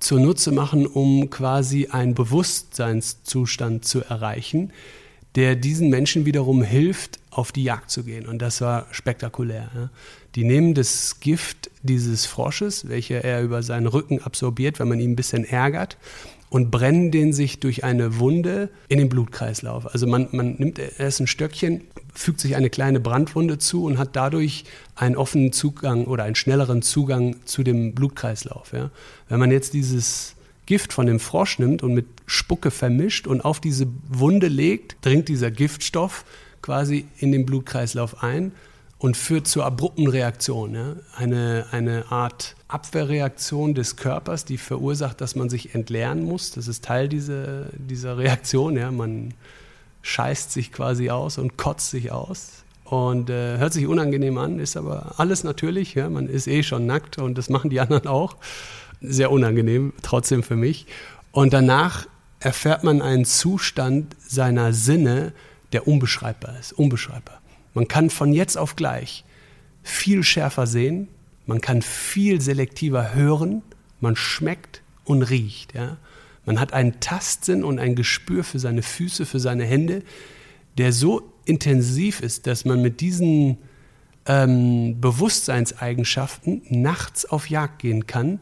zunutze 0.00 0.52
machen, 0.52 0.86
um 0.86 1.30
quasi 1.30 1.86
einen 1.86 2.14
Bewusstseinszustand 2.14 3.86
zu 3.86 4.02
erreichen 4.02 4.72
der 5.36 5.54
diesen 5.54 5.90
Menschen 5.90 6.24
wiederum 6.24 6.62
hilft, 6.62 7.20
auf 7.30 7.52
die 7.52 7.62
Jagd 7.62 7.90
zu 7.90 8.02
gehen. 8.02 8.26
Und 8.26 8.40
das 8.40 8.62
war 8.62 8.86
spektakulär. 8.90 9.70
Ja. 9.74 9.90
Die 10.34 10.44
nehmen 10.44 10.74
das 10.74 11.20
Gift 11.20 11.70
dieses 11.82 12.24
Frosches, 12.26 12.88
welches 12.88 13.22
er 13.22 13.42
über 13.42 13.62
seinen 13.62 13.86
Rücken 13.86 14.22
absorbiert, 14.22 14.80
wenn 14.80 14.88
man 14.88 14.98
ihn 14.98 15.12
ein 15.12 15.16
bisschen 15.16 15.44
ärgert, 15.44 15.98
und 16.48 16.70
brennen 16.70 17.10
den 17.10 17.32
sich 17.32 17.58
durch 17.58 17.84
eine 17.84 18.18
Wunde 18.18 18.70
in 18.88 18.98
den 18.98 19.08
Blutkreislauf. 19.08 19.92
Also 19.92 20.06
man, 20.06 20.28
man 20.30 20.54
nimmt 20.54 20.78
erst 20.78 21.20
ein 21.20 21.26
Stöckchen, 21.26 21.82
fügt 22.14 22.40
sich 22.40 22.54
eine 22.56 22.70
kleine 22.70 23.00
Brandwunde 23.00 23.58
zu 23.58 23.84
und 23.84 23.98
hat 23.98 24.14
dadurch 24.14 24.64
einen 24.94 25.16
offenen 25.16 25.52
Zugang 25.52 26.04
oder 26.04 26.24
einen 26.24 26.36
schnelleren 26.36 26.82
Zugang 26.82 27.36
zu 27.44 27.62
dem 27.62 27.94
Blutkreislauf. 27.94 28.72
Ja. 28.72 28.90
Wenn 29.28 29.40
man 29.40 29.50
jetzt 29.50 29.74
dieses 29.74 30.35
Gift 30.66 30.92
von 30.92 31.06
dem 31.06 31.20
Frosch 31.20 31.58
nimmt 31.58 31.82
und 31.82 31.94
mit 31.94 32.06
Spucke 32.26 32.70
vermischt 32.70 33.26
und 33.26 33.44
auf 33.44 33.60
diese 33.60 33.86
Wunde 34.08 34.48
legt, 34.48 34.96
dringt 35.02 35.28
dieser 35.28 35.50
Giftstoff 35.50 36.24
quasi 36.60 37.06
in 37.18 37.30
den 37.32 37.46
Blutkreislauf 37.46 38.22
ein 38.22 38.52
und 38.98 39.16
führt 39.16 39.46
zur 39.46 39.64
abrupten 39.64 40.08
Reaktion. 40.08 40.74
Ja? 40.74 40.96
Eine, 41.14 41.66
eine 41.70 42.10
Art 42.10 42.56
Abwehrreaktion 42.68 43.74
des 43.74 43.96
Körpers, 43.96 44.44
die 44.44 44.58
verursacht, 44.58 45.20
dass 45.20 45.36
man 45.36 45.48
sich 45.48 45.74
entleeren 45.74 46.24
muss. 46.24 46.50
Das 46.50 46.66
ist 46.66 46.84
Teil 46.84 47.08
dieser, 47.08 47.66
dieser 47.72 48.18
Reaktion. 48.18 48.76
Ja? 48.76 48.90
Man 48.90 49.34
scheißt 50.02 50.52
sich 50.52 50.72
quasi 50.72 51.10
aus 51.10 51.38
und 51.38 51.56
kotzt 51.56 51.90
sich 51.90 52.10
aus. 52.10 52.64
Und 52.84 53.30
äh, 53.30 53.58
hört 53.58 53.72
sich 53.72 53.86
unangenehm 53.86 54.38
an, 54.38 54.60
ist 54.60 54.76
aber 54.76 55.14
alles 55.18 55.44
natürlich. 55.44 55.94
Ja? 55.94 56.08
Man 56.08 56.28
ist 56.28 56.46
eh 56.46 56.62
schon 56.62 56.86
nackt 56.86 57.18
und 57.18 57.36
das 57.36 57.50
machen 57.50 57.70
die 57.70 57.80
anderen 57.80 58.06
auch. 58.06 58.36
Sehr 59.00 59.30
unangenehm, 59.30 59.92
trotzdem 60.02 60.42
für 60.42 60.56
mich. 60.56 60.86
Und 61.32 61.52
danach 61.52 62.06
erfährt 62.40 62.84
man 62.84 63.02
einen 63.02 63.24
Zustand 63.24 64.16
seiner 64.26 64.72
Sinne, 64.72 65.32
der 65.72 65.86
unbeschreibbar 65.86 66.58
ist. 66.58 66.72
Unbeschreibbar. 66.72 67.40
Man 67.74 67.88
kann 67.88 68.10
von 68.10 68.32
jetzt 68.32 68.56
auf 68.56 68.76
gleich 68.76 69.24
viel 69.82 70.22
schärfer 70.22 70.66
sehen, 70.66 71.08
man 71.46 71.60
kann 71.60 71.82
viel 71.82 72.40
selektiver 72.40 73.14
hören, 73.14 73.62
man 74.00 74.16
schmeckt 74.16 74.82
und 75.04 75.22
riecht. 75.22 75.74
Ja? 75.74 75.96
Man 76.44 76.58
hat 76.60 76.72
einen 76.72 77.00
Tastsinn 77.00 77.64
und 77.64 77.78
ein 77.78 77.94
Gespür 77.94 78.44
für 78.44 78.58
seine 78.58 78.82
Füße, 78.82 79.26
für 79.26 79.40
seine 79.40 79.64
Hände, 79.64 80.02
der 80.78 80.92
so 80.92 81.32
intensiv 81.44 82.20
ist, 82.20 82.46
dass 82.46 82.64
man 82.64 82.82
mit 82.82 83.00
diesen 83.00 83.58
ähm, 84.26 85.00
Bewusstseinseigenschaften 85.00 86.62
nachts 86.68 87.24
auf 87.24 87.48
Jagd 87.48 87.80
gehen 87.80 88.06
kann, 88.06 88.40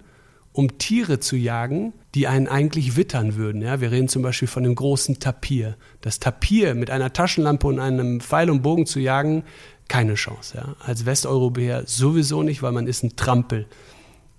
um 0.55 0.79
Tiere 0.79 1.19
zu 1.19 1.35
jagen, 1.35 1.93
die 2.15 2.29
einen 2.29 2.47
eigentlich 2.47 2.97
wittern 2.97 3.35
würden. 3.35 3.61
Ja, 3.61 3.81
wir 3.81 3.91
reden 3.91 4.07
zum 4.07 4.23
Beispiel 4.23 4.47
von 4.47 4.63
dem 4.63 4.77
großen 4.77 5.19
Tapir. 5.19 5.77
Das 6.01 6.21
Tapir 6.21 6.77
mit 6.77 6.91
einer 6.91 7.13
Taschenlampe 7.13 7.67
und 7.67 7.81
einem 7.81 8.21
Pfeil 8.21 8.49
und 8.49 8.63
Bogen 8.63 8.87
zu 8.87 9.01
jagen, 9.01 9.43
keine 9.89 10.15
Chance. 10.15 10.57
Ja. 10.57 10.77
Als 10.79 11.05
Westeuropäer 11.05 11.83
sowieso 11.87 12.45
nicht, 12.45 12.63
weil 12.63 12.71
man 12.71 12.87
ist 12.87 13.03
ein 13.03 13.17
Trampel. 13.17 13.67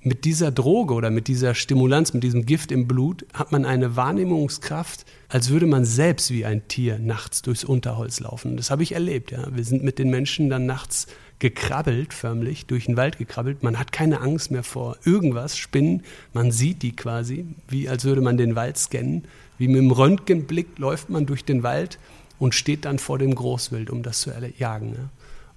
Mit 0.07 0.23
dieser 0.23 0.51
Droge 0.51 0.93
oder 0.93 1.09
mit 1.09 1.27
dieser 1.27 1.55
Stimulanz, 1.55 2.13
mit 2.13 2.23
diesem 2.23 2.45
Gift 2.45 2.71
im 2.71 2.87
Blut, 2.87 3.25
hat 3.33 3.51
man 3.51 3.65
eine 3.65 3.95
Wahrnehmungskraft, 3.95 5.03
als 5.29 5.49
würde 5.49 5.65
man 5.65 5.83
selbst 5.83 6.29
wie 6.29 6.45
ein 6.45 6.67
Tier 6.67 6.99
nachts 6.99 7.41
durchs 7.41 7.63
Unterholz 7.63 8.19
laufen. 8.19 8.55
Das 8.55 8.69
habe 8.69 8.83
ich 8.83 8.91
erlebt. 8.91 9.31
Ja. 9.31 9.47
Wir 9.51 9.63
sind 9.63 9.83
mit 9.83 9.97
den 9.97 10.11
Menschen 10.11 10.47
dann 10.47 10.67
nachts 10.67 11.07
gekrabbelt, 11.39 12.13
förmlich, 12.13 12.67
durch 12.67 12.85
den 12.85 12.97
Wald 12.97 13.17
gekrabbelt. 13.17 13.63
Man 13.63 13.79
hat 13.79 13.91
keine 13.91 14.21
Angst 14.21 14.51
mehr 14.51 14.61
vor 14.61 14.95
irgendwas, 15.05 15.57
Spinnen. 15.57 16.03
Man 16.33 16.51
sieht 16.51 16.83
die 16.83 16.95
quasi, 16.95 17.47
wie 17.67 17.89
als 17.89 18.05
würde 18.05 18.21
man 18.21 18.37
den 18.37 18.55
Wald 18.55 18.77
scannen. 18.77 19.23
Wie 19.57 19.67
mit 19.67 19.77
dem 19.77 19.89
Röntgenblick 19.89 20.77
läuft 20.77 21.09
man 21.09 21.25
durch 21.25 21.45
den 21.45 21.63
Wald 21.63 21.97
und 22.37 22.53
steht 22.53 22.85
dann 22.85 22.99
vor 22.99 23.17
dem 23.17 23.33
Großwild, 23.33 23.89
um 23.89 24.03
das 24.03 24.21
zu 24.21 24.29
jagen. 24.59 24.91
Ne? 24.91 25.09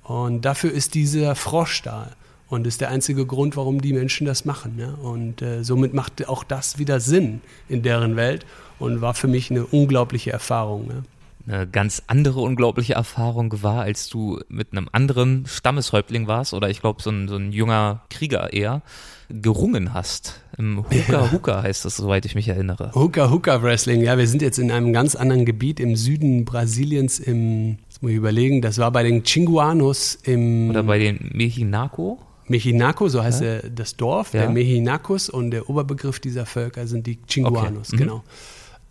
Und 0.04 0.46
dafür 0.46 0.72
ist 0.72 0.94
dieser 0.94 1.34
Frosch 1.34 1.82
da. 1.82 2.12
Und 2.48 2.66
ist 2.66 2.80
der 2.80 2.90
einzige 2.90 3.26
Grund, 3.26 3.56
warum 3.56 3.80
die 3.80 3.92
Menschen 3.92 4.26
das 4.26 4.44
machen. 4.44 4.76
Ne? 4.76 4.96
Und 5.02 5.42
äh, 5.42 5.62
somit 5.62 5.92
macht 5.92 6.26
auch 6.28 6.44
das 6.44 6.78
wieder 6.78 6.98
Sinn 6.98 7.40
in 7.68 7.82
deren 7.82 8.16
Welt 8.16 8.46
und 8.78 9.00
war 9.00 9.14
für 9.14 9.28
mich 9.28 9.50
eine 9.50 9.66
unglaubliche 9.66 10.32
Erfahrung. 10.32 10.86
Ne? 10.86 11.02
eine 11.48 11.66
ganz 11.66 12.02
andere 12.06 12.40
unglaubliche 12.40 12.94
Erfahrung 12.94 13.62
war, 13.62 13.82
als 13.82 14.08
du 14.08 14.40
mit 14.48 14.72
einem 14.72 14.88
anderen 14.92 15.44
Stammeshäuptling 15.46 16.26
warst 16.26 16.52
oder 16.54 16.68
ich 16.68 16.80
glaube 16.80 17.02
so 17.02 17.10
ein, 17.10 17.28
so 17.28 17.36
ein 17.36 17.52
junger 17.52 18.02
Krieger 18.10 18.52
eher 18.52 18.82
gerungen 19.30 19.94
hast. 19.94 20.42
Im 20.56 20.84
Huka 20.90 21.32
Huka 21.32 21.62
heißt 21.62 21.84
das, 21.84 21.96
soweit 21.96 22.24
ich 22.24 22.34
mich 22.34 22.48
erinnere. 22.48 22.92
Huka 22.94 23.30
Huka 23.30 23.62
Wrestling, 23.62 24.02
ja, 24.02 24.18
wir 24.18 24.26
sind 24.26 24.42
jetzt 24.42 24.58
in 24.58 24.70
einem 24.70 24.92
ganz 24.92 25.14
anderen 25.14 25.44
Gebiet 25.44 25.80
im 25.80 25.96
Süden 25.96 26.44
Brasiliens 26.44 27.18
im, 27.18 27.78
jetzt 27.88 28.02
muss 28.02 28.10
ich 28.10 28.16
überlegen, 28.16 28.62
das 28.62 28.78
war 28.78 28.90
bei 28.90 29.02
den 29.02 29.22
Chinguanos 29.22 30.18
im... 30.22 30.70
Oder 30.70 30.82
bei 30.82 30.98
den 30.98 31.30
Mexinaco? 31.32 32.18
Mexinaco, 32.48 33.08
so 33.08 33.22
heißt 33.22 33.42
ja. 33.42 33.58
das 33.60 33.96
Dorf, 33.96 34.32
ja. 34.32 34.42
der 34.42 34.50
Mexinacos 34.50 35.28
und 35.28 35.50
der 35.50 35.68
Oberbegriff 35.68 36.20
dieser 36.20 36.46
Völker 36.46 36.86
sind 36.86 37.06
die 37.06 37.18
Chinguanos, 37.26 37.88
okay. 37.88 37.96
mhm. 37.96 38.00
genau 38.00 38.24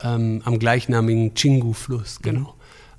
ähm, 0.03 0.41
am 0.45 0.59
gleichnamigen 0.59 1.33
Chingu-Fluss, 1.35 2.19
mhm. 2.19 2.23
genau. 2.23 2.39
Mhm. 2.41 2.47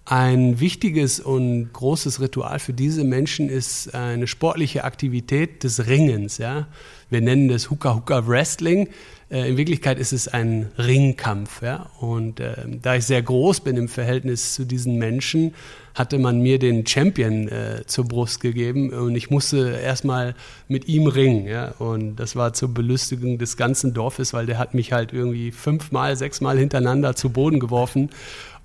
Ein 0.04 0.60
wichtiges 0.60 1.20
und 1.20 1.70
großes 1.74 2.22
Ritual 2.22 2.58
für 2.60 2.72
diese 2.72 3.04
Menschen 3.04 3.50
ist 3.50 3.94
eine 3.94 4.26
sportliche 4.26 4.84
Aktivität 4.84 5.64
des 5.64 5.86
Ringens. 5.86 6.38
Ja? 6.38 6.68
Wir 7.10 7.20
nennen 7.20 7.48
das 7.48 7.70
Hooka 7.70 7.94
Hooka 7.94 8.26
Wrestling. 8.26 8.88
Äh, 9.30 9.50
in 9.50 9.56
Wirklichkeit 9.56 9.98
ist 9.98 10.12
es 10.12 10.28
ein 10.28 10.68
Ringkampf. 10.78 11.62
Ja? 11.62 11.90
Und 12.00 12.40
äh, 12.40 12.54
da 12.82 12.96
ich 12.96 13.04
sehr 13.04 13.22
groß 13.22 13.60
bin 13.60 13.76
im 13.76 13.88
Verhältnis 13.88 14.54
zu 14.54 14.64
diesen 14.64 14.96
Menschen, 14.96 15.54
hatte 15.94 16.18
man 16.18 16.40
mir 16.40 16.58
den 16.58 16.86
Champion 16.86 17.48
äh, 17.48 17.82
zur 17.86 18.06
Brust 18.06 18.40
gegeben 18.40 18.90
und 18.90 19.16
ich 19.16 19.30
musste 19.30 19.78
erstmal 19.82 20.34
mit 20.68 20.88
ihm 20.88 21.06
ringen. 21.06 21.46
Ja? 21.46 21.72
Und 21.78 22.16
das 22.16 22.36
war 22.36 22.52
zur 22.52 22.72
Belustigung 22.72 23.38
des 23.38 23.56
ganzen 23.56 23.94
Dorfes, 23.94 24.32
weil 24.32 24.46
der 24.46 24.58
hat 24.58 24.74
mich 24.74 24.92
halt 24.92 25.12
irgendwie 25.12 25.50
fünfmal, 25.50 26.16
sechsmal 26.16 26.58
hintereinander 26.58 27.16
zu 27.16 27.30
Boden 27.30 27.60
geworfen 27.60 28.10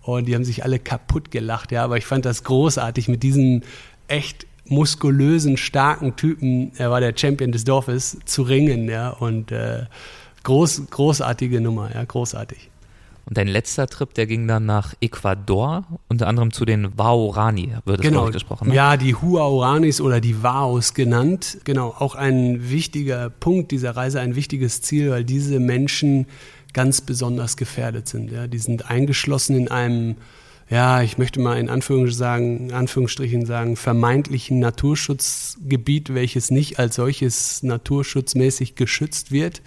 und 0.03 0.27
die 0.27 0.35
haben 0.35 0.45
sich 0.45 0.63
alle 0.63 0.79
kaputt 0.79 1.31
gelacht. 1.31 1.71
Ja? 1.71 1.83
Aber 1.83 1.97
ich 1.97 2.05
fand 2.05 2.25
das 2.25 2.43
großartig 2.43 3.07
mit 3.07 3.23
diesem 3.23 3.63
echt 4.07 4.45
muskulösen, 4.65 5.57
starken 5.57 6.15
Typen, 6.15 6.71
er 6.77 6.89
war 6.89 7.01
der 7.01 7.13
Champion 7.17 7.51
des 7.51 7.65
Dorfes, 7.65 8.17
zu 8.25 8.43
ringen. 8.43 8.87
Ja? 8.87 9.09
Und 9.09 9.51
äh, 9.51 9.83
groß, 10.43 10.83
großartige 10.89 11.61
Nummer, 11.61 11.93
ja, 11.93 12.03
großartig. 12.03 12.69
Und 13.25 13.37
dein 13.37 13.47
letzter 13.47 13.87
Trip, 13.87 14.13
der 14.13 14.27
ging 14.27 14.47
dann 14.47 14.65
nach 14.65 14.93
Ecuador, 14.99 15.85
unter 16.09 16.27
anderem 16.27 16.51
zu 16.51 16.65
den 16.65 16.97
Waorani, 16.97 17.73
wird 17.85 17.99
es 17.99 18.05
genau. 18.05 18.29
gesprochen. 18.29 18.67
Ne? 18.67 18.75
Ja, 18.75 18.97
die 18.97 19.15
Huaoranis 19.15 20.01
oder 20.01 20.19
die 20.19 20.43
Waos 20.43 20.93
genannt. 20.93 21.59
Genau, 21.63 21.95
auch 21.97 22.15
ein 22.15 22.69
wichtiger 22.69 23.29
Punkt 23.29 23.71
dieser 23.71 23.95
Reise, 23.95 24.19
ein 24.19 24.35
wichtiges 24.35 24.81
Ziel, 24.81 25.09
weil 25.11 25.23
diese 25.23 25.61
Menschen 25.61 26.27
ganz 26.73 26.99
besonders 26.99 27.55
gefährdet 27.55 28.09
sind. 28.09 28.31
Ja. 28.31 28.47
Die 28.47 28.57
sind 28.57 28.89
eingeschlossen 28.89 29.55
in 29.55 29.67
einem, 29.69 30.15
ja, 30.69 31.01
ich 31.01 31.17
möchte 31.17 31.39
mal 31.39 31.57
in 31.57 31.69
Anführungsstrichen 31.69 33.45
sagen, 33.45 33.75
vermeintlichen 33.77 34.59
Naturschutzgebiet, 34.59 36.13
welches 36.13 36.51
nicht 36.51 36.77
als 36.77 36.95
solches 36.95 37.63
naturschutzmäßig 37.63 38.75
geschützt 38.75 39.31
wird. 39.31 39.61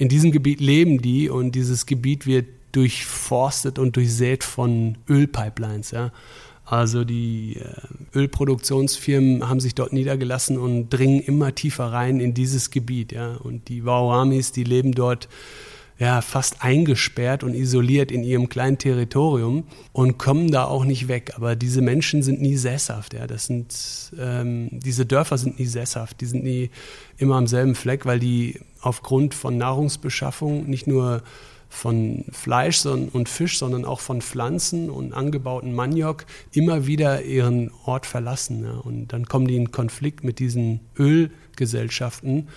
In 0.00 0.08
diesem 0.08 0.32
Gebiet 0.32 0.60
leben 0.60 1.02
die 1.02 1.28
und 1.28 1.54
dieses 1.54 1.84
Gebiet 1.84 2.26
wird 2.26 2.46
durchforstet 2.72 3.78
und 3.78 3.96
durchsät 3.96 4.44
von 4.44 4.96
Ölpipelines. 5.06 5.90
Ja. 5.90 6.10
Also 6.64 7.04
die 7.04 7.58
äh, 7.58 8.18
Ölproduktionsfirmen 8.18 9.46
haben 9.46 9.60
sich 9.60 9.74
dort 9.74 9.92
niedergelassen 9.92 10.56
und 10.56 10.88
dringen 10.88 11.20
immer 11.20 11.54
tiefer 11.54 11.92
rein 11.92 12.18
in 12.18 12.32
dieses 12.32 12.70
Gebiet. 12.70 13.12
Ja. 13.12 13.34
Und 13.34 13.68
die 13.68 13.84
Waoamis, 13.84 14.52
die 14.52 14.64
leben 14.64 14.92
dort 14.92 15.28
ja, 15.98 16.22
fast 16.22 16.64
eingesperrt 16.64 17.44
und 17.44 17.52
isoliert 17.52 18.10
in 18.10 18.24
ihrem 18.24 18.48
kleinen 18.48 18.78
Territorium 18.78 19.64
und 19.92 20.16
kommen 20.16 20.50
da 20.50 20.64
auch 20.64 20.86
nicht 20.86 21.08
weg. 21.08 21.32
Aber 21.36 21.56
diese 21.56 21.82
Menschen 21.82 22.22
sind 22.22 22.40
nie 22.40 22.56
sesshaft. 22.56 23.12
Ja. 23.12 23.26
Das 23.26 23.44
sind, 23.44 23.74
ähm, 24.18 24.70
diese 24.72 25.04
Dörfer 25.04 25.36
sind 25.36 25.58
nie 25.58 25.66
sesshaft. 25.66 26.22
Die 26.22 26.26
sind 26.26 26.42
nie 26.42 26.70
immer 27.18 27.36
am 27.36 27.46
selben 27.46 27.74
Fleck, 27.74 28.06
weil 28.06 28.18
die 28.18 28.60
aufgrund 28.80 29.34
von 29.34 29.56
Nahrungsbeschaffung 29.58 30.68
nicht 30.68 30.86
nur 30.86 31.22
von 31.68 32.24
Fleisch 32.32 32.84
und 32.84 33.28
Fisch, 33.28 33.58
sondern 33.58 33.84
auch 33.84 34.00
von 34.00 34.22
Pflanzen 34.22 34.90
und 34.90 35.12
angebauten 35.12 35.72
Maniok 35.72 36.26
immer 36.52 36.86
wieder 36.86 37.22
ihren 37.22 37.70
Ort 37.84 38.06
verlassen. 38.06 38.64
Ja. 38.64 38.72
Und 38.72 39.12
dann 39.12 39.26
kommen 39.26 39.46
die 39.46 39.56
in 39.56 39.70
Konflikt 39.70 40.24
mit 40.24 40.40
diesen 40.40 40.80
Ölgesellschaften. 40.98 42.48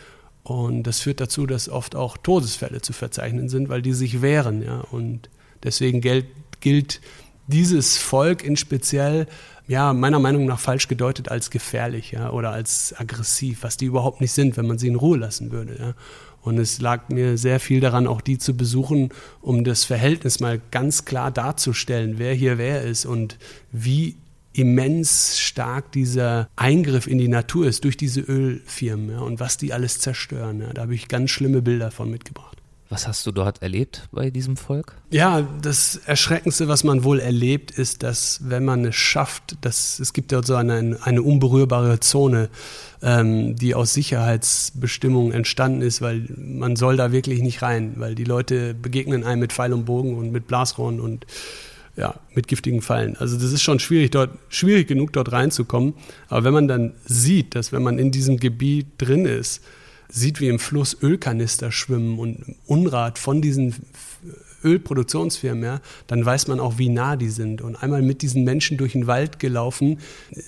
Und 0.41 0.83
das 0.83 0.99
führt 0.99 1.21
dazu, 1.21 1.45
dass 1.45 1.69
oft 1.69 1.95
auch 1.95 2.17
Todesfälle 2.17 2.81
zu 2.81 2.91
verzeichnen 2.91 3.49
sind, 3.49 3.69
weil 3.69 3.83
die 3.83 3.93
sich 3.93 4.23
wehren. 4.23 4.67
Und 4.91 5.29
deswegen 5.61 6.01
gilt 6.01 6.99
dieses 7.47 7.97
Volk 7.97 8.43
in 8.43 8.55
speziell 8.55 9.27
ja, 9.67 9.93
meiner 9.93 10.19
Meinung 10.19 10.45
nach 10.45 10.59
falsch 10.59 10.87
gedeutet 10.87 11.29
als 11.29 11.49
gefährlich 11.49 12.11
ja, 12.11 12.31
oder 12.31 12.51
als 12.51 12.93
aggressiv, 12.97 13.63
was 13.63 13.77
die 13.77 13.85
überhaupt 13.85 14.19
nicht 14.21 14.33
sind, 14.33 14.57
wenn 14.57 14.67
man 14.67 14.77
sie 14.77 14.87
in 14.87 14.95
Ruhe 14.95 15.17
lassen 15.17 15.51
würde. 15.51 15.77
Ja. 15.79 15.93
Und 16.41 16.57
es 16.57 16.81
lag 16.81 17.07
mir 17.07 17.37
sehr 17.37 17.61
viel 17.61 17.79
daran, 17.79 18.05
auch 18.05 18.19
die 18.19 18.37
zu 18.37 18.57
besuchen, 18.57 19.09
um 19.41 19.63
das 19.63 19.85
Verhältnis 19.85 20.41
mal 20.41 20.59
ganz 20.71 21.05
klar 21.05 21.31
darzustellen, 21.31 22.15
wer 22.17 22.33
hier 22.33 22.57
wer 22.57 22.81
ist 22.81 23.05
und 23.05 23.37
wie 23.71 24.17
immens 24.51 25.39
stark 25.39 25.91
dieser 25.93 26.49
Eingriff 26.55 27.07
in 27.07 27.17
die 27.17 27.29
Natur 27.29 27.65
ist 27.65 27.85
durch 27.85 27.97
diese 27.97 28.21
Ölfirmen 28.21 29.11
ja, 29.11 29.19
und 29.19 29.39
was 29.39 29.57
die 29.57 29.71
alles 29.71 29.99
zerstören. 29.99 30.59
Ja. 30.59 30.73
Da 30.73 30.81
habe 30.83 30.93
ich 30.93 31.07
ganz 31.07 31.31
schlimme 31.31 31.61
Bilder 31.61 31.91
von 31.91 32.11
mitgebracht. 32.11 32.57
Was 32.93 33.07
hast 33.07 33.25
du 33.25 33.31
dort 33.31 33.63
erlebt 33.63 34.07
bei 34.11 34.29
diesem 34.29 34.55
Volk? 34.55 34.93
Ja, 35.09 35.41
das 35.63 35.95
Erschreckendste, 36.05 36.67
was 36.67 36.83
man 36.83 37.03
wohl 37.03 37.19
erlebt, 37.19 37.71
ist, 37.71 38.03
dass 38.03 38.39
wenn 38.43 38.63
man 38.63 38.85
es 38.85 38.95
schafft, 38.95 39.57
dass 39.61 39.97
es 39.97 40.13
gibt 40.13 40.31
dort 40.31 40.45
so 40.45 40.53
eine, 40.53 40.99
eine 41.01 41.23
unberührbare 41.23 41.99
Zone, 42.01 42.49
ähm, 43.01 43.55
die 43.55 43.73
aus 43.73 43.95
Sicherheitsbestimmungen 43.95 45.31
entstanden 45.31 45.81
ist, 45.81 46.03
weil 46.03 46.27
man 46.37 46.75
soll 46.75 46.95
da 46.95 47.11
wirklich 47.11 47.41
nicht 47.41 47.63
rein, 47.63 47.93
weil 47.95 48.13
die 48.13 48.25
Leute 48.25 48.75
begegnen 48.75 49.23
einem 49.23 49.39
mit 49.39 49.53
Pfeil 49.53 49.73
und 49.73 49.85
Bogen 49.85 50.15
und 50.15 50.31
mit 50.31 50.45
Blasrohren 50.45 50.99
und 50.99 51.25
ja, 51.95 52.13
mit 52.35 52.47
giftigen 52.47 52.83
Fallen. 52.83 53.17
Also 53.17 53.37
das 53.39 53.51
ist 53.51 53.63
schon 53.63 53.79
schwierig, 53.79 54.11
dort, 54.11 54.29
schwierig 54.49 54.87
genug, 54.87 55.13
dort 55.13 55.31
reinzukommen. 55.31 55.95
Aber 56.27 56.43
wenn 56.43 56.53
man 56.53 56.67
dann 56.67 56.93
sieht, 57.05 57.55
dass 57.55 57.71
wenn 57.71 57.81
man 57.81 57.97
in 57.97 58.11
diesem 58.11 58.37
Gebiet 58.37 58.85
drin 58.99 59.25
ist, 59.25 59.63
sieht, 60.13 60.39
wie 60.39 60.47
im 60.47 60.59
Fluss 60.59 60.95
Ölkanister 61.01 61.71
schwimmen 61.71 62.19
und 62.19 62.55
Unrat 62.67 63.17
von 63.17 63.41
diesen 63.41 63.75
Ölproduktionsfirmen, 64.63 65.63
ja, 65.63 65.81
dann 66.07 66.23
weiß 66.23 66.47
man 66.47 66.59
auch, 66.59 66.77
wie 66.77 66.89
nah 66.89 67.15
die 67.15 67.29
sind. 67.29 67.61
Und 67.61 67.75
einmal 67.81 68.01
mit 68.03 68.21
diesen 68.21 68.43
Menschen 68.43 68.77
durch 68.77 68.93
den 68.93 69.07
Wald 69.07 69.39
gelaufen, 69.39 69.99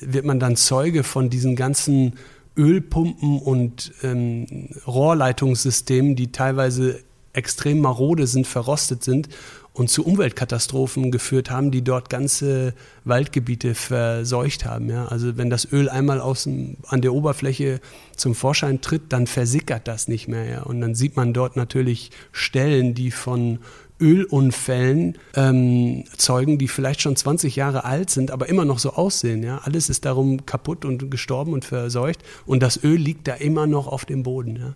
wird 0.01 0.24
man 0.24 0.39
dann 0.39 0.55
Zeuge 0.55 1.03
von 1.03 1.30
diesen 1.30 1.55
ganzen 1.55 2.13
Ölpumpen 2.55 3.39
und 3.39 3.91
ähm, 4.03 4.70
Rohrleitungssystemen, 4.86 6.16
die 6.16 6.32
teilweise 6.32 6.99
extrem 7.36 7.79
marode 7.79 8.27
sind, 8.27 8.47
verrostet 8.47 9.03
sind 9.03 9.29
und 9.75 9.89
zu 9.89 10.05
Umweltkatastrophen 10.05 11.11
geführt 11.11 11.51
haben, 11.51 11.69
die 11.69 11.83
dort 11.83 12.09
ganze 12.09 12.73
Waldgebiete 13.03 13.75
verseucht 13.75 14.63
haben. 14.63 14.89
Ja? 14.89 15.07
Also 15.07 15.36
wenn 15.36 15.49
das 15.49 15.69
Öl 15.71 15.89
einmal 15.89 16.21
außen 16.21 16.77
an 16.88 17.01
der 17.01 17.13
Oberfläche 17.13 17.81
zum 18.15 18.36
Vorschein 18.36 18.79
tritt, 18.79 19.11
dann 19.11 19.27
versickert 19.27 19.88
das 19.88 20.07
nicht 20.07 20.29
mehr. 20.29 20.45
Ja? 20.45 20.63
Und 20.63 20.79
dann 20.79 20.95
sieht 20.95 21.17
man 21.17 21.33
dort 21.33 21.57
natürlich 21.57 22.11
Stellen, 22.31 22.93
die 22.93 23.11
von 23.11 23.59
Ölunfällen 23.99 25.17
ähm, 25.36 26.05
zeugen, 26.17 26.57
die 26.57 26.69
vielleicht 26.69 27.01
schon 27.01 27.17
20 27.17 27.57
Jahre 27.57 27.83
alt 27.83 28.09
sind, 28.09 28.31
aber 28.31 28.47
immer 28.47 28.63
noch 28.63 28.79
so 28.79 28.93
aussehen. 28.93 29.43
Ja? 29.43 29.59
Alles 29.63 29.89
ist 29.89 30.05
darum 30.05 30.45
kaputt 30.45 30.86
und 30.86 31.11
gestorben 31.11 31.51
und 31.51 31.65
verseucht 31.65 32.19
und 32.45 32.63
das 32.63 32.81
Öl 32.81 32.97
liegt 32.97 33.27
da 33.27 33.33
immer 33.33 33.67
noch 33.67 33.88
auf 33.88 34.05
dem 34.05 34.23
Boden. 34.23 34.55
Ja? 34.55 34.75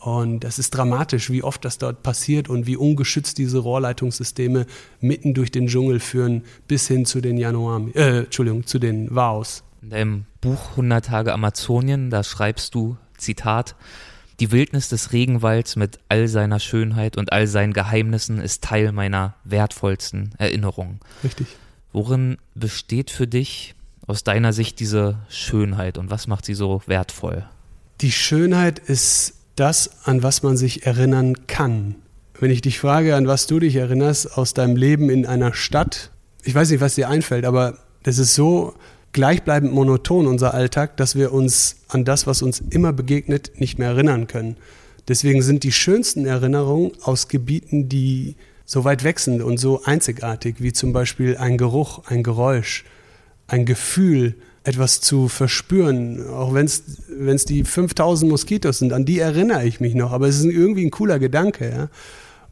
Und 0.00 0.40
das 0.40 0.58
ist 0.58 0.70
dramatisch, 0.70 1.30
wie 1.30 1.42
oft 1.42 1.64
das 1.64 1.76
dort 1.76 2.02
passiert 2.02 2.48
und 2.48 2.66
wie 2.66 2.76
ungeschützt 2.76 3.36
diese 3.36 3.58
Rohrleitungssysteme 3.58 4.66
mitten 5.00 5.34
durch 5.34 5.50
den 5.50 5.66
Dschungel 5.66 6.00
führen, 6.00 6.44
bis 6.66 6.88
hin 6.88 7.04
zu 7.04 7.20
den 7.20 7.36
Januar, 7.36 7.82
äh, 7.94 8.20
Entschuldigung, 8.20 8.66
zu 8.66 8.78
den 8.78 9.14
Waos. 9.14 9.62
In 9.82 9.90
deinem 9.90 10.24
Buch 10.40 10.70
100 10.70 11.04
Tage 11.04 11.32
Amazonien, 11.34 12.08
da 12.08 12.24
schreibst 12.24 12.74
du, 12.74 12.96
Zitat, 13.18 13.76
die 14.40 14.52
Wildnis 14.52 14.88
des 14.88 15.12
Regenwalds 15.12 15.76
mit 15.76 15.98
all 16.08 16.26
seiner 16.26 16.60
Schönheit 16.60 17.18
und 17.18 17.32
all 17.32 17.46
seinen 17.46 17.74
Geheimnissen 17.74 18.40
ist 18.40 18.64
Teil 18.64 18.92
meiner 18.92 19.34
wertvollsten 19.44 20.34
Erinnerungen. 20.38 21.00
Richtig. 21.22 21.46
Worin 21.92 22.38
besteht 22.54 23.10
für 23.10 23.26
dich 23.26 23.74
aus 24.06 24.24
deiner 24.24 24.54
Sicht 24.54 24.80
diese 24.80 25.18
Schönheit 25.28 25.98
und 25.98 26.10
was 26.10 26.26
macht 26.26 26.46
sie 26.46 26.54
so 26.54 26.80
wertvoll? 26.86 27.44
Die 28.00 28.12
Schönheit 28.12 28.78
ist 28.78 29.39
das, 29.60 29.90
an 30.04 30.22
was 30.22 30.42
man 30.42 30.56
sich 30.56 30.86
erinnern 30.86 31.46
kann. 31.46 31.96
Wenn 32.38 32.50
ich 32.50 32.62
dich 32.62 32.80
frage, 32.80 33.14
an 33.14 33.26
was 33.26 33.46
du 33.46 33.58
dich 33.58 33.76
erinnerst 33.76 34.38
aus 34.38 34.54
deinem 34.54 34.76
Leben 34.76 35.10
in 35.10 35.26
einer 35.26 35.52
Stadt, 35.52 36.10
ich 36.42 36.54
weiß 36.54 36.70
nicht, 36.70 36.80
was 36.80 36.94
dir 36.94 37.08
einfällt, 37.08 37.44
aber 37.44 37.76
das 38.02 38.18
ist 38.18 38.34
so 38.34 38.74
gleichbleibend 39.12 39.72
monoton, 39.72 40.26
unser 40.26 40.54
Alltag, 40.54 40.96
dass 40.96 41.16
wir 41.16 41.32
uns 41.32 41.76
an 41.88 42.06
das, 42.06 42.26
was 42.26 42.40
uns 42.40 42.60
immer 42.70 42.94
begegnet, 42.94 43.52
nicht 43.56 43.78
mehr 43.78 43.90
erinnern 43.90 44.26
können. 44.26 44.56
Deswegen 45.08 45.42
sind 45.42 45.64
die 45.64 45.72
schönsten 45.72 46.24
Erinnerungen 46.24 46.92
aus 47.02 47.28
Gebieten, 47.28 47.88
die 47.88 48.36
so 48.64 48.84
weit 48.84 49.04
weg 49.04 49.18
sind 49.18 49.42
und 49.42 49.58
so 49.58 49.82
einzigartig, 49.84 50.56
wie 50.60 50.72
zum 50.72 50.92
Beispiel 50.92 51.36
ein 51.36 51.58
Geruch, 51.58 52.06
ein 52.06 52.22
Geräusch, 52.22 52.84
ein 53.48 53.66
Gefühl, 53.66 54.36
etwas 54.64 55.00
zu 55.00 55.28
verspüren, 55.28 56.28
auch 56.28 56.52
wenn 56.52 56.66
es 56.66 57.44
die 57.46 57.64
5000 57.64 58.30
Moskitos 58.30 58.78
sind, 58.78 58.92
an 58.92 59.04
die 59.04 59.18
erinnere 59.18 59.64
ich 59.64 59.80
mich 59.80 59.94
noch, 59.94 60.12
aber 60.12 60.28
es 60.28 60.38
ist 60.38 60.44
irgendwie 60.44 60.84
ein 60.84 60.90
cooler 60.90 61.18
Gedanke, 61.18 61.70
ja. 61.70 61.88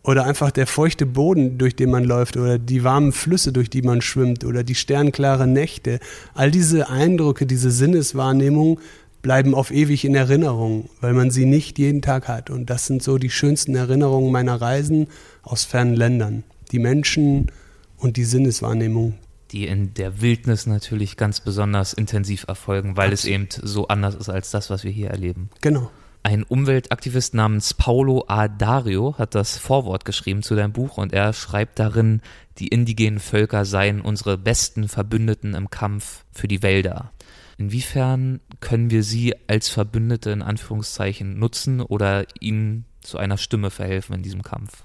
Oder 0.04 0.24
einfach 0.24 0.50
der 0.50 0.66
feuchte 0.66 1.04
Boden, 1.04 1.58
durch 1.58 1.76
den 1.76 1.90
man 1.90 2.04
läuft, 2.04 2.36
oder 2.38 2.58
die 2.58 2.82
warmen 2.82 3.12
Flüsse, 3.12 3.52
durch 3.52 3.68
die 3.68 3.82
man 3.82 4.00
schwimmt, 4.00 4.44
oder 4.44 4.62
die 4.62 4.76
sternklaren 4.76 5.52
Nächte. 5.52 5.98
All 6.34 6.50
diese 6.50 6.88
Eindrücke, 6.88 7.44
diese 7.44 7.70
Sinneswahrnehmung 7.70 8.80
bleiben 9.20 9.54
auf 9.54 9.70
ewig 9.70 10.06
in 10.06 10.14
Erinnerung, 10.14 10.88
weil 11.02 11.12
man 11.12 11.30
sie 11.30 11.44
nicht 11.44 11.78
jeden 11.78 12.00
Tag 12.00 12.28
hat. 12.28 12.48
Und 12.48 12.70
das 12.70 12.86
sind 12.86 13.02
so 13.02 13.18
die 13.18 13.28
schönsten 13.28 13.74
Erinnerungen 13.74 14.32
meiner 14.32 14.58
Reisen 14.58 15.08
aus 15.42 15.64
fernen 15.64 15.94
Ländern. 15.94 16.44
Die 16.72 16.78
Menschen 16.78 17.50
und 17.98 18.16
die 18.16 18.24
Sinneswahrnehmung, 18.24 19.14
die 19.50 19.66
in 19.66 19.94
der 19.94 20.20
Wildnis 20.20 20.66
natürlich 20.66 21.16
ganz 21.16 21.40
besonders 21.40 21.92
intensiv 21.92 22.44
erfolgen, 22.48 22.96
weil 22.96 23.12
Absolut. 23.12 23.52
es 23.52 23.58
eben 23.58 23.66
so 23.66 23.88
anders 23.88 24.14
ist 24.14 24.28
als 24.28 24.50
das, 24.50 24.70
was 24.70 24.84
wir 24.84 24.90
hier 24.90 25.10
erleben. 25.10 25.50
Genau. 25.60 25.90
Ein 26.22 26.42
Umweltaktivist 26.42 27.32
namens 27.34 27.74
Paulo 27.74 28.24
A. 28.28 28.48
Dario 28.48 29.16
hat 29.16 29.34
das 29.34 29.56
Vorwort 29.56 30.04
geschrieben 30.04 30.42
zu 30.42 30.56
deinem 30.56 30.72
Buch 30.72 30.98
und 30.98 31.12
er 31.12 31.32
schreibt 31.32 31.78
darin, 31.78 32.20
die 32.58 32.68
indigenen 32.68 33.20
Völker 33.20 33.64
seien 33.64 34.00
unsere 34.00 34.36
besten 34.36 34.88
Verbündeten 34.88 35.54
im 35.54 35.70
Kampf 35.70 36.24
für 36.32 36.48
die 36.48 36.62
Wälder. 36.62 37.12
Inwiefern 37.56 38.40
können 38.60 38.90
wir 38.90 39.02
sie 39.02 39.34
als 39.48 39.68
Verbündete 39.68 40.30
in 40.30 40.42
Anführungszeichen 40.42 41.38
nutzen 41.38 41.80
oder 41.80 42.26
ihnen 42.40 42.84
zu 43.00 43.18
einer 43.18 43.38
Stimme 43.38 43.70
verhelfen 43.70 44.16
in 44.16 44.22
diesem 44.22 44.42
Kampf? 44.42 44.84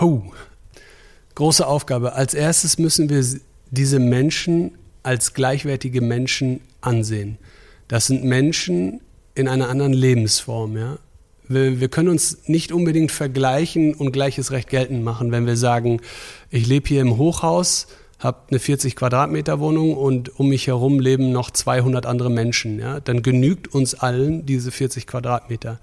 Oh, 0.00 0.22
große 1.34 1.66
Aufgabe. 1.66 2.14
Als 2.14 2.34
erstes 2.34 2.78
müssen 2.78 3.08
wir 3.10 3.22
diese 3.74 3.98
Menschen 3.98 4.72
als 5.02 5.34
gleichwertige 5.34 6.00
Menschen 6.00 6.60
ansehen. 6.80 7.38
Das 7.88 8.06
sind 8.06 8.24
Menschen 8.24 9.00
in 9.34 9.48
einer 9.48 9.68
anderen 9.68 9.92
Lebensform. 9.92 10.76
Ja? 10.76 10.98
Wir, 11.46 11.80
wir, 11.80 11.88
können 11.88 12.08
uns 12.08 12.48
nicht 12.48 12.72
unbedingt 12.72 13.12
vergleichen 13.12 13.94
und 13.94 14.12
gleiches 14.12 14.50
Recht 14.50 14.70
geltend 14.70 15.04
machen, 15.04 15.30
wenn 15.30 15.46
wir 15.46 15.56
sagen, 15.56 16.00
ich 16.50 16.66
lebe 16.66 16.88
hier 16.88 17.02
im 17.02 17.18
Hochhaus, 17.18 17.86
habe 18.18 18.38
eine 18.48 18.58
40 18.58 18.96
Quadratmeter 18.96 19.60
Wohnung 19.60 19.94
und 19.94 20.38
um 20.40 20.48
mich 20.48 20.66
herum 20.66 20.98
leben 20.98 21.32
noch 21.32 21.50
200 21.50 22.06
andere 22.06 22.30
Menschen. 22.30 22.78
Ja? 22.78 23.00
Dann 23.00 23.22
genügt 23.22 23.68
uns 23.74 23.94
allen 23.94 24.46
diese 24.46 24.70
40 24.70 25.06
Quadratmeter. 25.06 25.80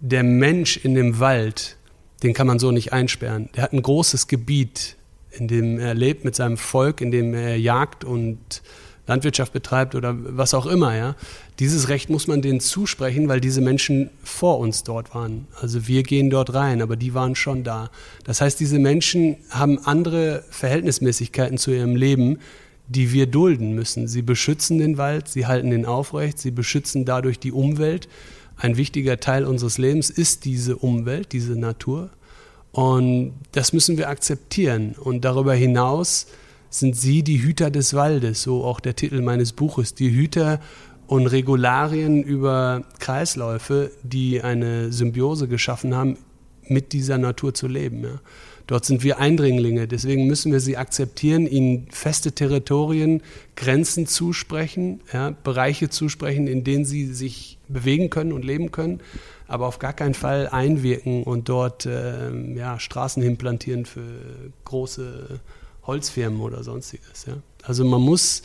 Der 0.00 0.22
Mensch 0.22 0.78
in 0.78 0.94
dem 0.94 1.18
Wald, 1.18 1.76
den 2.22 2.32
kann 2.32 2.46
man 2.46 2.58
so 2.58 2.70
nicht 2.70 2.94
einsperren. 2.94 3.50
Der 3.54 3.64
hat 3.64 3.74
ein 3.74 3.82
großes 3.82 4.28
Gebiet, 4.28 4.96
in 5.32 5.48
dem 5.48 5.78
er 5.78 5.94
lebt 5.94 6.24
mit 6.24 6.34
seinem 6.34 6.56
Volk, 6.56 7.00
in 7.00 7.10
dem 7.10 7.34
er 7.34 7.58
Jagd 7.58 8.04
und 8.04 8.62
Landwirtschaft 9.06 9.52
betreibt 9.52 9.94
oder 9.94 10.14
was 10.16 10.54
auch 10.54 10.66
immer, 10.66 10.96
ja. 10.96 11.16
Dieses 11.58 11.88
Recht 11.88 12.10
muss 12.10 12.26
man 12.26 12.42
denen 12.42 12.60
zusprechen, 12.60 13.28
weil 13.28 13.40
diese 13.40 13.60
Menschen 13.60 14.10
vor 14.22 14.58
uns 14.58 14.84
dort 14.84 15.14
waren. 15.14 15.48
Also 15.60 15.88
wir 15.88 16.04
gehen 16.04 16.30
dort 16.30 16.54
rein, 16.54 16.80
aber 16.80 16.96
die 16.96 17.12
waren 17.12 17.34
schon 17.34 17.64
da. 17.64 17.90
Das 18.24 18.40
heißt, 18.40 18.60
diese 18.60 18.78
Menschen 18.78 19.36
haben 19.50 19.78
andere 19.84 20.44
Verhältnismäßigkeiten 20.50 21.58
zu 21.58 21.72
ihrem 21.72 21.96
Leben, 21.96 22.38
die 22.88 23.12
wir 23.12 23.26
dulden 23.26 23.74
müssen. 23.74 24.08
Sie 24.08 24.22
beschützen 24.22 24.78
den 24.78 24.96
Wald, 24.96 25.28
sie 25.28 25.46
halten 25.46 25.72
ihn 25.72 25.86
aufrecht, 25.86 26.38
sie 26.38 26.50
beschützen 26.50 27.04
dadurch 27.04 27.38
die 27.38 27.52
Umwelt. 27.52 28.08
Ein 28.56 28.76
wichtiger 28.76 29.18
Teil 29.18 29.44
unseres 29.44 29.76
Lebens 29.76 30.08
ist 30.08 30.44
diese 30.44 30.76
Umwelt, 30.76 31.32
diese 31.32 31.58
Natur. 31.58 32.10
Und 32.72 33.34
das 33.52 33.72
müssen 33.72 33.98
wir 33.98 34.08
akzeptieren. 34.08 34.94
Und 34.98 35.24
darüber 35.24 35.54
hinaus 35.54 36.26
sind 36.68 36.96
sie 36.96 37.22
die 37.22 37.42
Hüter 37.42 37.70
des 37.70 37.94
Waldes, 37.94 38.42
so 38.42 38.64
auch 38.64 38.80
der 38.80 38.94
Titel 38.94 39.20
meines 39.22 39.52
Buches, 39.52 39.94
die 39.94 40.10
Hüter 40.10 40.60
und 41.06 41.26
Regularien 41.26 42.22
über 42.22 42.84
Kreisläufe, 43.00 43.90
die 44.04 44.40
eine 44.42 44.92
Symbiose 44.92 45.48
geschaffen 45.48 45.96
haben, 45.96 46.16
mit 46.68 46.92
dieser 46.92 47.18
Natur 47.18 47.52
zu 47.52 47.66
leben. 47.66 48.04
Ja. 48.04 48.20
Dort 48.70 48.84
sind 48.84 49.02
wir 49.02 49.18
Eindringlinge, 49.18 49.88
deswegen 49.88 50.28
müssen 50.28 50.52
wir 50.52 50.60
sie 50.60 50.76
akzeptieren, 50.76 51.44
ihnen 51.44 51.88
feste 51.90 52.30
Territorien, 52.30 53.20
Grenzen 53.56 54.06
zusprechen, 54.06 55.00
ja, 55.12 55.34
Bereiche 55.42 55.90
zusprechen, 55.90 56.46
in 56.46 56.62
denen 56.62 56.84
sie 56.84 57.12
sich 57.12 57.58
bewegen 57.66 58.10
können 58.10 58.32
und 58.32 58.44
leben 58.44 58.70
können 58.70 59.00
aber 59.50 59.66
auf 59.66 59.80
gar 59.80 59.92
keinen 59.92 60.14
Fall 60.14 60.46
einwirken 60.48 61.24
und 61.24 61.48
dort 61.48 61.84
äh, 61.84 62.30
ja, 62.54 62.78
Straßen 62.78 63.20
hinplantieren 63.20 63.84
für 63.84 64.04
große 64.64 65.40
Holzfirmen 65.82 66.40
oder 66.40 66.62
sonstiges. 66.62 67.26
Ja? 67.26 67.34
Also 67.64 67.84
man 67.84 68.00
muss 68.00 68.42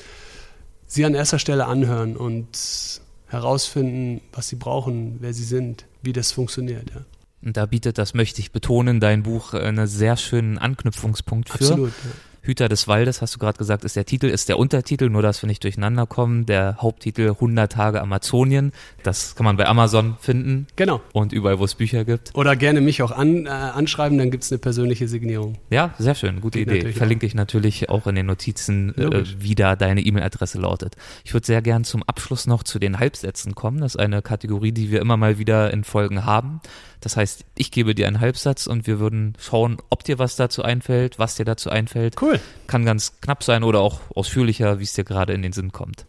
sie 0.88 1.06
an 1.06 1.14
erster 1.14 1.38
Stelle 1.38 1.68
anhören 1.68 2.18
und 2.18 3.00
herausfinden, 3.28 4.22
was 4.34 4.48
sie 4.48 4.56
brauchen, 4.56 5.18
wer 5.20 5.32
sie 5.32 5.44
sind, 5.44 5.86
wie 6.02 6.12
das 6.12 6.32
funktioniert. 6.32 6.90
Ja. 6.90 7.02
Und 7.46 7.58
da 7.58 7.68
bietet, 7.68 8.00
das 8.00 8.16
möchte 8.16 8.42
ich 8.42 8.52
betonen, 8.52 9.00
dein 9.00 9.22
Buch 9.24 9.54
einen 9.54 9.86
sehr 9.86 10.18
schönen 10.18 10.58
Anknüpfungspunkt 10.58 11.50
für. 11.50 11.64
Absolut. 11.64 11.90
Ja. 11.90 12.12
Hüter 12.46 12.70
des 12.70 12.88
Waldes, 12.88 13.22
hast 13.22 13.36
du 13.36 13.40
gerade 13.40 13.58
gesagt, 13.58 13.84
ist 13.84 13.96
der 13.96 14.06
Titel, 14.06 14.28
ist 14.28 14.50
der 14.50 14.60
Untertitel, 14.60 15.10
nur 15.10 15.22
dass 15.22 15.42
wir 15.42 15.48
nicht 15.48 15.64
durcheinander 15.64 16.06
kommen. 16.06 16.46
Der 16.46 16.78
Haupttitel 16.80 17.30
100 17.30 17.72
Tage 17.72 18.02
Amazonien. 18.02 18.72
Das 19.04 19.36
kann 19.36 19.46
man 19.46 19.58
bei 19.58 19.68
Amazon 19.68 20.16
finden. 20.20 20.68
Genau. 20.76 21.02
Und 21.14 21.34
überall, 21.34 21.60
wo 21.60 21.66
es 21.66 21.76
Bücher 21.76 22.06
gibt. 22.06 22.36
Oder 22.36 22.56
gerne 22.56 22.82
mich 22.82 23.02
auch 23.02 23.12
an, 23.12 23.46
äh, 23.46 23.50
anschreiben, 23.50 24.18
dann 24.18 24.32
gibt 24.32 24.44
es 24.44 24.52
eine 24.52 24.60
persönliche 24.60 25.08
Signierung. 25.08 25.58
Ja, 25.70 25.94
sehr 25.98 26.16
schön, 26.16 26.42
gute 26.42 26.64
Geht 26.64 26.84
Idee. 26.84 26.92
Verlinke 26.94 27.26
auch. 27.26 27.28
ich 27.28 27.36
natürlich 27.36 27.90
auch 27.90 28.08
in 28.08 28.16
den 28.16 28.28
Notizen, 28.28 28.96
äh, 28.98 29.24
wie 29.40 29.56
da 29.56 29.76
deine 29.76 30.02
E-Mail-Adresse 30.02 30.60
lautet. 30.60 30.96
Ich 31.24 31.34
würde 31.34 31.46
sehr 31.46 31.62
gern 31.62 31.84
zum 31.84 32.04
Abschluss 32.04 32.48
noch 32.48 32.64
zu 32.64 32.80
den 32.80 33.00
Halbsätzen 33.00 33.56
kommen. 33.56 33.80
Das 33.80 33.96
ist 33.96 34.00
eine 34.00 34.22
Kategorie, 34.22 34.72
die 34.72 34.92
wir 34.92 35.02
immer 35.02 35.18
mal 35.18 35.38
wieder 35.38 35.72
in 35.72 35.84
Folgen 35.84 36.26
haben. 36.26 36.62
Das 37.02 37.18
heißt, 37.18 37.46
ich 37.56 37.70
gebe 37.70 37.94
dir 37.94 38.08
einen 38.08 38.20
Halbsatz 38.20 38.66
und 38.66 38.88
wir 38.88 39.00
würden 39.00 39.34
schauen, 39.40 39.78
ob 39.92 40.04
dir 40.04 40.18
was 40.18 40.38
dazu 40.38 40.64
einfällt, 40.64 41.20
was 41.20 41.36
dir 41.36 41.46
dazu 41.46 41.70
einfällt. 41.70 42.20
Cool. 42.20 42.35
Kann 42.68 42.86
ganz 42.86 43.20
knapp 43.22 43.44
sein 43.44 43.64
oder 43.64 43.80
auch 43.80 44.02
ausführlicher, 44.16 44.80
wie 44.80 44.84
es 44.84 44.94
dir 44.94 45.04
gerade 45.04 45.34
in 45.34 45.42
den 45.42 45.54
Sinn 45.54 45.72
kommt. 45.72 46.06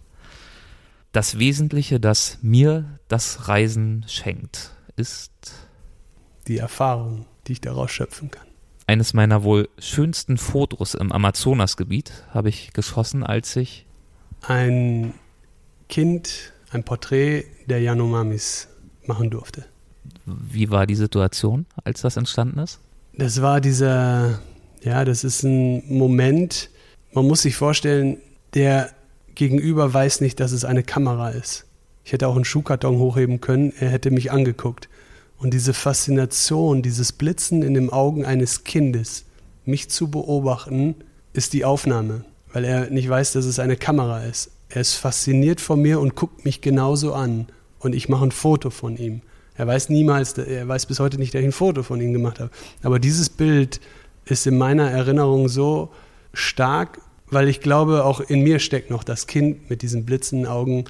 Das 1.13 1.39
Wesentliche, 1.39 1.99
das 2.01 2.39
mir 2.43 2.99
das 3.09 3.49
Reisen 3.49 4.05
schenkt, 4.09 4.73
ist 4.97 5.33
die 6.47 6.59
Erfahrung, 6.59 7.27
die 7.47 7.53
ich 7.53 7.61
daraus 7.61 7.91
schöpfen 7.91 8.31
kann. 8.31 8.47
Eines 8.87 9.15
meiner 9.15 9.43
wohl 9.43 9.69
schönsten 9.79 10.39
Fotos 10.39 10.95
im 10.95 11.11
Amazonasgebiet 11.11 12.13
habe 12.33 12.49
ich 12.49 12.73
geschossen, 12.73 13.25
als 13.25 13.57
ich 13.57 13.87
ein 14.43 15.15
Kind, 15.89 16.53
ein 16.71 16.85
Porträt 16.85 17.47
der 17.67 17.81
Yanomamis 17.81 18.69
machen 19.07 19.31
durfte. 19.31 19.65
Wie 20.25 20.71
war 20.71 20.87
die 20.87 20.95
Situation, 20.95 21.67
als 21.85 22.03
das 22.03 22.17
entstanden 22.17 22.59
ist? 22.61 22.81
Das 23.13 23.43
war 23.43 23.61
dieser, 23.61 24.41
ja, 24.87 25.05
das 25.05 25.25
ist 25.25 25.43
ein 25.43 25.83
Moment, 25.89 26.71
man 27.13 27.27
muss 27.27 27.43
sich 27.43 27.57
vorstellen, 27.57 28.19
der 28.55 28.91
Gegenüber 29.35 29.93
weiß 29.93 30.21
nicht, 30.21 30.39
dass 30.39 30.53
es 30.53 30.65
eine 30.65 30.85
Kamera 30.85 31.31
ist. 31.31 31.67
Ich 32.05 32.13
hätte 32.13 32.29
auch 32.29 32.37
einen 32.37 32.45
Schuhkarton 32.45 32.99
hochheben 32.99 33.41
können, 33.41 33.73
er 33.81 33.91
hätte 33.91 34.13
mich 34.13 34.31
angeguckt. 34.31 34.89
Und 35.39 35.53
diese 35.53 35.75
Faszination, 35.75 36.83
dieses 36.83 37.11
Blitzen 37.11 37.63
in 37.63 37.75
den 37.75 37.91
Augen 37.91 38.25
eines 38.25 38.63
Kindes, 38.63 39.25
mich 39.65 39.91
zu 39.91 40.09
beobachten, 40.09 40.95
ist 41.33 41.53
die 41.53 41.65
Aufnahme, 41.65 42.25
weil 42.53 42.65
er 42.65 42.89
nicht 42.89 43.09
weiß, 43.09 43.33
dass 43.33 43.45
es 43.45 43.59
eine 43.59 43.77
Kamera 43.77 44.23
ist. 44.23 44.53
Er 44.69 44.83
ist 44.83 44.95
fasziniert 44.95 45.61
von 45.61 45.83
mir 45.83 45.99
und 45.99 46.15
guckt 46.15 46.45
mich 46.45 46.61
genauso 46.61 47.13
an. 47.13 47.49
Und 47.81 47.93
ich 47.93 48.09
mache 48.09 48.27
ein 48.27 48.31
Foto 48.33 48.71
von 48.71 48.97
ihm. 48.97 49.21
Er 49.57 49.67
weiß 49.67 49.89
niemals, 49.89 50.39
er 50.39 50.69
weiß 50.69 50.87
bis 50.87 51.01
heute 51.01 51.19
nicht, 51.19 51.35
dass 51.35 51.41
ich 51.41 51.47
ein 51.47 51.53
Foto 51.53 51.83
von 51.83 52.01
ihm 52.01 52.13
gemacht 52.13 52.39
habe. 52.39 52.51
Aber 52.85 53.01
dieses 53.01 53.29
Bild 53.31 53.81
ist 54.27 54.47
in 54.47 54.59
meiner 54.59 54.91
Erinnerung 54.91 55.49
so 55.49 55.93
stark, 56.35 57.01
weil 57.29 57.49
ich 57.49 57.61
glaube, 57.61 58.05
auch 58.05 58.21
in 58.21 58.43
mir 58.43 58.59
steckt 58.59 58.91
noch 58.91 59.05
das 59.05 59.27
Kind 59.27 59.71
mit 59.71 59.83
diesen 59.83 60.05
blitzenden 60.05 60.47
Augen, 60.47 60.85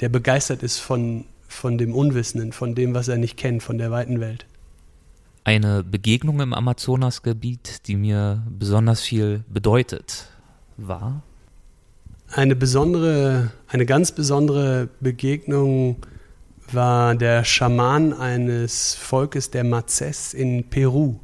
der 0.00 0.08
begeistert 0.08 0.62
ist 0.62 0.78
von, 0.78 1.24
von 1.48 1.78
dem 1.78 1.94
Unwissenden, 1.94 2.52
von 2.52 2.74
dem, 2.74 2.94
was 2.94 3.08
er 3.08 3.18
nicht 3.18 3.36
kennt, 3.36 3.62
von 3.62 3.78
der 3.78 3.90
weiten 3.90 4.20
Welt. 4.20 4.46
Eine 5.44 5.82
Begegnung 5.82 6.40
im 6.40 6.54
Amazonasgebiet, 6.54 7.88
die 7.88 7.96
mir 7.96 8.42
besonders 8.48 9.00
viel 9.00 9.44
bedeutet, 9.48 10.28
war? 10.76 11.22
Eine 12.28 12.56
besondere, 12.56 13.50
eine 13.66 13.84
ganz 13.84 14.12
besondere 14.12 14.88
Begegnung 15.00 15.96
war 16.70 17.14
der 17.14 17.44
Schaman 17.44 18.12
eines 18.12 18.94
Volkes 18.94 19.50
der 19.50 19.64
Mazes 19.64 20.32
in 20.32 20.64
Peru, 20.70 21.16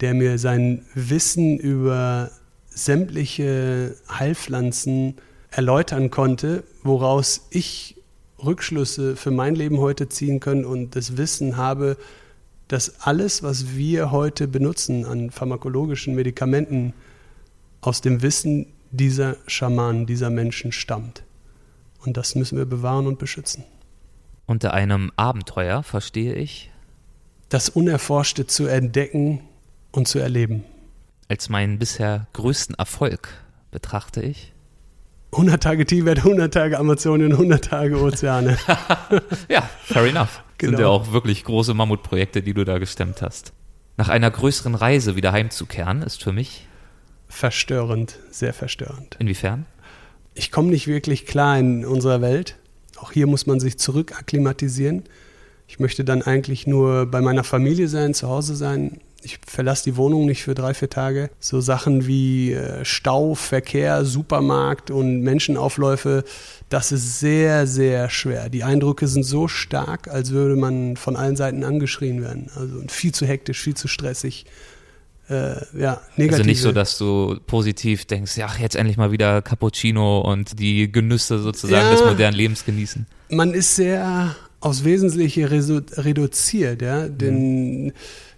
der 0.00 0.14
mir 0.14 0.38
sein 0.38 0.84
Wissen 0.94 1.58
über 1.58 2.30
sämtliche 2.68 3.96
Heilpflanzen 4.10 5.16
erläutern 5.50 6.10
konnte, 6.10 6.64
woraus 6.82 7.46
ich 7.50 7.96
Rückschlüsse 8.44 9.16
für 9.16 9.30
mein 9.30 9.54
Leben 9.54 9.78
heute 9.78 10.08
ziehen 10.08 10.40
kann 10.40 10.64
und 10.64 10.94
das 10.94 11.16
Wissen 11.16 11.56
habe, 11.56 11.96
dass 12.68 13.00
alles, 13.00 13.42
was 13.42 13.76
wir 13.76 14.10
heute 14.10 14.48
benutzen 14.48 15.06
an 15.06 15.30
pharmakologischen 15.30 16.14
Medikamenten, 16.14 16.92
aus 17.80 18.00
dem 18.00 18.22
Wissen 18.22 18.66
dieser 18.90 19.36
Schamanen, 19.46 20.06
dieser 20.06 20.30
Menschen 20.30 20.72
stammt. 20.72 21.22
Und 22.04 22.16
das 22.16 22.34
müssen 22.34 22.58
wir 22.58 22.66
bewahren 22.66 23.06
und 23.06 23.18
beschützen. 23.18 23.64
Unter 24.46 24.74
einem 24.74 25.12
Abenteuer 25.16 25.82
verstehe 25.82 26.34
ich. 26.34 26.70
Das 27.48 27.68
Unerforschte 27.68 28.46
zu 28.46 28.66
entdecken 28.66 29.40
und 29.96 30.06
zu 30.08 30.18
erleben. 30.18 30.64
Als 31.28 31.48
meinen 31.48 31.78
bisher 31.78 32.28
größten 32.34 32.76
Erfolg 32.76 33.28
betrachte 33.70 34.22
ich. 34.22 34.52
100 35.32 35.62
Tage 35.62 35.84
Tibet, 35.84 36.18
100 36.18 36.52
Tage 36.52 36.78
Amazonien, 36.78 37.32
100 37.32 37.64
Tage 37.64 38.00
Ozeane. 38.00 38.56
ja, 39.48 39.68
fair 39.82 40.04
enough. 40.04 40.42
Genau. 40.58 40.70
Sind 40.70 40.80
ja 40.80 40.88
auch 40.88 41.12
wirklich 41.12 41.44
große 41.44 41.74
Mammutprojekte, 41.74 42.42
die 42.42 42.54
du 42.54 42.64
da 42.64 42.78
gestemmt 42.78 43.20
hast. 43.22 43.52
Nach 43.96 44.08
einer 44.08 44.30
größeren 44.30 44.74
Reise 44.74 45.16
wieder 45.16 45.32
heimzukehren, 45.32 46.02
ist 46.02 46.22
für 46.22 46.32
mich 46.32 46.66
verstörend, 47.28 48.18
sehr 48.30 48.54
verstörend. 48.54 49.16
Inwiefern? 49.18 49.66
Ich 50.34 50.52
komme 50.52 50.70
nicht 50.70 50.86
wirklich 50.86 51.26
klar 51.26 51.58
in 51.58 51.84
unserer 51.84 52.20
Welt. 52.20 52.56
Auch 52.98 53.12
hier 53.12 53.26
muss 53.26 53.46
man 53.46 53.60
sich 53.60 53.78
zurückakklimatisieren. 53.78 55.04
Ich 55.66 55.80
möchte 55.80 56.04
dann 56.04 56.22
eigentlich 56.22 56.66
nur 56.66 57.06
bei 57.06 57.20
meiner 57.20 57.44
Familie 57.44 57.88
sein, 57.88 58.14
zu 58.14 58.28
Hause 58.28 58.54
sein. 58.54 59.00
Ich 59.22 59.38
verlasse 59.46 59.84
die 59.84 59.96
Wohnung 59.96 60.26
nicht 60.26 60.44
für 60.44 60.54
drei, 60.54 60.72
vier 60.74 60.90
Tage. 60.90 61.30
So 61.40 61.60
Sachen 61.60 62.06
wie 62.06 62.52
äh, 62.52 62.84
Stau, 62.84 63.34
Verkehr, 63.34 64.04
Supermarkt 64.04 64.90
und 64.90 65.22
Menschenaufläufe, 65.22 66.24
das 66.68 66.92
ist 66.92 67.18
sehr, 67.20 67.66
sehr 67.66 68.08
schwer. 68.10 68.48
Die 68.48 68.62
Eindrücke 68.62 69.08
sind 69.08 69.24
so 69.24 69.48
stark, 69.48 70.08
als 70.08 70.30
würde 70.30 70.56
man 70.56 70.96
von 70.96 71.16
allen 71.16 71.36
Seiten 71.36 71.64
angeschrien 71.64 72.22
werden. 72.22 72.50
Also 72.54 72.82
viel 72.88 73.12
zu 73.12 73.26
hektisch, 73.26 73.60
viel 73.60 73.74
zu 73.74 73.88
stressig 73.88 74.46
äh, 75.28 75.56
ja, 75.78 76.00
negative. 76.16 76.34
Also 76.34 76.44
nicht 76.44 76.60
so, 76.60 76.72
dass 76.72 76.98
du 76.98 77.38
positiv 77.46 78.04
denkst, 78.04 78.36
ja, 78.36 78.48
jetzt 78.60 78.76
endlich 78.76 78.96
mal 78.96 79.10
wieder 79.10 79.42
Cappuccino 79.42 80.20
und 80.20 80.58
die 80.60 80.90
Genüsse 80.90 81.38
sozusagen 81.38 81.86
ja, 81.86 81.90
des 81.90 82.04
modernen 82.04 82.36
Lebens 82.36 82.64
genießen. 82.64 83.06
Man 83.30 83.52
ist 83.52 83.74
sehr 83.74 84.36
aufs 84.60 84.84
Wesentliche 84.84 85.50
reduziert, 85.50 86.82
ja, 86.82 87.08
denn 87.08 87.86
mhm. 87.86 87.92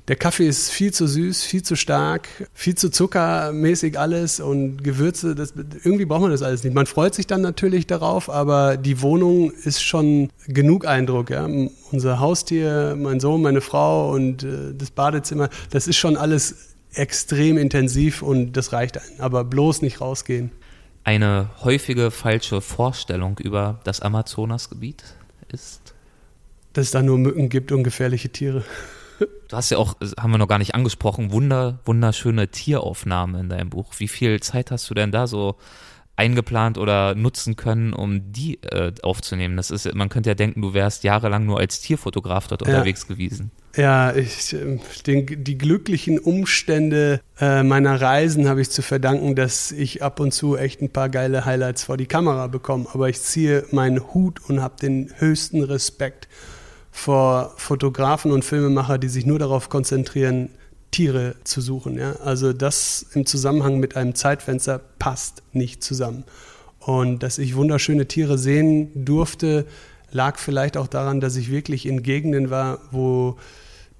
Der 0.08 0.16
Kaffee 0.16 0.48
ist 0.48 0.70
viel 0.70 0.92
zu 0.92 1.06
süß, 1.06 1.42
viel 1.42 1.62
zu 1.62 1.76
stark, 1.76 2.28
viel 2.54 2.74
zu 2.74 2.90
zuckermäßig 2.90 3.98
alles 3.98 4.40
und 4.40 4.82
Gewürze, 4.82 5.34
das, 5.34 5.52
irgendwie 5.84 6.06
braucht 6.06 6.22
man 6.22 6.30
das 6.30 6.42
alles 6.42 6.64
nicht. 6.64 6.74
Man 6.74 6.86
freut 6.86 7.14
sich 7.14 7.26
dann 7.26 7.42
natürlich 7.42 7.86
darauf, 7.86 8.30
aber 8.30 8.78
die 8.78 9.02
Wohnung 9.02 9.50
ist 9.50 9.82
schon 9.82 10.30
genug 10.46 10.86
Eindruck, 10.86 11.28
ja. 11.28 11.46
Unser 11.92 12.20
Haustier, 12.20 12.96
mein 12.98 13.20
Sohn, 13.20 13.42
meine 13.42 13.60
Frau 13.60 14.10
und 14.10 14.44
äh, 14.44 14.74
das 14.74 14.90
Badezimmer, 14.90 15.50
das 15.70 15.86
ist 15.86 15.96
schon 15.96 16.16
alles 16.16 16.74
extrem 16.94 17.58
intensiv 17.58 18.22
und 18.22 18.52
das 18.54 18.72
reicht 18.72 18.96
einem. 18.96 19.20
Aber 19.20 19.44
bloß 19.44 19.82
nicht 19.82 20.00
rausgehen. 20.00 20.50
Eine 21.04 21.50
häufige 21.62 22.10
falsche 22.10 22.62
Vorstellung 22.62 23.38
über 23.38 23.80
das 23.84 24.00
Amazonasgebiet 24.00 25.04
ist? 25.52 25.94
Dass 26.72 26.86
es 26.86 26.90
da 26.92 27.02
nur 27.02 27.18
Mücken 27.18 27.50
gibt 27.50 27.72
und 27.72 27.82
gefährliche 27.82 28.30
Tiere. 28.30 28.64
Du 29.18 29.56
hast 29.56 29.70
ja 29.70 29.78
auch, 29.78 29.96
haben 30.18 30.30
wir 30.30 30.38
noch 30.38 30.48
gar 30.48 30.58
nicht 30.58 30.74
angesprochen, 30.74 31.32
wunder, 31.32 31.80
wunderschöne 31.84 32.48
Tieraufnahmen 32.48 33.40
in 33.40 33.48
deinem 33.48 33.70
Buch. 33.70 33.94
Wie 33.98 34.08
viel 34.08 34.40
Zeit 34.40 34.70
hast 34.70 34.88
du 34.90 34.94
denn 34.94 35.10
da 35.10 35.26
so 35.26 35.56
eingeplant 36.16 36.78
oder 36.78 37.14
nutzen 37.14 37.54
können, 37.56 37.92
um 37.92 38.32
die 38.32 38.62
äh, 38.62 38.92
aufzunehmen? 39.02 39.56
Das 39.56 39.70
ist, 39.70 39.92
man 39.94 40.08
könnte 40.08 40.30
ja 40.30 40.34
denken, 40.34 40.62
du 40.62 40.74
wärst 40.74 41.04
jahrelang 41.04 41.46
nur 41.46 41.58
als 41.60 41.80
Tierfotograf 41.80 42.48
dort 42.48 42.62
ja. 42.62 42.68
unterwegs 42.68 43.06
gewesen. 43.06 43.50
Ja, 43.76 44.14
ich, 44.14 44.52
ähm, 44.52 44.80
den, 45.06 45.44
die 45.44 45.56
glücklichen 45.56 46.18
Umstände 46.18 47.20
äh, 47.40 47.62
meiner 47.62 48.00
Reisen 48.00 48.48
habe 48.48 48.60
ich 48.60 48.70
zu 48.70 48.82
verdanken, 48.82 49.36
dass 49.36 49.70
ich 49.70 50.02
ab 50.02 50.18
und 50.18 50.32
zu 50.32 50.56
echt 50.56 50.82
ein 50.82 50.90
paar 50.90 51.08
geile 51.08 51.44
Highlights 51.44 51.84
vor 51.84 51.96
die 51.96 52.06
Kamera 52.06 52.48
bekomme. 52.48 52.86
Aber 52.92 53.08
ich 53.08 53.20
ziehe 53.20 53.64
meinen 53.70 54.12
Hut 54.12 54.40
und 54.48 54.60
habe 54.60 54.74
den 54.80 55.12
höchsten 55.18 55.62
Respekt 55.62 56.28
vor 56.98 57.54
Fotografen 57.56 58.32
und 58.32 58.44
Filmemacher, 58.44 58.98
die 58.98 59.08
sich 59.08 59.24
nur 59.24 59.38
darauf 59.38 59.68
konzentrieren, 59.68 60.50
Tiere 60.90 61.36
zu 61.44 61.60
suchen. 61.60 61.96
Ja? 61.96 62.16
Also 62.24 62.52
das 62.52 63.06
im 63.14 63.24
Zusammenhang 63.24 63.78
mit 63.78 63.94
einem 63.94 64.16
Zeitfenster 64.16 64.80
passt 64.98 65.44
nicht 65.52 65.84
zusammen. 65.84 66.24
Und 66.80 67.22
dass 67.22 67.38
ich 67.38 67.54
wunderschöne 67.54 68.08
Tiere 68.08 68.36
sehen 68.36 68.90
durfte, 69.04 69.64
lag 70.10 70.38
vielleicht 70.38 70.76
auch 70.76 70.88
daran, 70.88 71.20
dass 71.20 71.36
ich 71.36 71.52
wirklich 71.52 71.86
in 71.86 72.02
Gegenden 72.02 72.50
war, 72.50 72.80
wo 72.90 73.36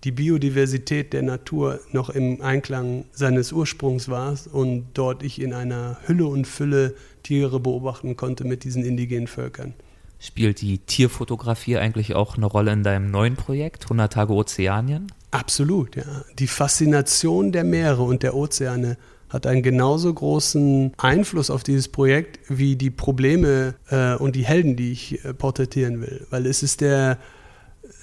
die 0.03 0.13
Biodiversität 0.13 1.13
der 1.13 1.23
Natur 1.23 1.79
noch 1.93 2.11
im 2.11 2.43
Einklang 2.43 3.05
seines 3.13 3.53
Ursprungs 3.53 4.09
war 4.09 4.37
und 4.53 4.87
dort 4.95 5.23
ich 5.23 5.41
in 5.41 5.53
einer 5.53 5.99
Hülle 6.07 6.27
und 6.27 6.49
Fülle 6.49 6.95
Tiere 7.23 7.61
beobachten 7.61 8.17
konnte 8.17 8.45
mit 8.45 8.65
diesen 8.65 8.85
indigenen 8.85 9.29
Völkern. 9.29 9.75
Spielt 10.21 10.61
die 10.61 10.79
Tierfotografie 10.79 11.79
eigentlich 11.79 12.15
auch 12.15 12.37
eine 12.37 12.47
Rolle 12.47 12.73
in 12.73 12.83
deinem 12.83 13.11
neuen 13.11 13.37
Projekt, 13.37 13.85
100 13.85 14.13
Tage 14.13 14.33
Ozeanien? 14.33 15.13
Absolut, 15.31 15.97
ja. 15.97 16.25
Die 16.39 16.47
Faszination 16.49 17.53
der 17.53 17.65
Meere 17.65 18.03
und 18.03 18.23
der 18.23 18.35
Ozeane 18.35 18.97
hat 19.29 19.47
einen 19.47 19.63
genauso 19.63 20.13
großen 20.13 20.93
Einfluss 20.97 21.51
auf 21.51 21.63
dieses 21.63 21.89
Projekt 21.89 22.39
wie 22.49 22.77
die 22.77 22.91
Probleme 22.91 23.75
äh, 23.91 24.15
und 24.15 24.35
die 24.37 24.45
Helden, 24.45 24.77
die 24.77 24.93
ich 24.93 25.25
äh, 25.25 25.35
porträtieren 25.35 26.01
will. 26.01 26.27
Weil 26.31 26.47
es 26.47 26.63
ist 26.63 26.81
der 26.81 27.19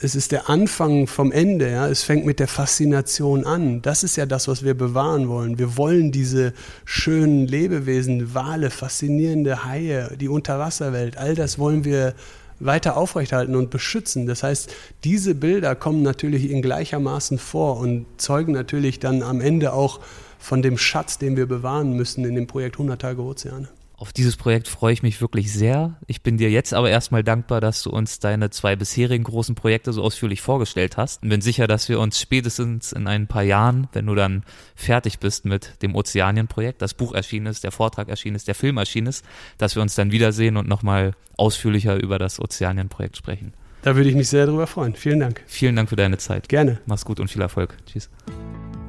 es 0.02 0.14
ist 0.14 0.32
der 0.32 0.50
Anfang 0.50 1.08
vom 1.08 1.32
Ende, 1.32 1.72
ja. 1.72 1.88
Es 1.88 2.04
fängt 2.04 2.26
mit 2.26 2.40
der 2.40 2.48
Faszination 2.48 3.46
an. 3.46 3.82
Das 3.82 4.04
ist 4.04 4.18
ja 4.18 4.26
das, 4.26 4.48
was 4.48 4.64
wir 4.64 4.74
bewahren 4.74 5.30
wollen. 5.30 5.58
Wir 5.58 5.78
wollen 5.78 6.12
diese 6.12 6.54
schönen 6.84 7.48
Lebewesen, 7.48 8.34
Wale, 8.34 8.70
faszinierende 8.70 9.64
Haie, 9.64 10.12
die 10.20 10.28
Unterwasserwelt, 10.28 11.18
all 11.18 11.36
das 11.36 11.58
wollen 11.60 11.86
wir 11.86 12.14
weiter 12.60 12.98
aufrechthalten 12.98 13.56
und 13.56 13.70
beschützen. 13.70 14.28
Das 14.28 14.44
heißt, 14.44 14.74
diese 15.04 15.36
Bilder 15.36 15.76
kommen 15.76 16.02
natürlich 16.04 16.50
in 16.50 16.62
gleichermaßen 16.62 17.38
vor 17.38 17.78
und 17.78 18.06
zeugen 18.18 18.54
natürlich 18.54 19.00
dann 19.00 19.24
am 19.24 19.42
Ende 19.42 19.74
auch 19.74 20.00
von 20.40 20.62
dem 20.62 20.78
Schatz, 20.78 21.18
den 21.18 21.36
wir 21.36 21.48
bewahren 21.48 21.94
müssen 21.94 22.24
in 22.24 22.36
dem 22.36 22.48
Projekt 22.48 22.76
100 22.76 23.02
Tage 23.02 23.22
Ozeane. 23.22 23.68
Auf 23.98 24.12
dieses 24.12 24.36
Projekt 24.36 24.68
freue 24.68 24.92
ich 24.92 25.04
mich 25.04 25.22
wirklich 25.22 25.54
sehr. 25.54 25.96
Ich 26.06 26.22
bin 26.22 26.38
dir 26.38 26.50
jetzt 26.50 26.74
aber 26.74 26.90
erstmal 26.90 27.24
dankbar, 27.24 27.62
dass 27.62 27.82
du 27.82 27.90
uns 27.90 28.20
deine 28.20 28.50
zwei 28.50 28.76
bisherigen 28.76 29.24
großen 29.24 29.56
Projekte 29.56 29.94
so 29.94 30.04
ausführlich 30.04 30.42
vorgestellt 30.42 30.98
hast 30.98 31.24
und 31.24 31.30
bin 31.30 31.40
sicher, 31.40 31.66
dass 31.66 31.88
wir 31.88 32.02
uns 32.02 32.20
spätestens 32.20 32.92
in 32.92 33.08
ein 33.08 33.28
paar 33.28 33.44
Jahren, 33.44 33.88
wenn 33.94 34.06
du 34.06 34.16
dann 34.16 34.44
fertig 34.76 35.20
bist 35.20 35.46
mit 35.46 35.82
dem 35.82 35.96
Ozeanien-Projekt, 35.96 36.82
das 36.82 36.94
Buch 36.94 37.14
erschienen 37.14 37.46
ist, 37.46 37.64
der 37.64 37.72
Vortrag 37.72 38.10
erschienen 38.10 38.36
ist, 38.36 38.50
der 38.50 38.56
Film 38.56 38.78
erschienen 38.78 39.08
ist, 39.08 39.24
dass 39.58 39.76
wir 39.76 39.82
uns 39.82 39.96
dann 39.96 40.12
wiedersehen 40.12 40.58
und 40.58 40.68
nochmal 40.68 41.14
ausführlicher 41.38 41.96
über 41.96 42.20
das 42.20 42.42
Ozeanien-Projekt 42.42 43.16
sprechen. 43.16 43.54
Da 43.82 43.96
würde 43.96 44.10
ich 44.10 44.16
mich 44.16 44.28
sehr 44.28 44.46
darüber 44.46 44.68
freuen. 44.68 44.96
Vielen 44.96 45.22
Dank. 45.22 45.42
Vielen 45.46 45.76
Dank 45.76 45.90
für 45.90 45.96
deine 45.96 46.18
Zeit. 46.18 46.50
Gerne. 46.50 46.80
Mach's 46.86 47.06
gut 47.06 47.20
und 47.20 47.30
viel 47.30 47.42
Erfolg. 47.42 47.78
Tschüss. 47.86 48.10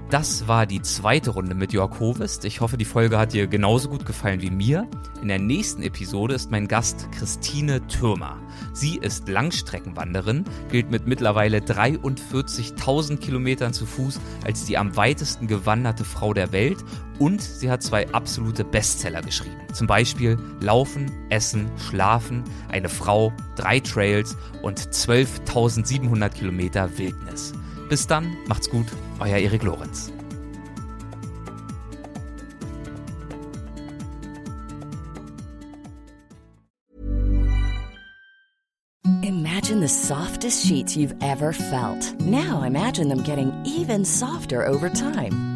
Das 0.09 0.47
war 0.47 0.67
die 0.67 0.83
zweite 0.83 1.31
Runde 1.31 1.57
mit 1.57 1.73
Jörg 1.73 1.99
Hovest. 1.99 2.45
Ich 2.45 2.61
hoffe, 2.61 2.77
die 2.77 2.85
Folge 2.85 3.19
hat 3.19 3.33
dir 3.33 3.49
genauso 3.49 3.89
gut 3.89 4.07
gefallen 4.07 4.41
wie 4.41 4.51
mir. 4.51 4.89
In 5.21 5.27
der 5.27 5.41
nächsten 5.41 5.83
Episode 5.83 6.33
ist 6.33 6.49
mein 6.49 6.69
Gast 6.69 7.11
Christine 7.11 7.85
Türmer. 7.89 8.39
Sie 8.73 8.99
ist 8.99 9.29
Langstreckenwanderin, 9.29 10.45
gilt 10.71 10.93
mit 10.93 11.09
mittlerweile 11.09 11.59
43.000 11.59 13.17
Kilometern 13.17 13.73
zu 13.73 13.85
Fuß 13.85 14.21
als 14.45 14.65
die 14.65 14.79
am 14.79 14.97
weitesten 14.97 15.49
gewanderte 15.49 16.05
Frau 16.05 16.33
der 16.33 16.53
Welt 16.53 16.79
und 17.19 17.43
sie 17.43 17.69
hat 17.69 17.83
zwei 17.83 18.09
absolute 18.13 18.63
Bestseller 18.63 19.23
geschrieben. 19.23 19.57
Zum 19.73 19.89
Beispiel 19.89 20.39
Laufen, 20.61 21.11
Essen, 21.31 21.69
Schlafen, 21.79 22.45
eine 22.69 22.89
Frau, 22.89 23.33
drei 23.57 23.81
Trails 23.81 24.37
und 24.63 24.79
12.700 24.79 26.29
Kilometer 26.29 26.97
Wildnis. 26.97 27.55
Bis 27.89 28.07
dann, 28.07 28.37
macht's 28.47 28.69
gut, 28.69 28.87
euer 29.21 29.37
Erik 29.37 29.63
Lorenz. 29.63 30.13
Imagine 39.23 39.81
the 39.81 39.89
softest 39.89 40.67
sheets 40.67 40.97
you've 40.97 41.15
ever 41.21 41.53
felt. 41.53 42.21
Now 42.21 42.63
imagine 42.63 43.09
them 43.09 43.23
getting 43.23 43.53
even 43.65 44.05
softer 44.05 44.67
over 44.67 44.89
time. 44.89 45.56